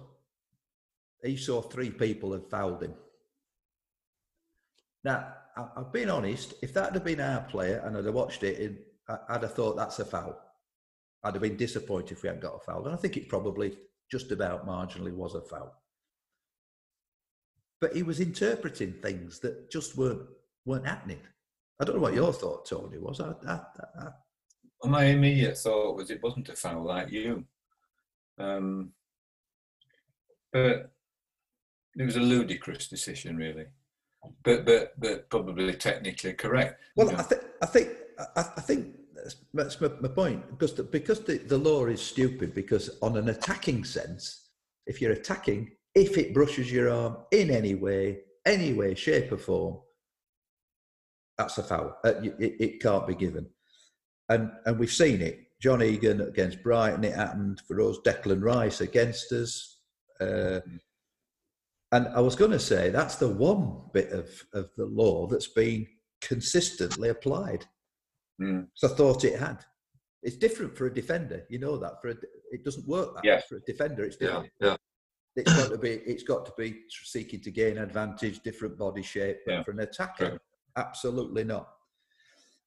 He 1.23 1.37
saw 1.37 1.61
three 1.61 1.91
people 1.91 2.33
had 2.33 2.47
fouled 2.47 2.83
him. 2.83 2.95
Now, 5.05 5.35
I've 5.77 5.93
been 5.93 6.11
honest. 6.11 6.55
If 6.63 6.73
that 6.75 6.93
had 6.93 7.05
been 7.05 7.21
our 7.21 7.43
player 7.43 7.83
and 7.85 7.97
I'd 7.97 8.05
have 8.05 8.15
watched 8.15 8.43
it, 8.43 8.87
I'd 9.29 9.43
have 9.43 9.55
thought 9.55 9.77
that's 9.77 9.99
a 9.99 10.05
foul. 10.05 10.39
I'd 11.23 11.35
have 11.35 11.43
been 11.43 11.57
disappointed 11.57 12.13
if 12.13 12.23
we 12.23 12.29
hadn't 12.29 12.43
got 12.43 12.57
a 12.57 12.61
foul, 12.61 12.87
and 12.87 12.95
I 12.95 12.99
think 12.99 13.17
it 13.17 13.29
probably 13.29 13.77
just 14.11 14.33
about 14.33 14.67
marginally 14.67 15.13
was 15.13 15.35
a 15.35 15.41
foul. 15.43 15.75
But 17.81 17.95
he 17.95 18.03
was 18.03 18.21
interpreting 18.21 18.93
things 18.93 19.39
that 19.41 19.71
just 19.71 19.97
weren't 19.97 20.23
weren't 20.67 20.87
happening. 20.87 21.21
I 21.81 21.85
don't 21.85 21.97
know 21.97 22.03
what 22.03 22.15
your 22.15 22.33
thought, 22.33 22.67
Tony, 22.67 22.99
was. 22.99 23.21
I, 23.21 23.33
I, 23.49 23.53
I, 23.53 24.09
Well, 24.83 24.93
my 24.93 25.05
immediate 25.05 25.57
thought 25.57 25.97
was 25.97 26.11
it 26.11 26.23
wasn't 26.23 26.51
a 26.51 26.57
foul 26.57 26.85
like 26.85 27.11
you. 27.11 27.45
Um, 28.39 28.93
but 30.53 30.91
it 31.97 32.05
was 32.05 32.17
a 32.17 32.21
ludicrous 32.21 32.89
decision, 32.89 33.37
really. 33.37 33.67
But 34.45 34.67
but 34.67 35.01
but 35.01 35.31
probably 35.31 35.73
technically 35.75 36.35
correct. 36.35 36.83
Well, 36.97 37.07
you 37.07 37.13
know. 37.15 37.19
I 37.19 37.23
think 37.23 37.43
I 37.63 37.67
think 37.67 37.89
I, 38.37 38.41
I 38.41 38.61
think 38.61 38.95
that's, 39.15 39.37
that's 39.55 39.81
my, 39.81 39.89
my 40.01 40.09
point 40.09 40.51
because 40.51 40.75
the, 40.75 40.83
because 40.83 41.21
the, 41.21 41.39
the 41.39 41.57
law 41.57 41.87
is 41.87 42.03
stupid 42.03 42.55
because 42.55 42.91
on 43.01 43.17
an 43.17 43.31
attacking 43.31 43.85
sense, 43.85 44.49
if 44.87 45.01
you're 45.01 45.13
attacking, 45.13 45.71
if 45.95 46.17
it 46.19 46.35
brushes 46.35 46.71
your 46.71 46.91
arm 46.91 47.17
in 47.33 47.51
any 47.51 47.75
way, 47.75 48.21
any 48.47 48.73
way, 48.73 48.95
shape 48.95 49.33
or 49.33 49.39
form, 49.39 49.79
that's 51.37 51.59
a 51.59 51.63
foul. 51.63 51.97
Uh, 52.05 52.15
it, 52.23 52.57
it 52.61 52.81
can't 52.83 53.07
be 53.07 53.15
given, 53.15 53.47
and 54.29 54.51
and 54.67 54.79
we've 54.79 54.93
seen 54.93 55.21
it. 55.21 55.41
John 55.61 55.83
Egan 55.83 56.23
against 56.23 56.63
Brighton, 56.63 57.05
it 57.05 57.15
happened 57.15 57.61
for 57.69 57.81
us. 57.83 57.99
Declan 58.07 58.43
Rice 58.43 58.81
against 58.81 59.31
us. 59.33 59.79
Uh, 60.19 60.61
and 61.93 62.09
I 62.09 62.21
was 62.21 62.35
going 62.37 62.53
to 62.53 62.59
say 62.59 62.89
that's 62.89 63.17
the 63.17 63.29
one 63.29 63.83
bit 63.93 64.11
of, 64.11 64.31
of 64.55 64.71
the 64.79 64.87
law 64.87 65.27
that's 65.27 65.49
been 65.49 65.87
consistently 66.23 67.11
applied. 67.11 67.67
Mm. 68.41 68.69
So 68.75 68.89
I 68.89 68.95
thought 68.95 69.25
it 69.25 69.39
had. 69.39 69.65
It's 70.23 70.37
different 70.37 70.77
for 70.77 70.87
a 70.87 70.95
defender. 70.95 71.45
You 71.51 71.59
know 71.59 71.77
that 71.79 72.01
for 72.01 72.09
a, 72.09 72.15
it 72.53 72.65
doesn't 72.65 72.87
work 72.89 73.15
that 73.17 73.25
way. 73.25 73.43
For 73.49 73.57
a 73.57 73.61
defender. 73.61 74.05
It's 74.05 74.17
Yeah, 74.21 74.29
different. 74.29 74.53
yeah. 74.61 74.77
It's 75.37 75.55
got 75.55 75.71
to 75.71 75.79
be. 75.79 75.91
It's 75.91 76.23
got 76.23 76.45
to 76.47 76.53
be 76.59 76.83
seeking 76.89 77.41
to 77.43 77.51
gain 77.51 77.79
advantage, 77.79 78.41
different 78.41 78.77
body 78.77 79.03
shape. 79.03 79.39
But 79.47 79.53
Yeah, 79.53 79.63
for 79.63 79.71
an 79.71 79.81
attacker, 79.81 80.31
true. 80.31 80.39
absolutely 80.77 81.45
not. 81.45 81.69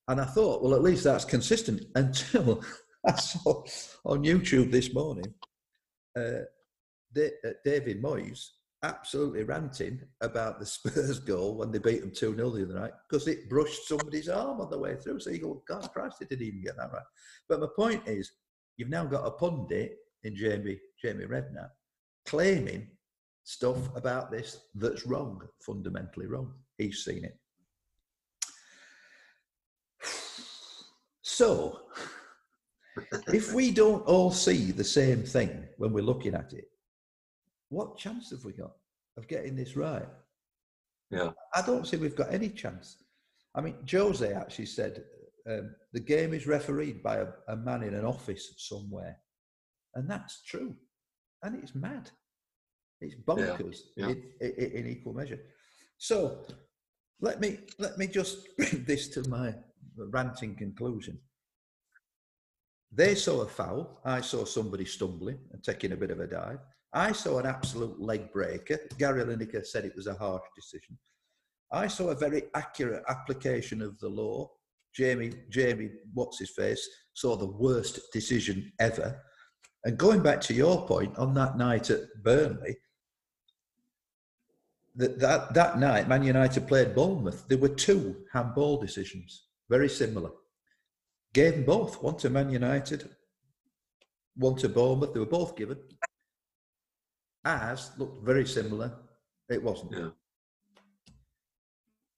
And 0.08 0.20
I 0.20 0.26
thought, 0.26 0.62
well, 0.64 0.74
at 0.76 0.82
least 0.82 1.04
that's 1.04 1.26
consistent. 1.26 1.84
Until 1.96 2.64
I 3.06 3.16
saw 3.16 3.64
on 4.06 4.24
YouTube 4.24 4.72
this 4.72 4.94
morning, 4.94 5.34
uh, 6.18 6.44
uh, 7.18 7.50
David 7.66 8.02
Moyes 8.02 8.48
absolutely 8.82 9.44
ranting 9.44 10.02
about 10.22 10.60
the 10.60 10.66
Spurs 10.66 11.20
goal 11.32 11.56
when 11.56 11.72
they 11.72 11.80
beat 11.80 12.02
them 12.02 12.12
2 12.12 12.36
0 12.36 12.50
the 12.50 12.64
other 12.64 12.80
night 12.80 12.92
because 13.10 13.28
it 13.28 13.50
brushed 13.50 13.88
somebody's 13.88 14.30
arm 14.30 14.60
on 14.62 14.70
the 14.70 14.78
way 14.78 14.96
through. 14.96 15.20
So 15.20 15.30
you 15.30 15.40
go, 15.40 15.64
God 15.68 15.90
Christ, 15.94 16.18
they 16.20 16.26
didn't 16.26 16.48
even 16.48 16.64
get 16.64 16.78
that 16.78 16.92
right. 16.92 17.04
But 17.48 17.62
my 17.62 17.68
point 17.76 18.08
is, 18.08 18.32
you've 18.78 18.90
now 18.90 19.06
got 19.06 19.26
a 19.28 19.32
pundit 19.32 19.98
in 20.24 20.36
Jamie, 20.36 20.80
Jamie 21.02 21.26
Redknapp 21.26 21.70
claiming 22.26 22.88
stuff 23.44 23.96
about 23.96 24.32
this 24.32 24.58
that's 24.76 25.06
wrong, 25.06 25.42
fundamentally 25.66 26.28
wrong. 26.28 26.54
He's 26.78 27.04
seen 27.04 27.26
it. 27.26 27.38
So, 31.22 31.80
if 33.28 33.54
we 33.54 33.72
don't 33.72 34.06
all 34.06 34.32
see 34.32 34.72
the 34.72 34.84
same 34.84 35.24
thing 35.24 35.68
when 35.78 35.92
we're 35.92 36.04
looking 36.04 36.36
at 36.36 36.54
it, 36.54 36.66
what 37.70 37.98
chance 37.98 38.30
have 38.30 38.46
we 38.46 38.54
got 38.54 38.74
of 39.18 39.28
getting 39.28 39.56
this 39.56 39.76
right? 39.76 40.08
Yeah. 41.10 41.32
I 41.56 41.62
don't 41.64 41.88
see 41.88 41.98
we've 41.98 42.16
got 42.16 42.32
any 42.32 42.50
chance. 42.50 43.04
I 43.56 43.62
mean, 43.62 43.76
Jose 43.90 44.32
actually 44.32 44.68
said 44.68 45.04
um, 45.50 45.76
the 45.92 46.00
game 46.00 46.34
is 46.34 46.48
refereed 46.48 47.02
by 47.02 47.18
a, 47.18 47.28
a 47.48 47.56
man 47.56 47.84
in 47.84 47.96
an 47.96 48.06
office 48.06 48.54
somewhere, 48.58 49.18
and 49.96 50.10
that's 50.10 50.44
true, 50.44 50.76
and 51.44 51.62
it's 51.62 51.76
mad. 51.76 52.10
It's 53.02 53.16
bonkers 53.16 53.80
yeah. 53.98 54.10
In, 54.10 54.24
in, 54.40 54.72
in 54.72 54.88
equal 54.88 55.14
measure. 55.14 55.40
So 55.98 56.40
let 57.22 57.40
me 57.40 57.60
let 57.80 57.98
me 57.98 58.08
just 58.08 58.48
bring 58.58 58.84
this 58.86 59.10
to 59.10 59.28
my 59.30 59.54
ranting 59.98 60.56
conclusion. 60.56 61.20
They 62.92 63.16
saw 63.16 63.42
a 63.42 63.48
foul. 63.48 64.02
I 64.06 64.22
saw 64.22 64.46
somebody 64.46 64.86
stumbling 64.86 65.40
and 65.52 65.64
taking 65.64 65.94
a 65.94 65.98
bit 65.98 66.12
of 66.12 66.20
a 66.20 66.28
dive. 66.28 66.60
I 66.94 67.12
saw 67.12 67.40
an 67.40 67.48
absolute 67.48 68.00
leg 68.00 68.32
breaker. 68.32 68.80
Gary 69.00 69.24
Lineker 69.24 69.66
said 69.66 69.84
it 69.84 69.96
was 69.96 70.08
a 70.08 70.14
harsh 70.14 70.44
decision. 70.56 70.98
I 71.72 71.88
saw 71.88 72.10
a 72.10 72.16
very 72.16 72.44
accurate 72.54 73.04
application 73.10 73.82
of 73.82 74.00
the 74.00 74.10
law. 74.10 74.52
Jamie, 74.94 75.34
Jamie, 75.50 75.90
what's 76.14 76.38
his 76.38 76.52
face, 76.52 76.88
saw 77.16 77.36
the 77.36 77.48
worst 77.48 78.00
decision 78.14 78.72
ever. 78.80 79.20
And 79.86 79.98
going 79.98 80.22
back 80.22 80.40
to 80.42 80.54
your 80.54 80.86
point 80.88 81.18
on 81.18 81.34
that 81.34 81.58
night 81.58 81.90
at 81.90 82.24
Burnley, 82.24 82.78
that, 84.96 85.20
that, 85.20 85.54
that 85.54 85.80
night, 85.80 86.08
Man 86.08 86.24
United 86.24 86.68
played 86.68 86.96
Bournemouth. 86.96 87.48
There 87.48 87.58
were 87.58 87.70
two 87.70 88.24
handball 88.32 88.80
decisions, 88.80 89.48
very 89.70 89.90
similar. 89.90 90.30
Gave 91.34 91.56
them 91.56 91.66
both, 91.66 92.02
one 92.02 92.16
to 92.18 92.30
Man 92.30 92.52
United, 92.52 93.10
one 94.36 94.56
to 94.58 94.70
Bournemouth. 94.70 95.14
They 95.14 95.20
were 95.20 95.26
both 95.26 95.56
given. 95.56 95.80
As 97.44 97.92
looked 97.98 98.24
very 98.24 98.46
similar. 98.46 98.94
It 99.50 99.62
wasn't. 99.62 99.92
Yeah. 99.92 100.10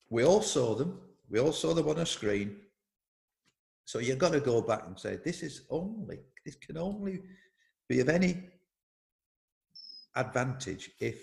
We 0.09 0.23
all 0.23 0.41
saw 0.41 0.75
them. 0.75 0.99
We 1.29 1.39
all 1.39 1.51
saw 1.51 1.73
them 1.73 1.87
on 1.89 1.97
a 1.97 2.05
screen. 2.05 2.57
So 3.85 3.99
you've 3.99 4.19
got 4.19 4.33
to 4.33 4.39
go 4.39 4.61
back 4.61 4.83
and 4.85 4.99
say, 4.99 5.17
this 5.23 5.41
is 5.41 5.63
only, 5.69 6.19
this 6.45 6.55
can 6.55 6.77
only 6.77 7.21
be 7.87 7.99
of 7.99 8.09
any 8.09 8.49
advantage 10.15 10.91
if 10.99 11.17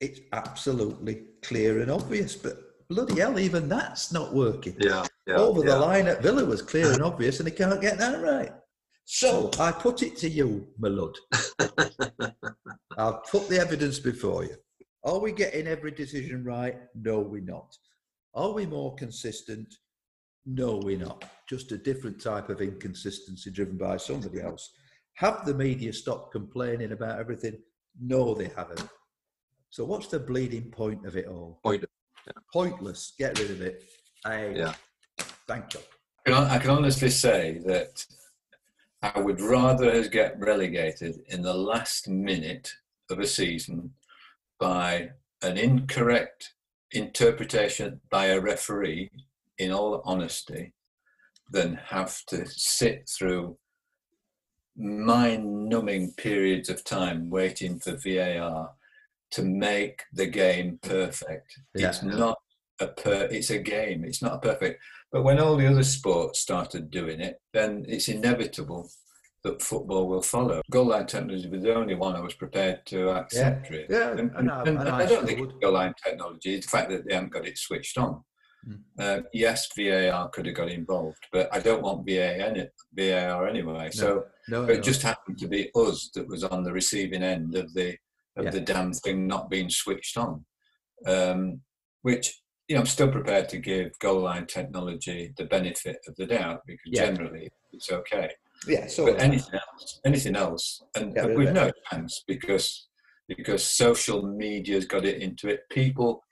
it's 0.00 0.20
absolutely 0.32 1.26
clear 1.42 1.80
and 1.80 1.90
obvious. 1.90 2.36
But 2.36 2.88
bloody 2.88 3.20
hell, 3.20 3.38
even 3.38 3.68
that's 3.68 4.12
not 4.12 4.34
working. 4.34 4.76
Yeah, 4.78 5.06
yeah. 5.26 5.36
Over 5.36 5.60
yeah. 5.60 5.74
the 5.74 5.78
line 5.78 6.06
at 6.06 6.22
Villa 6.22 6.44
was 6.44 6.62
clear 6.62 6.92
and 6.92 7.02
obvious, 7.10 7.40
and 7.40 7.48
he 7.48 7.54
can't 7.54 7.80
get 7.80 7.98
that 7.98 8.22
right. 8.22 8.52
So 9.04 9.50
I 9.58 9.72
put 9.72 10.02
it 10.02 10.16
to 10.18 10.28
you, 10.28 10.68
my 10.78 10.88
lord. 10.88 11.16
I've 12.96 13.24
put 13.24 13.48
the 13.48 13.58
evidence 13.60 13.98
before 13.98 14.44
you. 14.44 14.54
Are 15.04 15.18
we 15.18 15.32
getting 15.32 15.66
every 15.66 15.90
decision 15.90 16.44
right? 16.44 16.76
No, 16.94 17.20
we're 17.20 17.42
not. 17.42 17.74
Are 18.34 18.52
we 18.52 18.66
more 18.66 18.94
consistent? 18.94 19.74
No, 20.46 20.76
we're 20.76 20.98
not. 20.98 21.24
Just 21.48 21.72
a 21.72 21.78
different 21.78 22.22
type 22.22 22.50
of 22.50 22.60
inconsistency 22.60 23.50
driven 23.50 23.76
by 23.76 23.96
somebody 23.96 24.40
else. 24.40 24.70
Have 25.20 25.44
the 25.44 25.52
media 25.52 25.92
stopped 25.92 26.32
complaining 26.32 26.92
about 26.92 27.18
everything? 27.20 27.58
No, 28.00 28.32
they 28.32 28.50
haven't. 28.56 28.88
So 29.68 29.84
what's 29.84 30.06
the 30.06 30.18
bleeding 30.18 30.70
point 30.70 31.04
of 31.04 31.14
it 31.14 31.26
all? 31.26 31.60
Point. 31.62 31.84
Pointless. 32.50 33.12
Get 33.18 33.38
rid 33.38 33.50
of 33.50 33.60
it. 33.60 33.84
I 34.24 34.46
Yeah. 34.48 34.74
thank 35.46 35.74
you. 35.74 35.80
I 36.26 36.30
can, 36.30 36.44
I 36.44 36.58
can 36.58 36.70
honestly 36.70 37.10
say 37.10 37.58
that 37.66 38.06
I 39.02 39.20
would 39.20 39.42
rather 39.42 39.90
us 39.90 40.08
get 40.08 40.40
relegated 40.40 41.16
in 41.28 41.42
the 41.42 41.52
last 41.52 42.08
minute 42.08 42.72
of 43.10 43.18
a 43.18 43.26
season 43.26 43.92
by 44.58 45.10
an 45.42 45.58
incorrect 45.58 46.54
interpretation 46.92 48.00
by 48.08 48.26
a 48.26 48.40
referee, 48.40 49.10
in 49.58 49.70
all 49.70 50.00
honesty, 50.06 50.72
than 51.50 51.74
have 51.74 52.24
to 52.28 52.46
sit 52.46 53.06
through 53.06 53.58
mind 54.80 55.68
numbing 55.68 56.12
periods 56.12 56.68
of 56.68 56.82
time 56.84 57.30
waiting 57.30 57.78
for 57.78 57.96
VAR 57.96 58.70
to 59.32 59.42
make 59.42 60.02
the 60.12 60.26
game 60.26 60.78
perfect. 60.82 61.58
Yeah. 61.74 61.88
it's 61.88 62.02
not 62.02 62.38
a 62.80 62.88
per 62.88 63.28
it's 63.30 63.50
a 63.50 63.58
game, 63.58 64.04
it's 64.04 64.22
not 64.22 64.42
perfect. 64.42 64.82
But 65.12 65.22
when 65.22 65.38
all 65.40 65.56
the 65.56 65.66
other 65.66 65.82
sports 65.82 66.40
started 66.40 66.90
doing 66.90 67.20
it, 67.20 67.40
then 67.52 67.84
it's 67.88 68.08
inevitable 68.08 68.88
that 69.42 69.62
football 69.62 70.06
will 70.08 70.22
follow. 70.22 70.60
Goal 70.70 70.86
line 70.86 71.06
technology 71.06 71.48
was 71.48 71.62
the 71.62 71.74
only 71.74 71.94
one 71.94 72.14
I 72.14 72.20
was 72.20 72.34
prepared 72.34 72.84
to 72.86 73.08
accept. 73.10 73.70
really. 73.70 73.86
Yeah, 73.88 74.10
And, 74.12 74.30
and 74.36 74.50
I- 74.50 74.60
and- 74.62 74.78
and 74.78 74.88
I 74.88 74.98
I 75.00 75.06
don't 75.06 75.26
think 75.26 75.60
goal 75.62 75.72
line 75.72 75.94
technology. 76.04 76.54
It's 76.56 76.66
the 76.66 76.76
fact 76.76 76.90
that 76.90 77.06
they 77.08 77.14
haven't 77.14 77.32
got 77.32 77.46
it 77.46 77.56
switched 77.58 77.96
on. 77.98 78.22
Mm. 78.68 78.80
Uh, 78.98 79.22
yes, 79.32 79.68
VAR 79.76 80.28
could 80.28 80.46
have 80.46 80.54
got 80.54 80.68
involved, 80.70 81.24
but 81.32 81.48
I 81.52 81.60
don't 81.60 81.82
want 81.82 82.06
VAR, 82.06 82.68
VAR 82.94 83.48
anyway. 83.48 83.90
So 83.90 84.24
No, 84.48 84.64
it 84.64 84.76
no. 84.76 84.80
just 84.82 85.02
happened 85.02 85.38
to 85.38 85.48
be 85.48 85.70
us 85.74 86.10
that 86.14 86.28
was 86.28 86.44
on 86.44 86.62
the 86.64 86.72
receiving 86.72 87.22
end 87.22 87.54
of 87.56 87.72
the 87.74 87.96
of 88.36 88.44
Yeah. 88.44 88.50
the 88.50 88.60
damn 88.60 88.92
thing 88.92 89.26
not 89.26 89.50
being 89.50 89.68
switched 89.70 90.16
on. 90.16 90.44
Um, 91.06 91.62
which 92.02 92.40
you 92.68 92.74
know, 92.76 92.80
I'm 92.82 92.86
still 92.86 93.10
prepared 93.10 93.48
to 93.48 93.58
give 93.58 93.98
goal 93.98 94.20
line 94.20 94.46
technology 94.46 95.32
the 95.36 95.44
benefit 95.44 95.98
of 96.06 96.14
the 96.14 96.26
doubt 96.26 96.60
because 96.66 96.84
Yeah. 96.86 97.06
generally 97.06 97.50
it's 97.72 97.90
okay. 97.90 98.30
yeah. 98.68 98.86
So 98.86 99.06
But 99.06 99.20
anything 99.20 99.54
else, 99.54 100.00
anything 100.04 100.36
else, 100.36 100.82
and 100.94 101.16
of 101.18 101.32
we've 101.32 101.52
no 101.52 101.72
chance 101.90 102.22
because 102.28 102.86
because 103.26 103.64
social 103.64 104.22
media's 104.26 104.84
got 104.86 105.04
it 105.04 105.20
into 105.22 105.48
it. 105.48 105.60
People 105.70 106.22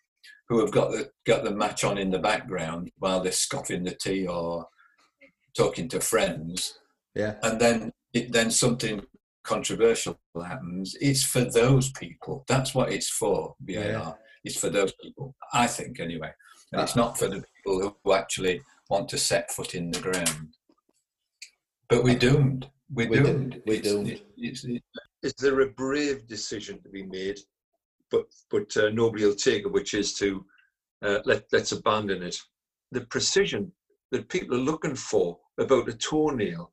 who 0.48 0.60
have 0.60 0.70
got 0.70 0.90
the 0.90 1.10
got 1.26 1.44
the 1.44 1.50
match 1.50 1.84
on 1.84 1.98
in 1.98 2.10
the 2.10 2.18
background 2.18 2.90
while 2.98 3.20
they're 3.20 3.32
scoffing 3.32 3.84
the 3.84 3.94
tea 3.94 4.26
or 4.26 4.66
talking 5.56 5.88
to 5.88 6.00
friends, 6.00 6.78
Yeah. 7.14 7.34
and 7.42 7.60
then 7.60 7.92
it, 8.12 8.32
then 8.32 8.50
something 8.50 9.04
controversial 9.44 10.18
happens. 10.42 10.96
It's 11.00 11.24
for 11.24 11.40
those 11.42 11.90
people. 11.92 12.44
That's 12.48 12.74
what 12.74 12.92
it's 12.92 13.08
for. 13.10 13.54
VAR. 13.60 13.74
Yeah. 13.84 14.12
It's 14.44 14.58
for 14.58 14.70
those 14.70 14.92
people. 15.02 15.34
I 15.52 15.66
think 15.66 16.00
anyway, 16.00 16.32
and 16.72 16.80
it's 16.82 16.96
Ah. 16.96 17.00
not 17.00 17.18
for 17.18 17.28
the 17.28 17.42
people 17.56 17.80
who- 17.80 17.96
who 18.04 18.12
actually 18.12 18.62
want 18.88 19.08
to 19.10 19.18
set 19.18 19.50
foot 19.52 19.74
in 19.74 19.90
the 19.90 20.00
ground. 20.00 20.54
But 21.88 22.04
we're 22.04 22.18
doomed. 22.18 22.70
We're, 22.90 23.08
We're 23.10 23.22
doomed. 23.22 23.50
doomed. 23.52 23.62
We're 23.66 23.74
It's- 23.78 23.92
doomed. 23.92 24.08
it- 24.08 24.26
it's- 24.38 24.64
it- 24.64 24.82
Is 25.22 25.34
there 25.38 25.60
a 25.60 25.70
brave 25.70 26.26
decision 26.26 26.80
to 26.82 26.88
be 26.88 27.02
made, 27.02 27.38
but 28.10 28.26
but 28.50 28.76
uh, 28.76 28.90
nobody 28.90 29.24
will 29.24 29.34
take 29.34 29.62
it, 29.64 29.72
which 29.72 29.94
is 29.94 30.14
to 30.14 30.44
uh, 31.02 31.18
let 31.24 31.44
let's 31.52 31.72
abandon 31.72 32.22
it. 32.22 32.36
The 32.92 33.02
precision 33.02 33.72
that 34.12 34.28
people 34.28 34.56
are 34.56 34.60
looking 34.60 34.94
for 34.94 35.38
about 35.58 35.88
a 35.88 35.92
toenail 35.92 36.72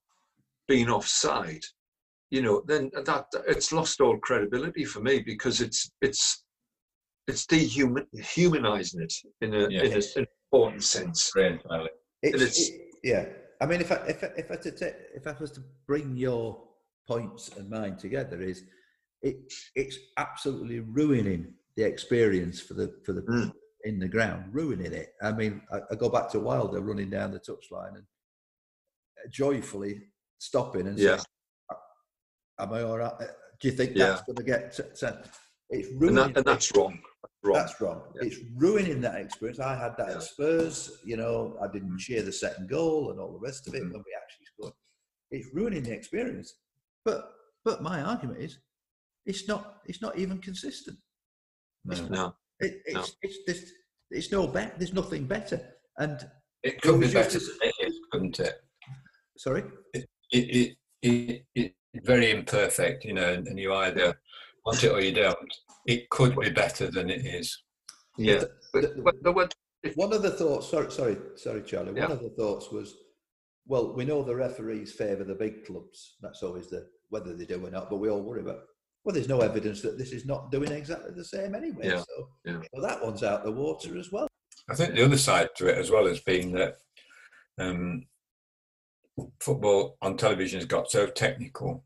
being 0.67 0.89
offside, 0.89 1.63
you 2.31 2.41
know, 2.41 2.63
then 2.65 2.89
that 2.95 3.25
it's 3.47 3.71
lost 3.73 4.01
all 4.01 4.17
credibility 4.17 4.85
for 4.85 5.01
me 5.01 5.19
because 5.19 5.61
it's 5.61 5.91
it's 6.01 6.43
it's 7.27 7.45
dehumanizing 7.47 9.01
it 9.01 9.13
in 9.41 9.53
a 9.53 9.67
Yeah. 9.69 9.83
in 9.83 9.93
a, 9.93 10.01
an 10.19 10.27
important 10.51 10.83
sense. 10.83 11.31
Graham 11.31 11.59
Tyler. 11.59 11.89
It's, 12.21 12.35
it's- 12.41 12.69
it- 12.69 12.81
yeah. 13.03 13.25
I 13.61 13.65
mean, 13.67 13.79
if 13.81 13.91
I 13.91 13.95
if 14.07 14.23
I, 14.23 14.27
if 14.37 14.51
I 14.51 14.55
to 14.57 14.71
take, 14.71 14.95
if 15.13 15.27
I 15.27 15.35
was 15.39 15.51
to 15.51 15.63
bring 15.87 16.17
your 16.17 16.61
points 17.07 17.49
and 17.57 17.69
mine 17.69 17.95
together, 17.97 18.41
is 18.41 18.63
it 19.25 19.37
it's 19.75 19.97
absolutely 20.17 20.79
ruining 20.79 21.41
the 21.75 21.83
experience 21.83 22.61
for 22.61 22.75
the 22.75 22.87
for 23.05 23.11
the 23.13 23.21
Mm. 23.23 23.51
in 23.83 23.99
the 23.99 24.07
ground, 24.07 24.53
ruining 24.53 24.93
it. 24.93 25.09
I 25.21 25.31
mean, 25.31 25.61
I, 25.71 25.77
I 25.91 25.95
go 25.95 26.09
back 26.09 26.29
to 26.31 26.39
Wilder 26.39 26.79
running 26.81 27.09
down 27.09 27.31
the 27.31 27.39
touchline 27.39 27.95
and 27.97 28.05
joyfully 29.31 30.01
stopping 30.39 30.87
and 30.87 30.97
Yeah. 30.97 31.17
saying, 31.17 31.79
"Am 32.59 32.73
I 32.73 32.81
all 32.83 32.97
right? 32.97 33.13
Uh, 33.13 33.27
Do 33.59 33.69
you 33.69 33.73
think 33.75 33.95
Yeah. 33.95 34.07
that's 34.07 34.23
going 34.23 34.35
to 34.35 34.43
get 34.43 34.73
sent?" 34.75 35.17
It's 35.69 35.87
And, 35.89 36.01
ruining. 36.01 36.15
that, 36.27 36.37
and 36.37 36.45
that's 36.45 36.75
wrong. 36.75 36.99
That's 37.23 37.33
wrong. 37.43 37.53
That's 37.59 37.81
wrong. 37.81 38.01
Yeah. 38.15 38.27
It's 38.27 38.37
ruining 38.55 39.01
that 39.01 39.15
experience. 39.25 39.59
I 39.59 39.75
had 39.75 39.95
that 39.97 40.09
Yeah. 40.09 40.15
at 40.17 40.23
Spurs. 40.23 41.01
You 41.03 41.17
know, 41.17 41.57
I 41.61 41.67
didn't 41.75 41.97
share 41.97 42.21
the 42.21 42.31
second 42.31 42.69
goal 42.69 43.11
and 43.11 43.19
all 43.19 43.31
the 43.33 43.39
rest 43.39 43.67
of 43.67 43.73
it 43.73 43.81
Mhm. 43.83 43.93
when 43.93 44.03
we 44.05 44.13
actually 44.21 44.45
scored. 44.53 44.73
It's 45.31 45.47
ruining 45.53 45.83
the 45.83 45.93
experience. 45.93 46.55
But 47.03 47.31
but 47.63 47.81
my 47.81 48.01
argument 48.01 48.39
is, 48.41 48.59
it's 49.25 49.47
not. 49.47 49.77
It's 49.85 50.01
not 50.01 50.17
even 50.17 50.39
consistent. 50.39 50.97
No. 51.83 52.07
no. 52.07 52.35
It, 52.59 52.81
No. 52.93 52.99
it's 53.01 53.15
it's 53.21 53.37
this. 53.47 53.71
It's 54.11 54.31
no 54.31 54.47
bet. 54.47 54.77
There's 54.77 54.93
nothing 54.93 55.25
better. 55.25 55.59
And 55.97 56.19
It 56.63 56.81
could 56.81 56.99
be 56.99 57.11
better 57.11 57.31
just 57.39 57.47
than 57.59 57.69
it 57.69 57.87
is, 57.87 57.99
couldn't 58.11 58.39
it? 58.39 58.55
sorry. 59.37 59.63
It, 59.93 60.05
it, 60.31 60.77
it, 61.01 61.43
it, 61.55 61.73
it's 61.93 62.05
very 62.07 62.31
imperfect, 62.31 63.03
you 63.05 63.13
know, 63.13 63.33
and 63.33 63.57
you 63.59 63.73
either 63.73 64.19
want 64.65 64.83
it 64.83 64.91
or 64.91 65.01
you 65.01 65.11
don't. 65.13 65.37
It 65.85 66.09
could 66.09 66.35
be 66.37 66.49
better 66.49 66.89
than 66.91 67.09
it 67.09 67.25
is. 67.25 67.57
Yeah. 68.17 68.39
the- 68.39 68.51
But, 69.03 69.23
but, 69.23 69.33
but 69.35 69.55
One 69.95 70.13
of 70.13 70.21
the 70.21 70.31
thoughts. 70.31 70.69
Sorry, 70.69 70.91
sorry, 70.91 71.17
sorry, 71.35 71.63
Charlie. 71.63 71.93
Yeah. 71.95 72.03
One 72.03 72.11
of 72.13 72.23
the 72.23 72.29
thoughts 72.37 72.71
was, 72.71 72.95
well, 73.67 73.93
we 73.93 74.05
know 74.05 74.23
the 74.23 74.35
referees 74.35 74.91
favour 74.93 75.23
the 75.23 75.35
big 75.35 75.65
clubs. 75.65 76.15
That's 76.21 76.43
always 76.43 76.69
the 76.69 76.87
whether 77.09 77.35
they 77.35 77.45
do 77.45 77.65
or 77.65 77.71
not. 77.71 77.89
But 77.89 77.97
we 77.97 78.09
all 78.09 78.21
worry 78.23 78.41
about. 78.41 78.61
Well, 79.05 79.13
there's 79.13 79.29
no 79.29 79.41
evidence 79.41 79.81
that 79.81 79.99
this 79.99 80.11
is 80.11 80.25
not 80.25 80.51
doing 80.51 80.71
exactly 80.71 81.11
the 81.15 81.23
same 81.23 81.53
anyway. 81.53 81.89
Yeah, 81.89 81.99
So, 81.99 82.29
yeah. 82.43 82.57
well, 82.73 82.81
that 82.81 83.03
one's 83.03 83.21
out 83.21 83.43
the 83.43 83.51
water 83.51 83.97
as 83.99 84.11
well. 84.11 84.27
I 84.67 84.73
think 84.73 84.95
the 84.95 85.05
other 85.05 85.17
side 85.17 85.49
to 85.57 85.67
it 85.67 85.77
as 85.77 85.91
well 85.91 86.07
has 86.07 86.21
been 86.21 86.51
that 86.53 86.77
um, 87.59 88.07
football 89.39 89.97
on 90.01 90.17
television 90.17 90.59
has 90.59 90.65
got 90.65 90.89
so 90.89 91.05
technical 91.05 91.85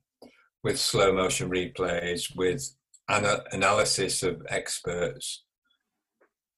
with 0.63 0.80
slow 0.80 1.13
motion 1.13 1.49
replays, 1.49 2.34
with 2.38 2.74
ana- 3.09 3.43
analysis 3.51 4.24
of 4.24 4.41
experts, 4.47 5.43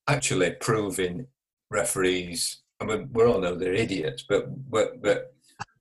actually 0.07 0.51
proving 0.62 1.26
referees. 1.72 2.62
I 2.80 2.86
mean, 2.86 3.09
we 3.14 3.24
all 3.24 3.39
know 3.39 3.55
they're 3.55 3.74
idiots, 3.74 4.26
but 4.30 4.45
but 4.70 5.01
but, 5.01 5.34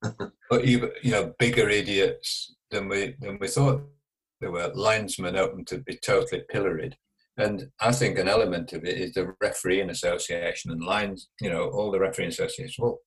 but 0.51 0.65
even 0.65 0.91
you 1.03 1.11
know 1.11 1.35
bigger 1.39 1.69
idiots 1.69 2.55
than 2.71 2.89
we 2.89 3.15
than 3.21 3.39
we 3.39 3.49
thought 3.49 3.83
they 4.41 4.49
were. 4.49 4.71
Linesmen 4.75 5.37
open 5.37 5.65
to 5.67 5.79
be 5.79 5.97
totally 5.97 6.43
pilloried. 6.51 6.97
And 7.37 7.69
I 7.81 7.93
think 7.93 8.19
an 8.19 8.29
element 8.29 8.73
of 8.73 8.85
it 8.85 8.99
is 8.99 9.15
the 9.15 9.35
refereeing 9.41 9.91
association 9.91 10.71
and 10.71 10.83
lines, 10.83 11.29
you 11.41 11.49
know, 11.49 11.69
all 11.71 11.91
the 11.91 12.01
refereeing 12.01 12.29
associations. 12.31 12.77
Well, 12.79 12.99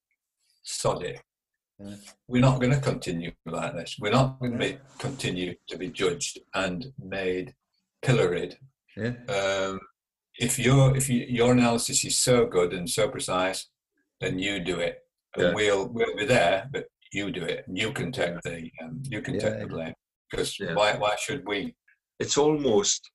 sod 0.63 1.03
it. 1.03 1.21
Yeah. 1.79 1.95
We're 2.27 2.41
not 2.41 2.59
going 2.59 2.71
to 2.73 2.79
continue 2.79 3.31
like 3.45 3.75
this. 3.75 3.97
We're 3.99 4.11
not 4.11 4.39
going 4.39 4.57
to 4.57 4.65
Yeah. 4.65 4.71
be, 4.73 4.77
continue 4.99 5.55
to 5.67 5.77
be 5.77 5.89
judged 5.89 6.39
and 6.53 6.86
made 7.03 7.53
pilloried. 8.01 8.57
Yeah. 8.95 9.13
Um, 9.27 9.79
if 10.39 10.57
your 10.57 10.95
if 10.95 11.09
you, 11.09 11.25
your 11.27 11.51
analysis 11.51 12.03
is 12.05 12.17
so 12.17 12.45
good 12.45 12.73
and 12.73 12.89
so 12.89 13.09
precise, 13.09 13.67
then 14.19 14.39
you 14.39 14.59
do 14.59 14.79
it, 14.79 14.99
and 15.36 15.53
we'll 15.53 15.88
we'll 15.89 16.15
be 16.15 16.25
there, 16.25 16.69
but 16.71 16.86
you 17.11 17.31
do 17.31 17.43
it, 17.43 17.65
and 17.67 17.77
you 17.77 17.91
can 17.91 18.11
take 18.11 18.41
the 18.41 18.71
um, 18.84 19.01
you 19.09 19.21
can 19.21 19.38
take 19.39 19.59
the 19.59 19.67
blame. 19.67 19.93
Because 20.34 20.59
Yeah. 20.59 20.73
why 20.73 20.97
why 20.97 21.15
should 21.15 21.45
we? 21.45 21.75
it's 22.19 22.38
almost 22.38 23.11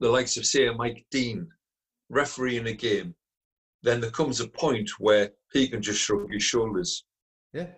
the 0.00 0.08
likes 0.08 0.36
of 0.36 0.44
say 0.44 0.66
a 0.66 0.72
Mike 0.72 1.04
Dean 1.10 1.48
refereeing 2.08 2.66
a 2.66 2.72
game. 2.72 3.14
Then 3.82 4.00
there 4.00 4.10
comes 4.10 4.38
a 4.40 4.48
point 4.48 4.88
where 4.98 5.32
he 5.52 5.68
can 5.68 5.80
just 5.82 6.00
shrug 6.00 6.30
his 6.32 6.42
shoulders, 6.44 7.04
Yeah. 7.52 7.72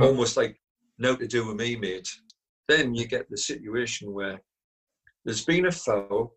Almost 0.00 0.36
like 0.36 0.60
no 0.98 1.16
to 1.16 1.26
do 1.26 1.46
with 1.46 1.56
me, 1.56 1.76
mate. 1.76 2.08
Then 2.68 2.94
you 2.94 3.06
get 3.06 3.28
the 3.28 3.36
situation 3.36 4.12
where 4.12 4.40
there's 5.24 5.44
been 5.44 5.66
a 5.66 5.72
foul. 5.72 6.36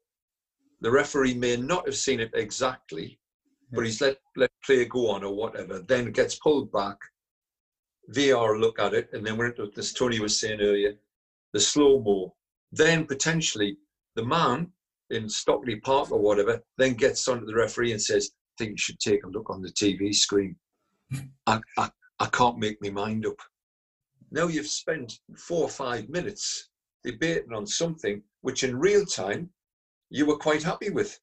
The 0.81 0.91
referee 0.91 1.35
may 1.35 1.55
not 1.57 1.85
have 1.85 1.97
seen 1.97 2.19
it 2.19 2.31
exactly, 2.33 3.19
but 3.71 3.85
he's 3.85 4.01
let 4.01 4.17
let 4.35 4.51
play 4.65 4.83
go 4.85 5.09
on 5.11 5.23
or 5.23 5.33
whatever. 5.35 5.79
Then 5.79 6.07
it 6.07 6.13
gets 6.13 6.35
pulled 6.39 6.71
back. 6.73 6.97
VR 8.09 8.59
look 8.59 8.79
at 8.79 8.93
it, 8.93 9.09
and 9.13 9.25
then 9.25 9.37
we're 9.37 9.47
into 9.51 9.71
this. 9.75 9.93
Tony 9.93 10.19
was 10.19 10.39
saying 10.39 10.61
earlier, 10.61 10.93
the 11.53 11.59
slow 11.59 12.01
mo. 12.01 12.35
Then 12.71 13.05
potentially 13.05 13.77
the 14.15 14.25
man 14.25 14.71
in 15.09 15.27
Stockley 15.29 15.77
Park 15.77 16.11
or 16.11 16.19
whatever 16.19 16.61
then 16.77 16.93
gets 16.93 17.27
onto 17.27 17.45
the 17.45 17.55
referee 17.55 17.91
and 17.91 18.01
says, 18.01 18.29
"I 18.33 18.63
think 18.63 18.71
you 18.71 18.77
should 18.77 18.99
take 18.99 19.23
a 19.23 19.29
look 19.29 19.49
on 19.49 19.61
the 19.61 19.71
TV 19.71 20.13
screen." 20.13 20.55
I, 21.47 21.59
I 21.77 21.89
I 22.19 22.25
can't 22.27 22.59
make 22.59 22.77
my 22.81 22.89
mind 22.91 23.25
up. 23.25 23.39
Now 24.31 24.47
you've 24.47 24.67
spent 24.67 25.11
four 25.37 25.63
or 25.63 25.69
five 25.69 26.07
minutes 26.09 26.69
debating 27.03 27.53
on 27.53 27.65
something 27.65 28.21
which 28.41 28.63
in 28.63 28.77
real 28.77 29.05
time 29.05 29.49
you 30.11 30.25
were 30.25 30.37
quite 30.37 30.61
happy 30.61 30.89
with. 30.91 31.19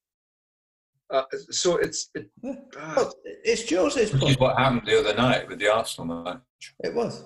Uh, 1.09 1.23
so 1.51 1.77
it's 1.77 2.09
it, 2.15 2.29
Yeah. 2.43 2.55
Well, 2.95 3.13
it's 3.25 3.69
Jose's 3.69 4.11
Which 4.11 4.23
is 4.23 4.27
point. 4.35 4.39
what 4.41 4.57
happened 4.57 4.81
the 4.85 4.99
other 4.99 5.13
night 5.13 5.47
with 5.47 5.59
the 5.59 5.69
Arsenal 5.71 6.21
match. 6.23 6.41
It 6.83 6.93
was. 6.93 7.23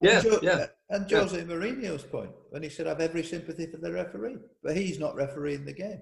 Yeah, 0.00 0.20
and 0.20 0.22
Jo- 0.24 0.38
yeah. 0.42 0.66
And 0.94 1.10
Jose 1.10 1.42
Mourinho's 1.44 2.04
point 2.04 2.30
when 2.50 2.62
he 2.62 2.68
said, 2.68 2.86
"I've 2.86 3.00
every 3.00 3.24
sympathy 3.24 3.66
for 3.66 3.78
the 3.78 3.90
referee," 3.92 4.36
but 4.62 4.76
he's 4.76 5.00
not 5.00 5.16
refereeing 5.16 5.64
the 5.64 5.72
game. 5.72 6.00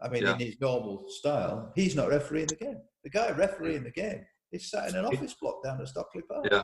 I 0.00 0.08
mean, 0.08 0.24
Yeah. 0.24 0.32
in 0.34 0.40
his 0.40 0.60
normal 0.60 1.08
style, 1.08 1.72
he's 1.76 1.94
not 1.94 2.08
refereeing 2.08 2.48
the 2.48 2.56
game. 2.56 2.80
The 3.04 3.10
guy 3.10 3.30
refereeing 3.30 3.84
the 3.84 3.92
game 3.92 4.26
is 4.50 4.68
sat 4.70 4.88
in 4.88 4.96
an 4.96 5.04
office 5.04 5.34
block 5.34 5.62
down 5.62 5.80
at 5.80 5.86
Stockley 5.88 6.22
Park. 6.22 6.46
Yeah. 6.50 6.62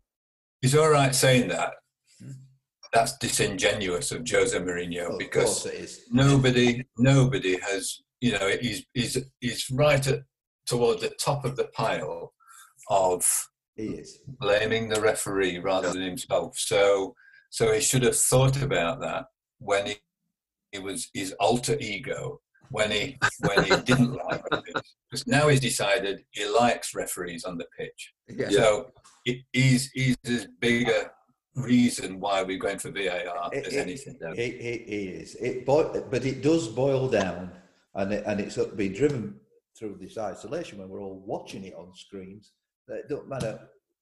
He's 0.62 0.74
all 0.74 0.90
right 0.90 1.14
saying 1.14 1.48
that. 1.48 1.74
Hmm. 2.18 2.32
That's 2.92 3.16
disingenuous 3.18 4.10
of 4.12 4.28
Jose 4.28 4.56
Mourinho 4.58 5.08
Well, 5.10 5.18
because 5.18 5.62
course 5.62 5.66
it 5.66 5.74
is. 5.74 6.06
nobody, 6.10 6.84
nobody 6.98 7.58
has, 7.60 8.02
you 8.20 8.32
know, 8.32 8.48
he's 8.60 8.84
he's 8.94 9.16
he's 9.40 9.70
right 9.70 10.04
at 10.08 10.20
toward 10.66 11.00
the 11.00 11.10
top 11.10 11.44
of 11.44 11.54
the 11.56 11.66
pile 11.68 12.32
of 12.90 13.24
He 13.76 13.86
is. 13.94 14.20
blaming 14.26 14.88
the 14.88 15.00
referee 15.00 15.58
rather 15.58 15.92
than 15.92 16.02
himself. 16.02 16.56
So 16.58 17.14
so 17.54 17.72
he 17.72 17.80
should 17.80 18.02
have 18.02 18.16
thought 18.16 18.60
about 18.60 19.00
that 19.00 19.26
when 19.60 19.86
he, 19.86 19.94
he 20.72 20.80
was 20.80 21.08
his 21.14 21.30
alter 21.38 21.76
ego 21.78 22.40
when 22.70 22.90
he 22.90 23.16
when 23.46 23.62
he 23.62 23.76
didn't 23.82 24.12
like 24.28 24.42
it. 24.50 24.82
Because 25.08 25.24
now 25.28 25.46
he's 25.46 25.60
decided 25.60 26.24
he 26.32 26.48
likes 26.48 26.96
referees 26.96 27.44
on 27.44 27.56
the 27.56 27.66
pitch. 27.78 28.12
Yeah. 28.28 28.48
So 28.50 28.90
he's 29.22 29.44
is 29.54 29.88
is 29.94 30.16
as 30.26 30.48
big 30.58 30.88
a 30.88 31.12
reason 31.54 32.18
why 32.18 32.42
we're 32.42 32.58
going 32.58 32.80
for 32.80 32.90
VAR 32.90 33.50
It- 33.52 33.66
as 33.68 33.74
it- 33.74 33.78
anything. 33.78 34.18
It, 34.20 34.36
it, 34.70 34.80
it 34.88 35.20
is. 35.22 35.36
It 35.36 35.64
boi- 35.64 36.02
but 36.10 36.24
it 36.24 36.42
does 36.42 36.66
boil 36.66 37.06
down, 37.08 37.52
and 37.94 38.12
it, 38.14 38.24
and 38.26 38.40
it's 38.40 38.56
been 38.56 38.92
driven 38.94 39.38
through 39.78 39.98
this 40.00 40.18
isolation 40.18 40.78
when 40.78 40.88
we're 40.88 41.00
all 41.02 41.22
watching 41.24 41.62
it 41.62 41.74
on 41.76 41.94
screens. 41.94 42.50
That 42.88 42.96
it 43.02 43.08
don't 43.08 43.28
matter. 43.28 43.60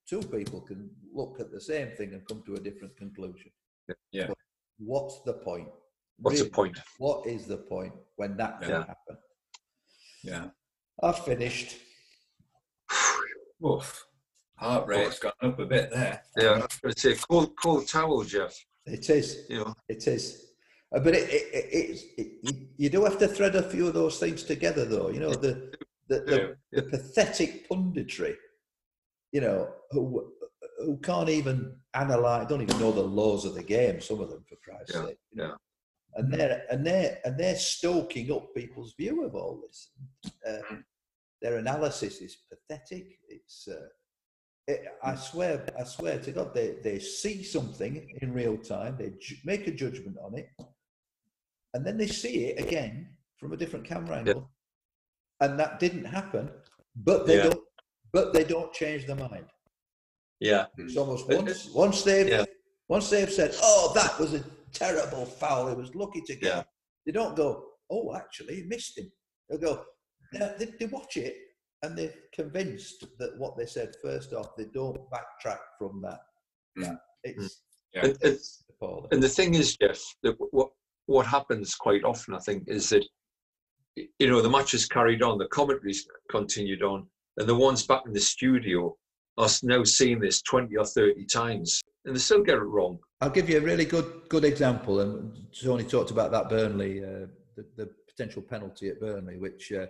Two 0.09 0.21
people 0.21 0.61
can 0.61 0.89
look 1.13 1.39
at 1.39 1.51
the 1.51 1.61
same 1.61 1.91
thing 1.91 2.13
and 2.13 2.27
come 2.27 2.43
to 2.45 2.55
a 2.55 2.59
different 2.59 2.95
conclusion. 2.97 3.51
Yeah. 4.11 4.27
But 4.27 4.37
what's 4.77 5.21
the 5.21 5.33
point? 5.33 5.69
what's 6.19 6.41
the 6.41 6.49
point? 6.49 6.77
What 6.99 7.25
is 7.27 7.45
the 7.47 7.57
point 7.57 7.93
when 8.17 8.37
that 8.37 8.61
can 8.61 8.69
Yeah. 8.69 8.85
happen? 8.85 9.17
Yeah. 10.23 10.45
I've 11.01 11.19
finished. 11.19 11.77
Oof. 13.65 14.05
Heart 14.55 14.87
rate's 14.87 15.19
gone 15.19 15.31
up 15.41 15.59
a 15.59 15.65
bit 15.65 15.89
there. 15.91 16.21
Yeah, 16.37 16.65
I'd 16.85 16.97
say 16.97 17.15
cold, 17.15 17.51
cold 17.61 17.87
towel, 17.87 18.23
Jeff. 18.23 18.53
It 18.85 19.09
is. 19.09 19.45
You 19.49 19.59
know, 19.59 19.73
It 19.89 20.07
is. 20.07 20.51
Uh, 20.93 20.99
But 20.99 21.15
it, 21.15 21.29
it, 21.29 21.43
it, 21.53 21.65
it's- 21.73 22.03
it, 22.17 22.27
you- 22.43 22.67
you 22.77 22.89
do 22.89 23.03
have 23.05 23.17
to 23.19 23.27
thread 23.27 23.55
a 23.55 23.63
few 23.69 23.87
of 23.87 23.93
those 23.93 24.19
things 24.19 24.43
together, 24.43 24.85
though. 24.85 25.09
You 25.09 25.19
know, 25.21 25.33
the, 25.33 25.73
the, 26.07 26.19
the, 26.19 26.37
Yeah, 26.71 26.81
the 26.81 26.83
pathetic 26.83 27.67
punditry, 27.69 28.35
you 29.33 29.41
know, 29.41 29.69
who, 29.91 30.31
who 30.79 30.97
can't 30.97 31.27
even 31.29 31.75
analyze, 31.95 32.47
don't 32.47 32.61
even 32.61 32.79
know 32.79 32.91
the 32.91 33.01
laws 33.01 33.43
of 33.45 33.55
the 33.55 33.63
game, 33.63 33.99
some 33.99 34.21
of 34.21 34.29
them, 34.29 34.43
for 34.47 34.55
Christ's 34.63 34.95
Yeah, 34.95 35.05
sake. 35.07 35.17
you 35.31 35.41
know. 35.41 35.47
yeah. 35.49 35.55
And 36.15 36.31
they're, 36.31 36.63
and, 36.69 36.85
they're, 36.85 37.17
and 37.25 37.37
they're 37.39 37.55
stoking 37.57 38.31
up 38.31 38.53
people's 38.55 38.93
view 38.97 39.23
of 39.25 39.35
all 39.35 39.61
this. 39.65 39.91
Uh, 40.47 40.61
Mm. 40.71 40.83
their 41.41 41.57
analysis 41.57 42.21
is 42.21 42.37
pathetic. 42.49 43.19
It's, 43.27 43.67
uh, 43.67 43.87
it, 44.67 44.85
I 45.03 45.15
swear, 45.15 45.65
I 45.77 45.83
swear 45.83 46.19
to 46.19 46.31
God, 46.31 46.53
they, 46.53 46.75
they 46.83 46.99
see 46.99 47.43
something 47.43 48.07
in 48.21 48.31
real 48.31 48.55
time, 48.57 48.95
they 48.97 49.11
ju- 49.19 49.35
make 49.43 49.67
a 49.67 49.71
judgment 49.71 50.17
on 50.23 50.37
it, 50.37 50.47
and 51.73 51.85
then 51.85 51.97
they 51.97 52.07
see 52.07 52.45
it 52.45 52.63
again 52.65 53.09
from 53.37 53.51
a 53.51 53.57
different 53.57 53.83
camera 53.85 54.17
angle, 54.19 54.49
and 55.41 55.59
that 55.59 55.79
didn't 55.79 56.05
happen. 56.05 56.49
But 56.95 57.25
they 57.25 57.37
Yeah. 57.37 57.49
But 58.13 58.31
they 58.33 58.43
don't 58.43 58.71
change 58.71 59.07
their 59.07 59.15
mind. 59.15 59.45
yeah, 60.39 60.67
It's 60.77 60.95
almost 60.97 61.27
once 61.27 61.69
once 61.73 62.03
they've 62.03 62.29
yeah. 62.29 62.45
once 62.87 63.09
they've 63.09 63.31
said, 63.31 63.55
"Oh, 63.61 63.91
that 63.95 64.19
was 64.19 64.33
a 64.35 64.43
terrible 64.71 65.25
foul. 65.25 65.67
It 65.69 65.77
was 65.77 65.93
lucky 65.95 66.21
to 66.21 66.35
get." 66.35 66.55
Yeah. 66.55 66.63
They 67.05 67.11
don't 67.11 67.35
go, 67.35 67.65
"Oh, 67.89 68.15
actually, 68.15 68.55
he 68.57 68.63
missed 68.63 68.97
him." 68.97 69.11
They'll 69.49 69.59
go, 69.59 69.83
they, 70.31 70.67
they, 70.79 70.85
watch 70.87 71.17
it 71.17 71.35
and 71.83 71.97
they're 71.97 72.13
convinced 72.33 73.05
that 73.19 73.37
what 73.37 73.57
they 73.57 73.65
said 73.65 73.93
first 74.01 74.33
off, 74.33 74.55
they 74.57 74.65
don't 74.73 74.97
backtrack 75.11 75.59
from 75.77 76.01
that. 76.01 76.19
Mm. 76.79 76.97
It's, 77.23 77.61
Yeah. 77.93 78.05
And- 78.05 78.09
and- 78.13 78.33
it's 78.33 78.63
appalling. 78.69 79.09
And 79.11 79.21
the 79.21 79.29
thing 79.29 79.53
is, 79.55 79.77
Jeff, 79.77 80.01
that 80.23 80.35
what 80.51 80.69
what 81.05 81.25
happens 81.25 81.75
quite 81.75 82.03
often, 82.05 82.33
I 82.33 82.39
think, 82.39 82.63
is 82.67 82.89
that 82.89 83.05
you 83.95 84.27
know 84.29 84.41
the 84.41 84.49
match 84.49 84.73
is 84.73 84.85
carried 84.87 85.21
on, 85.21 85.37
the 85.37 85.47
commentaries 85.47 86.07
continued 86.31 86.81
on, 86.81 87.07
and 87.37 87.47
the 87.47 87.55
ones 87.55 87.85
back 87.85 88.03
in 88.05 88.13
the 88.13 88.19
studio 88.19 88.95
are 89.37 89.49
now 89.63 89.83
seeing 89.83 90.19
this 90.19 90.41
twenty 90.41 90.75
or 90.77 90.85
thirty 90.85 91.25
times, 91.25 91.81
and 92.05 92.15
they 92.15 92.19
still 92.19 92.43
get 92.43 92.57
it 92.57 92.61
wrong. 92.61 92.99
I'll 93.21 93.29
give 93.29 93.49
you 93.49 93.57
a 93.57 93.61
really 93.61 93.85
good 93.85 94.23
good 94.29 94.45
example, 94.45 95.01
and 95.01 95.35
Tony 95.63 95.83
talked 95.83 96.11
about 96.11 96.31
that 96.31 96.49
Burnley, 96.49 97.03
uh, 97.03 97.27
the, 97.55 97.65
the 97.77 97.89
potential 98.07 98.41
penalty 98.41 98.89
at 98.89 98.99
Burnley, 98.99 99.37
which 99.37 99.71
uh, 99.71 99.87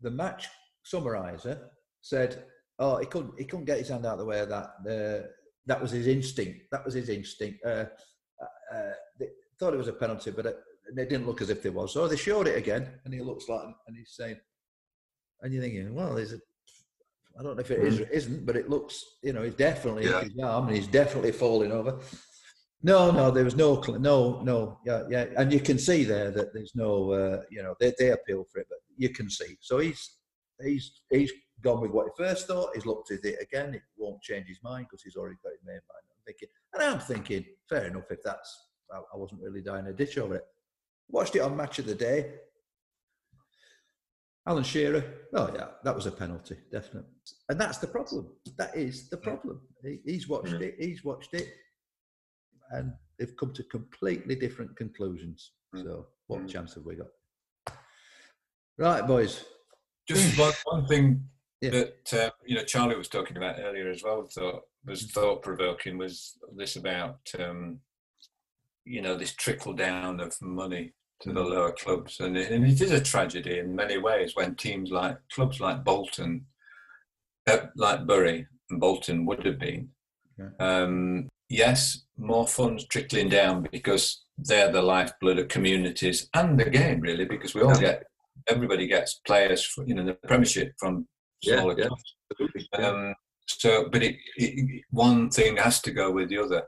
the 0.00 0.10
match 0.10 0.48
summariser 0.84 1.58
said, 2.00 2.44
"Oh, 2.78 2.96
he 2.98 3.06
couldn't 3.06 3.38
he 3.38 3.44
couldn't 3.44 3.66
get 3.66 3.78
his 3.78 3.88
hand 3.88 4.06
out 4.06 4.14
of 4.14 4.18
the 4.18 4.24
way 4.24 4.40
of 4.40 4.48
that. 4.48 4.70
Uh, 4.88 5.26
that 5.66 5.80
was 5.80 5.92
his 5.92 6.06
instinct. 6.06 6.62
That 6.72 6.84
was 6.84 6.94
his 6.94 7.08
instinct. 7.08 7.64
Uh, 7.64 7.86
uh, 8.74 8.92
they 9.18 9.28
thought 9.58 9.74
it 9.74 9.78
was 9.78 9.88
a 9.88 9.92
penalty, 9.92 10.30
but 10.30 10.46
it, 10.46 10.58
they 10.94 11.06
didn't 11.06 11.26
look 11.26 11.40
as 11.40 11.50
if 11.50 11.62
there 11.62 11.72
was. 11.72 11.92
So 11.92 12.06
they 12.06 12.16
showed 12.16 12.48
it 12.48 12.56
again, 12.56 12.88
and 13.04 13.14
he 13.14 13.20
looks 13.20 13.48
like, 13.48 13.62
and 13.86 13.96
he's 13.96 14.14
saying, 14.14 14.36
and 15.44 15.52
you're 15.52 15.62
thinking, 15.62 15.94
well, 15.94 16.16
is 16.16 16.32
it? 16.32 16.40
I 17.38 17.42
don't 17.42 17.56
know 17.56 17.60
if 17.60 17.70
it 17.70 17.80
is 17.80 18.00
or 18.00 18.04
isn't, 18.10 18.46
but 18.46 18.56
it 18.56 18.70
looks, 18.70 19.02
you 19.22 19.32
know, 19.32 19.42
he's 19.42 19.54
definitely 19.54 20.04
Yeah. 20.04 20.22
his 20.22 20.32
arm 20.42 20.68
and 20.68 20.76
he's 20.76 20.86
definitely 20.86 21.32
falling 21.32 21.72
over. 21.72 22.00
No, 22.82 23.10
no, 23.10 23.30
there 23.30 23.44
was 23.44 23.56
no, 23.56 23.80
no, 23.80 24.40
no, 24.42 24.78
yeah, 24.86 25.02
yeah, 25.10 25.26
and 25.36 25.52
you 25.52 25.58
can 25.60 25.78
see 25.78 26.04
there 26.04 26.30
that 26.30 26.52
there's 26.52 26.74
no, 26.74 27.12
uh, 27.12 27.42
you 27.50 27.62
know, 27.62 27.74
they, 27.80 27.92
they 27.98 28.10
appeal 28.10 28.44
for 28.52 28.60
it, 28.60 28.66
but 28.68 28.78
you 28.96 29.08
can 29.08 29.28
see. 29.30 29.56
So 29.60 29.78
he's 29.78 30.18
he's 30.62 31.00
he's 31.10 31.32
gone 31.62 31.80
with 31.80 31.90
what 31.92 32.06
he 32.06 32.12
first 32.24 32.46
thought. 32.46 32.74
He's 32.74 32.86
looked 32.86 33.10
at 33.10 33.24
it 33.24 33.40
again. 33.40 33.74
It 33.74 33.82
won't 33.96 34.20
change 34.22 34.46
his 34.48 34.62
mind 34.62 34.86
because 34.88 35.02
he's 35.02 35.16
already 35.16 35.36
got 35.42 35.52
his 35.52 35.62
main 35.64 35.74
mind. 35.74 36.04
I'm 36.10 36.22
thinking, 36.26 36.48
and 36.74 36.82
I'm 36.82 37.00
thinking, 37.00 37.44
fair 37.68 37.86
enough. 37.86 38.10
If 38.10 38.22
that's, 38.22 38.50
I, 38.92 38.98
I 38.98 39.16
wasn't 39.16 39.40
really 39.42 39.62
dying 39.62 39.86
a 39.86 39.92
ditch 39.92 40.18
over 40.18 40.36
it. 40.36 40.44
Watched 41.08 41.36
it 41.36 41.40
on 41.40 41.56
Match 41.56 41.78
of 41.78 41.86
the 41.86 41.94
Day. 41.94 42.34
Alan 44.46 44.64
Shearer. 44.64 45.04
Oh 45.34 45.50
yeah, 45.54 45.68
that 45.84 45.94
was 45.94 46.06
a 46.06 46.10
penalty, 46.10 46.56
definitely. 46.70 47.10
And 47.48 47.58
that's 47.60 47.78
the 47.78 47.86
problem. 47.86 48.30
That 48.58 48.76
is 48.76 49.08
the 49.08 49.16
problem. 49.16 49.60
He, 49.82 50.00
he's 50.04 50.28
watched 50.28 50.52
Mm. 50.54 50.60
it. 50.62 50.74
He's 50.78 51.02
watched 51.04 51.32
it, 51.34 51.48
and 52.70 52.92
they've 53.18 53.34
come 53.36 53.52
to 53.54 53.62
completely 53.64 54.34
different 54.34 54.76
conclusions. 54.76 55.52
Mm. 55.74 55.82
So, 55.82 56.06
what 56.26 56.42
Mm. 56.42 56.48
chance 56.50 56.74
have 56.74 56.84
we 56.84 56.96
got? 56.96 57.08
Right, 58.76 59.06
boys. 59.06 59.44
Just 60.06 60.38
one, 60.38 60.52
one 60.64 60.86
thing 60.86 61.28
Yeah. 61.62 61.70
that 61.70 62.12
uh, 62.12 62.30
you 62.44 62.56
know 62.56 62.64
Charlie 62.64 62.96
was 62.96 63.08
talking 63.08 63.38
about 63.38 63.58
earlier 63.58 63.88
as 63.90 64.02
well. 64.02 64.26
Thought 64.26 64.62
was 64.84 65.10
thought 65.10 65.42
provoking 65.42 65.96
was 65.96 66.36
this 66.54 66.76
about 66.76 67.20
um, 67.38 67.80
you 68.84 69.00
know 69.00 69.16
this 69.16 69.32
trickle 69.34 69.72
down 69.72 70.20
of 70.20 70.36
money 70.42 70.92
to 71.24 71.32
the 71.32 71.42
lower 71.42 71.72
clubs, 71.72 72.20
and 72.20 72.36
it, 72.36 72.50
and 72.50 72.64
it 72.64 72.80
is 72.80 72.92
a 72.92 73.00
tragedy 73.00 73.58
in 73.58 73.74
many 73.74 73.98
ways 73.98 74.36
when 74.36 74.54
teams 74.54 74.90
like 74.90 75.16
clubs 75.32 75.58
like 75.58 75.82
Bolton, 75.82 76.46
uh, 77.46 77.66
like 77.76 78.06
Bury 78.06 78.46
and 78.70 78.80
Bolton 78.80 79.26
would 79.26 79.44
have 79.44 79.58
been. 79.58 79.88
Yeah. 80.38 80.50
Um, 80.60 81.28
yes, 81.48 82.04
more 82.18 82.46
funds 82.46 82.86
trickling 82.86 83.30
down 83.30 83.66
because 83.72 84.24
they're 84.36 84.70
the 84.70 84.82
lifeblood 84.82 85.38
of 85.38 85.48
communities 85.48 86.28
and 86.34 86.58
the 86.58 86.68
game, 86.68 87.00
really, 87.00 87.24
because 87.24 87.54
we 87.54 87.62
all 87.62 87.78
get 87.78 88.04
everybody 88.48 88.86
gets 88.86 89.20
players, 89.26 89.64
for, 89.64 89.86
you 89.86 89.94
know, 89.94 90.04
the 90.04 90.14
Premiership 90.26 90.72
from 90.78 91.06
smaller 91.42 91.74
yeah. 91.78 91.86
clubs. 91.86 92.14
Yeah. 92.78 92.88
Um, 92.88 93.14
so, 93.46 93.88
but 93.90 94.02
it, 94.02 94.16
it, 94.36 94.82
one 94.90 95.30
thing 95.30 95.56
has 95.56 95.80
to 95.82 95.90
go 95.90 96.10
with 96.10 96.28
the 96.28 96.38
other, 96.38 96.64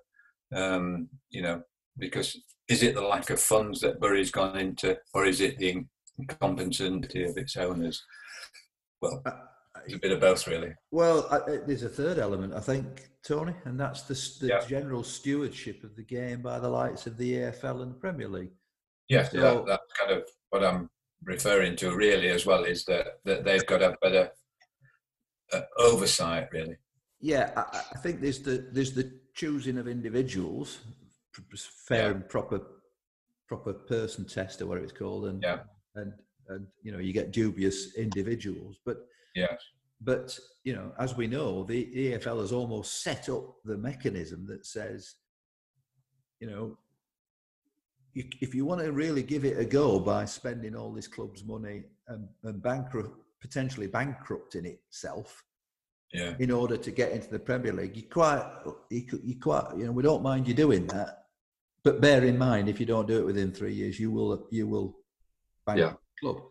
um, 0.55 1.09
you 1.29 1.43
know, 1.43 1.63
because 1.99 2.39
is 2.69 2.83
it 2.83 2.95
the 2.95 3.03
lack 3.03 3.31
of 3.31 3.41
funds 3.41 3.81
that 3.81 4.01
Bury's 4.01 4.31
gone 4.31 4.59
into, 4.59 4.97
or 5.15 5.25
is 5.27 5.41
it 5.41 5.59
the 5.59 5.85
incompetency 6.19 7.25
of 7.25 7.37
its 7.37 7.57
owners? 7.57 8.03
Well, 9.01 9.23
it's 9.85 9.95
a 9.95 9.99
bit 9.99 10.13
of 10.13 10.21
both, 10.21 10.47
really. 10.47 10.73
Well, 10.91 11.27
I, 11.31 11.59
there's 11.67 11.85
a 11.85 11.89
third 11.89 12.19
element, 12.19 12.55
I 12.55 12.61
think, 12.61 13.09
Tony, 13.27 13.55
and 13.65 13.79
that's 13.79 14.03
the, 14.03 14.47
the 14.47 14.49
Yeah. 14.55 14.67
general 14.67 15.05
stewardship 15.05 15.85
of 15.85 15.95
the 15.97 16.03
game 16.03 16.43
by 16.43 16.59
the 16.59 16.69
likes 16.69 17.07
of 17.07 17.17
the 17.17 17.35
EFL 17.35 17.83
and 17.83 17.91
the 17.93 17.99
Premier 17.99 18.29
League. 18.29 18.53
Yes, 19.09 19.31
So- 19.33 19.41
that, 19.41 19.67
that's 19.67 19.93
kind 20.01 20.13
of 20.13 20.29
what 20.51 20.65
I'm 20.65 20.91
referring 21.23 21.77
to, 21.77 21.95
really, 21.95 22.29
as 22.31 22.47
well, 22.47 22.65
is 22.65 22.85
that, 22.87 23.19
that 23.25 23.45
they've 23.45 23.67
got 23.67 23.83
a 23.83 23.97
better 24.03 24.31
uh, 25.53 25.61
oversight, 25.79 26.49
really. 26.53 26.77
Yeah, 27.21 27.53
I, 27.57 27.83
I- 27.95 27.99
think 27.99 28.21
there's 28.21 28.41
the 28.41 28.69
there's 28.73 28.93
the 28.93 29.13
choosing 29.35 29.79
of 29.79 29.87
individuals, 29.89 30.81
fair 31.89 32.11
and 32.13 32.29
proper 32.29 32.61
proper 33.49 33.73
person 33.73 34.25
test 34.27 34.61
or 34.61 34.67
whatever 34.67 34.85
it's 34.85 34.93
called, 34.93 35.27
and 35.27 35.43
Yeah. 35.43 35.61
and 35.95 36.13
and 36.49 36.67
you 36.83 36.93
know 36.93 36.99
you 36.99 37.13
get 37.13 37.33
dubious 37.33 37.95
individuals, 37.97 38.79
but 38.85 38.99
Yes. 39.35 39.61
but 40.01 40.39
you 40.65 40.75
know 40.75 40.93
as 40.99 41.17
we 41.17 41.27
know 41.27 41.65
the 41.65 41.85
EFL 41.95 42.41
has 42.41 42.53
almost 42.53 43.03
set 43.03 43.29
up 43.29 43.57
the 43.65 43.77
mechanism 43.77 44.47
that 44.47 44.67
says, 44.67 45.15
you 46.41 46.49
know, 46.51 46.79
you, 48.13 48.25
if 48.41 48.55
you 48.55 48.65
want 48.65 48.81
to 48.81 48.93
really 48.93 49.23
give 49.23 49.45
it 49.45 49.59
a 49.59 49.65
go 49.65 49.99
by 50.01 50.25
spending 50.25 50.75
all 50.75 50.93
this 50.93 51.07
club's 51.09 51.45
money 51.45 51.85
and, 52.09 52.29
and 52.45 52.63
bankrupt 52.63 53.17
potentially 53.41 53.87
bankrupting 53.87 54.65
itself 54.67 55.45
Yeah. 56.13 56.35
in 56.39 56.51
order 56.51 56.77
to 56.77 56.91
get 56.91 57.13
into 57.13 57.29
the 57.29 57.39
Premier 57.39 57.73
League. 57.73 57.97
You 57.97 58.05
quite, 58.09 58.45
you, 58.91 59.05
you 59.23 59.39
quite, 59.39 59.77
you 59.77 59.85
know, 59.85 59.93
we 59.93 60.03
don't 60.03 60.23
mind 60.23 60.49
you 60.49 60.55
doing 60.55 60.87
that, 60.89 61.26
but 61.87 62.01
bear 62.01 62.25
in 62.25 62.37
mind 62.37 62.69
if 62.69 62.81
you 62.81 62.85
don't 62.85 63.07
do 63.07 63.21
it 63.21 63.25
within 63.25 63.53
three 63.53 63.73
years, 63.73 64.01
you 64.01 64.11
will, 64.11 64.49
you 64.51 64.67
will 64.67 64.99
bank 65.65 65.79
Yeah. 65.79 65.91
the 65.93 65.99
club. 66.21 66.43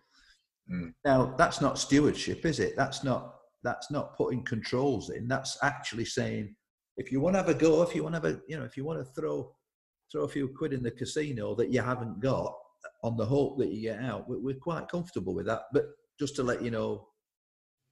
Mm. 0.72 0.94
Now 1.04 1.36
that's 1.38 1.60
not 1.60 1.78
stewardship, 1.78 2.46
is 2.46 2.62
it? 2.62 2.78
That's 2.78 3.04
not 3.04 3.36
that's 3.62 3.92
not 3.92 4.16
putting 4.16 4.46
controls 4.46 5.10
in. 5.10 5.28
That's 5.28 5.58
actually 5.62 6.06
saying 6.06 6.56
if 6.96 7.12
you 7.12 7.20
want 7.20 7.34
to 7.34 7.40
have 7.40 7.50
a 7.50 7.54
go, 7.54 7.82
if 7.82 7.94
you 7.94 8.04
want 8.04 8.16
to 8.16 8.22
have 8.22 8.34
a, 8.34 8.40
you 8.48 8.58
know, 8.58 8.64
if 8.64 8.78
you 8.78 8.86
want 8.86 9.00
to 9.00 9.12
throw 9.14 9.54
throw 10.10 10.24
a 10.24 10.30
few 10.30 10.48
quid 10.58 10.72
in 10.72 10.82
the 10.82 10.92
casino 10.92 11.54
that 11.56 11.70
you 11.70 11.82
haven't 11.82 12.22
got 12.22 12.54
on 13.04 13.18
the 13.18 13.26
hope 13.26 13.58
that 13.60 13.74
you 13.74 13.82
get 13.82 14.00
out, 14.00 14.30
we're, 14.30 14.40
we're 14.40 14.56
quite 14.56 14.88
comfortable 14.88 15.36
with 15.36 15.48
that. 15.48 15.64
But 15.74 15.88
just 16.18 16.38
to 16.38 16.44
let 16.44 16.62
you 16.62 16.72
know, 16.72 17.10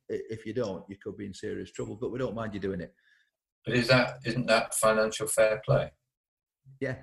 if 0.08 0.46
you 0.46 0.54
don't, 0.54 0.86
you 0.88 0.96
could 1.04 1.18
be 1.18 1.26
in 1.26 1.34
serious 1.34 1.72
trouble. 1.74 1.98
But 2.00 2.14
we 2.14 2.20
don't 2.20 2.36
mind 2.36 2.54
you 2.54 2.62
doing 2.62 2.80
it. 2.80 2.94
But 3.66 3.76
is 3.76 3.90
that 3.90 4.20
isn't 4.26 4.48
that 4.48 4.74
financial 4.76 5.28
fair 5.28 5.62
play? 5.66 5.92
Yeah. 6.80 6.96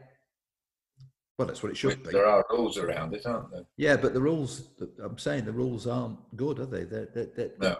Well, 1.40 1.46
that's 1.46 1.62
what 1.62 1.72
it 1.72 1.76
should 1.78 1.96
Which 1.96 2.04
be. 2.04 2.10
There 2.10 2.26
are 2.26 2.44
rules 2.50 2.76
around 2.76 3.14
it, 3.14 3.24
aren't 3.24 3.50
there? 3.50 3.64
Yeah, 3.78 3.96
but 3.96 4.12
the 4.12 4.20
rules, 4.20 4.68
I'm 5.02 5.16
saying 5.16 5.46
the 5.46 5.52
rules 5.52 5.86
aren't 5.86 6.18
good, 6.36 6.58
are 6.58 6.66
they? 6.66 6.84
They're, 6.84 7.08
they're, 7.14 7.30
they're, 7.34 7.50
No. 7.58 7.78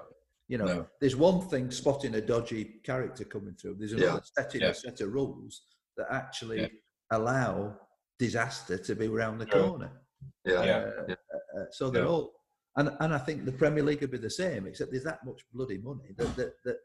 You 0.49 0.57
know, 0.57 0.65
No. 0.65 0.87
there's 0.99 1.15
one 1.15 1.43
thing 1.47 1.71
spotting 1.71 2.15
a 2.15 2.23
dodgy 2.23 2.65
character 2.83 3.23
coming 3.23 3.55
through. 3.61 3.75
There's 3.75 3.93
Yeah. 3.93 4.05
another 4.05 4.23
setting 4.35 4.63
Yeah. 4.63 4.69
a 4.69 4.75
set 4.75 5.03
of 5.03 5.13
rules 5.13 5.61
that 5.99 6.07
actually 6.11 6.61
Yeah. 6.63 6.69
allow 7.11 7.79
disaster 8.19 8.79
to 8.79 8.95
be 8.97 9.09
around 9.09 9.37
the 9.41 9.47
Sure. 9.51 9.69
corner. 9.69 9.93
yeah. 10.47 10.65
Yeah. 10.65 10.77
Uh, 10.79 11.05
yeah. 11.09 11.15
uh, 11.35 11.61
uh, 11.61 11.65
so 11.71 11.91
they're 11.91 12.05
Yeah. 12.05 12.09
all 12.09 12.33
And 12.77 12.89
and 13.01 13.13
I 13.13 13.19
think 13.19 13.45
the 13.45 13.53
Premier 13.53 13.83
League 13.83 14.01
would 14.01 14.11
be 14.11 14.17
the 14.17 14.31
same, 14.31 14.67
except 14.67 14.91
there's 14.91 15.05
that 15.05 15.23
much 15.27 15.43
bloody 15.53 15.77
money 15.77 16.13
that 16.17 16.35
that, 16.37 16.55
that 16.65 16.79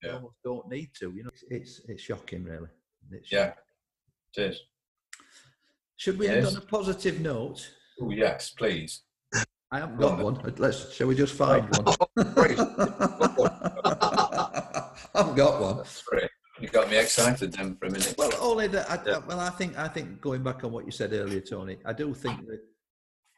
Yeah. 0.00 0.12
almost 0.14 0.36
don't 0.44 0.68
need 0.68 0.90
to. 1.00 1.10
You 1.10 1.24
know, 1.24 1.30
it's 1.32 1.42
it's, 1.50 1.80
it's 1.88 2.02
shocking, 2.02 2.44
really. 2.44 2.68
It's 3.10 3.32
Yeah, 3.32 3.54
it 4.36 4.42
is. 4.50 4.62
Should 6.00 6.18
we 6.18 6.28
end 6.28 6.46
on 6.46 6.56
a 6.56 6.62
positive 6.62 7.20
note? 7.20 7.68
Oh 8.00 8.10
yes, 8.10 8.54
please. 8.56 9.02
I 9.70 9.80
haven't 9.80 9.98
got 9.98 10.12
on 10.12 10.22
one. 10.22 10.54
Let's. 10.56 10.94
Shall 10.94 11.08
we 11.08 11.14
just 11.14 11.34
find 11.34 11.68
one? 11.76 11.84
I 12.16 12.22
haven't 15.14 15.34
got 15.34 15.60
one. 15.60 15.84
You 16.58 16.68
got 16.68 16.90
me 16.90 16.96
excited 16.96 17.52
then 17.52 17.76
for 17.76 17.84
a 17.84 17.90
minute. 17.90 18.14
Well, 18.16 18.32
only 18.40 18.68
that. 18.68 18.90
I, 18.90 18.98
Yeah. 19.04 19.18
Well, 19.28 19.40
I 19.40 19.50
think 19.50 19.78
I 19.78 19.88
think 19.88 20.22
going 20.22 20.42
back 20.42 20.64
on 20.64 20.72
what 20.72 20.86
you 20.86 20.90
said 20.90 21.12
earlier, 21.12 21.42
Tony, 21.42 21.76
I 21.84 21.92
do 21.92 22.14
think 22.14 22.46
that 22.46 22.60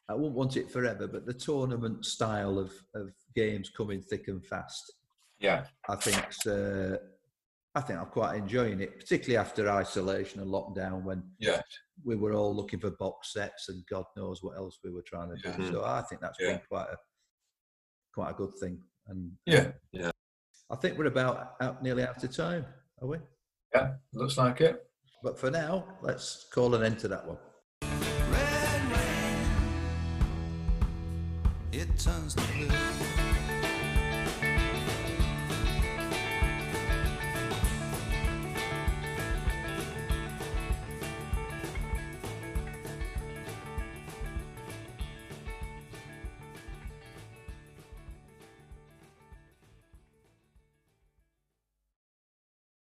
I 0.08 0.14
won't 0.14 0.34
want 0.34 0.56
it 0.56 0.70
forever, 0.70 1.08
but 1.08 1.26
the 1.26 1.34
tournament 1.34 2.04
style 2.04 2.60
of 2.60 2.70
of 2.94 3.10
games 3.34 3.70
coming 3.76 4.00
thick 4.00 4.28
and 4.28 4.46
fast, 4.46 4.92
Yeah, 5.40 5.64
I 5.88 5.96
think. 5.96 6.24
Uh, 6.46 6.98
I 7.74 7.80
think 7.80 7.98
I'm 7.98 8.06
quite 8.06 8.36
enjoying 8.36 8.80
it, 8.82 8.98
particularly 9.00 9.38
after 9.38 9.66
isolation 9.70 10.40
and 10.40 10.50
lockdown 10.50 11.04
when 11.04 11.22
yeah, 11.38 11.62
we 12.04 12.16
were 12.16 12.34
all 12.34 12.54
looking 12.54 12.78
for 12.80 12.90
box 12.90 13.32
sets 13.32 13.70
and 13.70 13.82
God 13.90 14.04
knows 14.14 14.42
what 14.42 14.58
else 14.58 14.78
we 14.84 14.90
were 14.90 15.00
trying 15.02 15.34
to 15.34 15.52
do. 15.56 15.72
So 15.72 15.82
I 15.82 16.02
think 16.02 16.20
that's 16.20 16.36
Yeah. 16.38 16.50
been 16.52 16.60
quite 16.68 16.88
a 16.90 16.96
quite 18.12 18.30
a 18.30 18.34
good 18.34 18.52
thing. 18.60 18.78
And 19.06 19.32
yeah, 19.46 19.60
um, 19.60 19.72
yeah. 19.92 20.10
I 20.70 20.76
think 20.76 20.98
we're 20.98 21.06
about 21.06 21.54
out, 21.62 21.82
nearly 21.82 22.02
out 22.04 22.22
of 22.22 22.36
time, 22.36 22.66
are 23.00 23.08
we? 23.08 23.16
yeah. 23.74 23.94
Looks 24.12 24.36
like 24.36 24.60
it. 24.60 24.86
But 25.22 25.38
for 25.38 25.50
now, 25.50 25.86
let's 26.02 26.44
call 26.52 26.74
an 26.74 26.82
end 26.82 26.98
to 27.00 27.08
that 27.08 27.26
one. 27.26 27.38
Red 28.30 28.92
rain, 28.92 30.18
it 31.72 31.88
turns 31.98 32.34
to 32.34 32.42
blue. 32.52 32.68